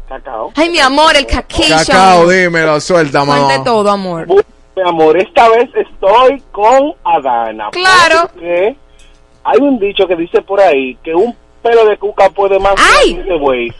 Cacao. 0.08 0.52
Ay, 0.56 0.68
mi 0.70 0.78
amor, 0.78 1.16
el 1.16 1.26
cacation. 1.26 1.78
Cacao, 1.78 2.28
dímelo, 2.28 2.80
suelta, 2.80 3.24
Cuente 3.24 3.52
mamá. 3.58 3.64
todo, 3.64 3.90
amor. 3.90 4.26
Mi 4.28 4.82
amor, 4.86 5.16
esta 5.16 5.48
vez 5.48 5.68
estoy 5.74 6.40
con 6.52 6.92
Adana. 7.04 7.70
Claro. 7.72 8.28
Porque 8.32 8.76
hay 9.44 9.58
un 9.60 9.78
dicho 9.78 10.06
que 10.06 10.14
dice 10.16 10.42
por 10.42 10.60
ahí 10.60 10.96
que 11.02 11.14
un 11.14 11.34
pelo 11.62 11.86
de 11.86 11.96
cuca 11.98 12.28
puede 12.30 12.58
más 12.58 12.74
¡Ay! 13.00 13.14
que 13.14 13.20
un 13.22 13.28
de 13.28 13.38
buey. 13.38 13.72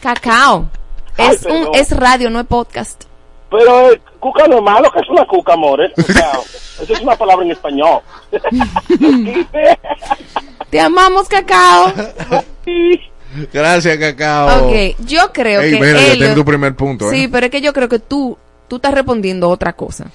Cacao. 0.00 0.68
Ay, 1.16 1.34
Es, 1.34 1.44
un, 1.44 1.68
es 1.74 1.96
radio, 1.96 2.30
no 2.30 2.40
es 2.40 2.46
podcast. 2.46 3.04
Pero 3.50 3.90
eh, 3.92 4.00
cuca 4.20 4.46
no 4.46 4.56
es 4.58 4.62
malo, 4.62 4.90
que 4.90 5.00
es 5.00 5.08
una 5.10 5.26
cuca, 5.26 5.52
amor. 5.54 5.80
¿eh? 5.82 5.92
O 5.98 6.02
sea, 6.02 6.32
eso 6.82 6.92
es 6.92 7.00
una 7.00 7.14
palabra 7.16 7.44
en 7.44 7.50
español. 7.52 8.00
Te 10.70 10.80
amamos, 10.80 11.28
Cacao. 11.28 11.92
Gracias, 13.52 13.96
Cacao. 13.98 14.68
Ok, 14.68 14.96
yo 15.06 15.32
creo 15.32 15.60
Ey, 15.60 15.72
que 15.72 15.80
mira, 15.80 15.92
ya 16.00 16.12
Elio- 16.12 16.18
tengo 16.28 16.34
tu 16.36 16.44
primer 16.44 16.74
punto, 16.74 17.10
¿eh? 17.10 17.14
Sí, 17.14 17.28
pero 17.28 17.46
es 17.46 17.52
que 17.52 17.60
yo 17.60 17.72
creo 17.72 17.88
que 17.88 17.98
tú, 17.98 18.36
tú 18.68 18.76
estás 18.76 18.92
respondiendo 18.94 19.48
otra 19.48 19.72
cosa. 19.74 20.06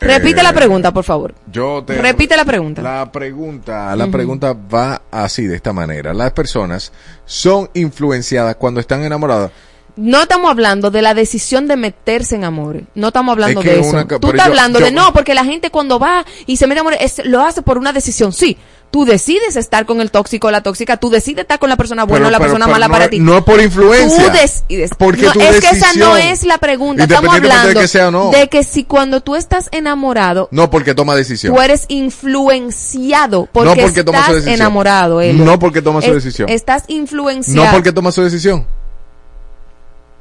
Repite 0.00 0.40
Eh, 0.40 0.42
la 0.42 0.52
pregunta, 0.52 0.92
por 0.92 1.04
favor. 1.04 1.34
Yo 1.50 1.82
te 1.86 1.94
Repite 1.94 2.36
la 2.36 2.44
pregunta. 2.44 2.82
La 2.82 3.10
pregunta, 3.10 3.94
la 3.96 4.06
pregunta 4.08 4.52
va 4.52 5.02
así, 5.10 5.46
de 5.46 5.56
esta 5.56 5.72
manera. 5.72 6.12
Las 6.12 6.32
personas 6.32 6.92
son 7.24 7.70
influenciadas 7.74 8.56
cuando 8.56 8.80
están 8.80 9.02
enamoradas. 9.04 9.50
No 9.96 10.22
estamos 10.22 10.50
hablando 10.50 10.90
de 10.90 11.00
la 11.02 11.14
decisión 11.14 11.68
de 11.68 11.76
meterse 11.76 12.34
en 12.34 12.42
amores. 12.42 12.82
No 12.96 13.08
estamos 13.08 13.32
hablando 13.32 13.60
Es 13.60 13.64
que 13.64 13.72
de 13.74 13.80
eso. 13.80 13.90
una 13.90 14.06
Tú 14.08 14.14
estás 14.30 14.34
yo- 14.34 14.42
hablando 14.42 14.80
yo- 14.80 14.86
de 14.86 14.90
no, 14.90 15.12
porque 15.12 15.34
la 15.34 15.44
gente 15.44 15.70
cuando 15.70 16.00
va 16.00 16.24
y 16.46 16.56
se 16.56 16.66
mete 16.66 16.80
en 16.80 16.86
amores 16.88 16.98
es- 17.00 17.24
lo 17.24 17.42
hace 17.42 17.62
por 17.62 17.78
una 17.78 17.92
decisión. 17.92 18.32
Sí, 18.32 18.58
tú 18.94 19.04
decides 19.04 19.56
estar 19.56 19.86
con 19.86 20.00
el 20.00 20.12
tóxico 20.12 20.46
o 20.46 20.50
la 20.52 20.62
tóxica, 20.62 20.96
tú 20.98 21.10
decides 21.10 21.42
estar 21.42 21.58
con 21.58 21.68
la 21.68 21.76
persona 21.76 22.04
buena 22.04 22.28
o 22.28 22.30
la 22.30 22.38
pero- 22.38 22.52
persona 22.52 22.66
pero 22.66 22.74
mala 22.76 22.86
no 22.86 22.92
para 22.92 23.08
ti. 23.10 23.18
no 23.18 23.36
es 23.38 23.42
por 23.42 23.60
influencia. 23.60 24.24
Tú 24.26 24.30
decides. 24.38 24.90
Porque 24.96 25.22
No, 25.22 25.32
tu 25.32 25.40
es 25.40 25.60
que 25.60 25.66
esa 25.74 25.94
no 25.94 26.16
es 26.16 26.44
la 26.44 26.58
pregunta. 26.58 27.02
Estamos 27.02 27.24
independientemente 27.24 27.48
de 27.48 27.54
hablando 27.60 27.80
que 27.80 27.88
sea 27.88 28.08
o 28.08 28.10
no. 28.12 28.30
de 28.30 28.48
que 28.48 28.62
si 28.62 28.84
cuando 28.84 29.20
tú 29.20 29.34
estás 29.34 29.68
enamorado, 29.72 30.46
No 30.52 30.70
porque 30.70 30.94
toma 30.94 31.16
decisión. 31.16 31.52
tú 31.52 31.60
eres 31.60 31.86
influenciado 31.88 33.48
porque, 33.50 33.74
no 33.74 33.82
porque 33.82 34.04
toma 34.04 34.18
su 34.18 34.22
estás 34.22 34.34
decisión. 34.36 34.54
enamorado. 34.60 35.20
No 35.32 35.58
porque 35.58 35.82
toma 35.82 36.00
su 36.00 36.08
Es- 36.08 36.14
decisión. 36.14 36.48
Estás 36.48 36.84
influenciado. 36.86 37.64
No 37.66 37.72
porque 37.72 37.90
toma 37.92 38.12
su 38.12 38.22
decisión. 38.22 38.64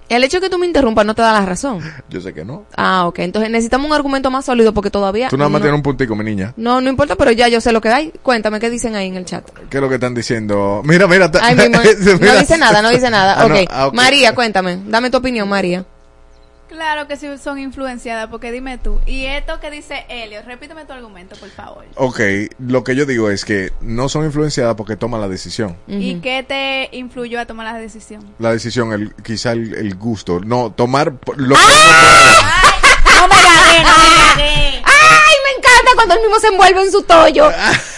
El 0.10 0.24
hecho 0.24 0.38
de 0.38 0.42
que 0.42 0.50
tú 0.50 0.58
me 0.58 0.66
interrumpas 0.66 1.06
no 1.06 1.16
te 1.16 1.22
da 1.22 1.34
la 1.34 1.46
razón. 1.46 1.80
Yo 2.10 2.22
sé 2.22 2.34
que 2.34 2.46
no. 2.46 2.66
Ah, 2.76 3.08
ok. 3.08 3.20
Entonces 3.20 3.50
necesitamos 3.50 3.88
un 3.88 3.94
argumento 3.94 4.30
más 4.30 4.46
sólido 4.46 4.74
porque 4.74 4.90
todavía... 4.90 5.30
Tú 5.30 5.38
nada 5.38 5.50
más 5.50 5.60
no, 5.60 5.66
tienes 5.66 5.78
un 5.78 5.84
puntico, 5.84 6.16
mi 6.16 6.24
niña. 6.24 6.54
no, 6.58 6.82
no 6.82 6.90
importa, 6.90 7.16
pero 7.16 7.32
ya 7.32 7.48
yo 7.48 7.62
sé 7.62 7.72
lo 7.72 7.82
que 7.82 7.90
hay. 7.90 8.12
Cuéntame 8.22 8.60
qué 8.60 8.70
dicen 8.70 8.96
ahí 8.96 9.08
en 9.08 9.16
el 9.16 9.26
chat. 9.26 9.50
¿Qué 9.70 9.78
es 9.78 9.82
lo 9.82 9.90
que 9.90 9.96
están 9.96 10.14
diciendo? 10.14 10.82
Mira, 10.84 11.08
mira. 11.08 11.32
Ay, 11.42 11.56
mi 11.56 11.70
no 11.70 11.82
dice 11.82 12.58
nada, 12.58 12.82
no 12.82 12.90
dice 12.90 13.10
nada. 13.10 13.36
Ah, 13.42 13.48
no, 13.48 13.56
ok. 13.56 13.68
ah, 13.70 13.88
ok. 13.88 13.94
María, 13.94 14.36
cuéntame. 14.36 14.80
Dame 14.88 15.10
tu 15.10 15.18
opinión, 15.18 15.48
María. 15.48 15.86
Claro 16.74 17.08
que 17.08 17.18
sí 17.18 17.28
son 17.38 17.60
influenciadas, 17.60 18.28
porque 18.30 18.52
dime 18.52 18.80
tú. 18.80 19.00
Y 19.06 19.26
esto 19.26 19.60
que 19.60 19.70
dice 19.70 20.06
Helio, 20.10 20.42
repíteme 20.44 20.86
tu 20.86 20.94
argumento, 20.94 21.36
por 21.36 21.50
favor. 21.50 21.86
Ok, 21.94 22.20
lo 22.58 22.84
que 22.84 22.96
yo 22.96 23.06
digo 23.06 23.30
es 23.30 23.46
que 23.46 23.72
no 23.80 24.10
son 24.10 24.26
influenciadas 24.26 24.74
porque 24.74 24.96
toman 24.96 25.22
la 25.22 25.28
decisión. 25.28 25.78
¿Y 25.88 26.16
qué 26.16 26.42
te 26.42 26.90
influyó 26.98 27.40
a 27.40 27.46
tomar 27.46 27.72
la 27.72 27.78
decisión? 27.80 28.26
La 28.40 28.52
decisión, 28.52 28.92
el, 28.92 29.14
quizá 29.18 29.52
el, 29.52 29.76
el 29.76 29.94
gusto. 29.94 30.40
No, 30.40 30.72
tomar 30.72 31.14
lo 31.38 31.56
No 31.56 33.28
me 33.28 33.36
cagué, 33.36 33.84
no 33.84 33.98
me 33.98 34.10
cagué. 34.18 34.44
Ay, 34.44 34.64
me 34.64 34.80
encanta 34.80 34.83
cuando 36.06 36.16
el 36.16 36.22
mismo 36.22 36.40
se 36.40 36.48
envuelve 36.48 36.82
en 36.82 36.92
su 36.92 37.04
tollo. 37.04 37.46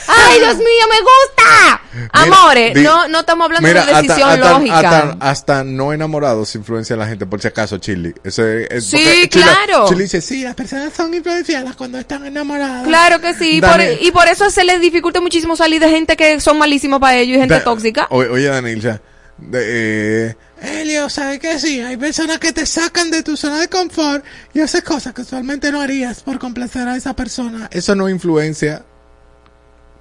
Ay, 0.07 0.39
Dios 0.39 0.57
mío, 0.57 0.85
me 0.89 0.99
gusta. 1.01 1.81
Amores, 2.11 2.75
no, 2.81 3.07
no 3.07 3.19
estamos 3.21 3.45
hablando 3.45 3.67
Mira, 3.67 3.85
de 3.85 3.91
una 3.91 4.01
decisión 4.01 4.29
hasta, 4.29 4.51
lógica. 4.51 4.77
hasta- 4.79 5.17
hasta 5.29 5.63
no 5.63 5.93
enamorados 5.93 6.53
influencia 6.55 6.95
a 6.95 6.99
la 6.99 7.07
gente, 7.07 7.25
por 7.25 7.41
si 7.41 7.47
acaso, 7.47 7.77
Chili. 7.77 8.13
Ese, 8.23 8.67
es 8.69 8.85
Sí, 8.87 8.97
Chile- 8.97 9.29
claro. 9.29 9.87
Chile 9.87 10.03
dice, 10.03 10.21
sí, 10.21 10.43
las 10.43 10.55
personas 10.55 10.93
son 10.93 11.13
influenciadas 11.13 11.75
cuando 11.75 11.97
están 11.97 12.25
enamoradas. 12.25 12.85
Claro 12.85 13.19
que 13.21 13.33
sí, 13.33 13.61
por- 13.61 13.81
y 13.81 14.11
por 14.11 14.27
eso 14.27 14.49
se 14.49 14.63
les 14.63 14.79
dificulta 14.81 15.21
muchísimo 15.21 15.55
salir 15.55 15.79
de 15.81 15.89
gente 15.89 16.15
que 16.17 16.39
son 16.41 16.57
malísimos 16.57 16.99
para 16.99 17.15
ellos 17.17 17.37
y 17.37 17.39
gente 17.39 17.55
Da- 17.55 17.63
tóxica. 17.63 18.07
Oye, 18.09 18.47
Danilza, 18.47 19.01
de, 19.37 20.29
eh, 20.29 20.35
Elio, 20.61 21.09
¿sabes 21.09 21.39
qué? 21.39 21.59
Sí, 21.59 21.81
hay 21.81 21.97
personas 21.97 22.39
que 22.39 22.53
te 22.53 22.65
sacan 22.65 23.11
de 23.11 23.23
tu 23.23 23.35
zona 23.35 23.59
de 23.59 23.67
confort 23.67 24.23
y 24.53 24.61
haces 24.61 24.83
cosas 24.83 25.13
que 25.13 25.21
usualmente 25.21 25.71
no 25.71 25.81
harías 25.81 26.23
por 26.23 26.39
complacer 26.39 26.87
a 26.87 26.95
esa 26.95 27.13
persona. 27.15 27.67
Eso 27.71 27.95
no 27.95 28.07
influencia. 28.09 28.83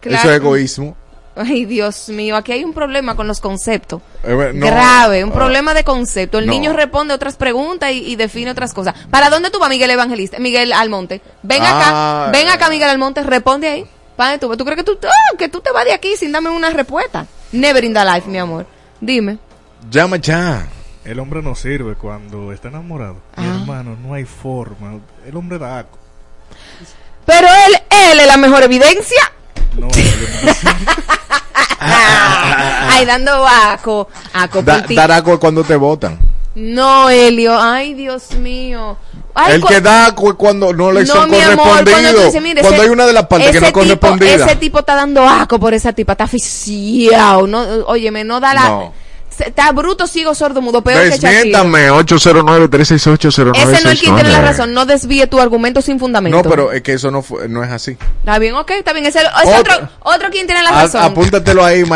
Claro. 0.00 0.18
Eso 0.18 0.30
es 0.30 0.36
egoísmo. 0.36 0.96
Ay, 1.36 1.64
Dios 1.64 2.08
mío, 2.10 2.36
aquí 2.36 2.52
hay 2.52 2.62
un 2.62 2.72
problema 2.72 3.16
con 3.16 3.26
los 3.26 3.40
conceptos. 3.40 4.00
Eh, 4.22 4.52
no, 4.54 4.66
Grave, 4.66 5.24
un 5.24 5.30
ah, 5.30 5.34
problema 5.34 5.74
de 5.74 5.82
concepto. 5.82 6.38
El 6.38 6.46
no. 6.46 6.52
niño 6.52 6.72
responde 6.72 7.12
otras 7.12 7.34
preguntas 7.34 7.90
y, 7.90 8.04
y 8.12 8.14
define 8.14 8.52
otras 8.52 8.72
cosas. 8.72 8.94
¿Para 9.10 9.30
dónde 9.30 9.50
tú 9.50 9.58
vas, 9.58 9.68
Miguel 9.68 9.90
Evangelista? 9.90 10.38
Miguel 10.38 10.72
Almonte. 10.72 11.20
Ven 11.42 11.62
Ah, 11.62 12.26
acá, 12.26 12.38
ven 12.38 12.48
acá, 12.48 12.70
Miguel 12.70 12.88
Almonte, 12.88 13.24
responde 13.24 13.66
ahí. 13.66 13.86
Pa' 14.14 14.38
tú, 14.38 14.56
¿tú 14.56 14.64
crees 14.64 14.76
que 14.76 14.84
tú, 14.84 14.96
ah, 15.02 15.36
que 15.36 15.48
tú 15.48 15.60
te 15.60 15.72
vas 15.72 15.84
de 15.84 15.92
aquí 15.92 16.16
sin 16.16 16.30
darme 16.30 16.50
una 16.50 16.70
respuesta? 16.70 17.26
Never 17.50 17.82
in 17.82 17.94
the 17.94 18.04
life, 18.04 18.28
mi 18.30 18.38
amor. 18.38 18.64
Dime. 19.04 19.38
Llama 19.90 20.16
ya. 20.16 20.66
El 21.04 21.20
hombre 21.20 21.42
no 21.42 21.54
sirve 21.54 21.94
cuando 21.94 22.52
está 22.52 22.68
enamorado. 22.68 23.16
Mi 23.36 23.44
hermano, 23.44 23.96
no 24.02 24.14
hay 24.14 24.24
forma. 24.24 24.98
El 25.26 25.36
hombre 25.36 25.58
da 25.58 25.80
asco. 25.80 25.98
Pero 27.26 27.46
él, 27.46 27.74
él 27.90 28.20
es 28.20 28.26
la 28.26 28.38
mejor 28.38 28.62
evidencia. 28.62 29.30
No. 29.78 29.88
Ay, 31.80 33.04
dando 33.04 33.46
aco. 33.46 34.08
Aco 34.32 34.62
Da, 34.62 34.80
dar 34.80 35.12
agua 35.12 35.38
cuando 35.38 35.62
te 35.64 35.76
votan. 35.76 36.18
No, 36.54 37.10
Helio. 37.10 37.58
Ay, 37.60 37.94
Dios 37.94 38.32
mío. 38.34 38.96
Ay, 39.34 39.54
el 39.56 39.64
que 39.64 39.80
da 39.80 40.14
cuando 40.14 40.72
no 40.72 40.92
le 40.92 41.04
son 41.04 41.28
mi 41.28 41.40
amor, 41.40 41.66
correspondidos. 41.66 42.14
cuando 42.30 42.40
mire, 42.40 42.60
cuando 42.60 42.76
ese- 42.76 42.82
hay 42.86 42.88
una 42.92 43.06
de 43.06 43.12
las 43.12 43.26
partes 43.26 43.50
que 43.50 43.60
no 43.60 43.66
es 43.66 43.72
correspondida. 43.72 44.32
Tipo, 44.36 44.44
ese 44.46 44.56
tipo 44.56 44.78
está 44.78 44.94
dando 44.94 45.24
asco 45.28 45.58
por 45.58 45.74
esa 45.74 45.92
tipa, 45.92 46.12
está 46.12 46.24
asfixiado. 46.24 47.46
No, 47.48 47.60
óyeme, 47.86 48.22
no 48.22 48.38
da 48.38 48.54
la. 48.54 48.68
No. 48.68 48.92
Está 49.36 49.72
bruto, 49.72 50.06
ciego, 50.06 50.32
sordo, 50.32 50.60
mudo, 50.60 50.80
peor. 50.82 51.02
Desmiéntame, 51.10 51.90
809-368-0969. 51.90 53.74
Ese 53.74 53.84
no 53.84 53.90
es 53.90 54.00
quien 54.00 54.14
tiene 54.14 54.30
la 54.30 54.40
razón. 54.42 54.72
No 54.72 54.86
desvíe 54.86 55.26
tu 55.26 55.40
argumento 55.40 55.82
sin 55.82 55.98
fundamento. 55.98 56.40
No, 56.40 56.48
pero 56.48 56.70
es 56.70 56.82
que 56.82 56.92
eso 56.92 57.10
no, 57.10 57.20
fue, 57.20 57.48
no 57.48 57.64
es 57.64 57.70
así. 57.72 57.96
Está 58.20 58.38
bien, 58.38 58.54
ok, 58.54 58.70
está 58.70 58.92
bien. 58.92 59.06
Ese 59.06 59.20
es 59.20 59.26
Otro- 59.44 59.74
otro, 59.74 59.88
otro 60.04 60.30
quien 60.30 60.46
tiene 60.46 60.62
la 60.62 60.70
A- 60.70 60.82
razón. 60.82 61.02
apúntatelo 61.02 61.64
ahí 61.64 61.80
mañana. 61.80 61.90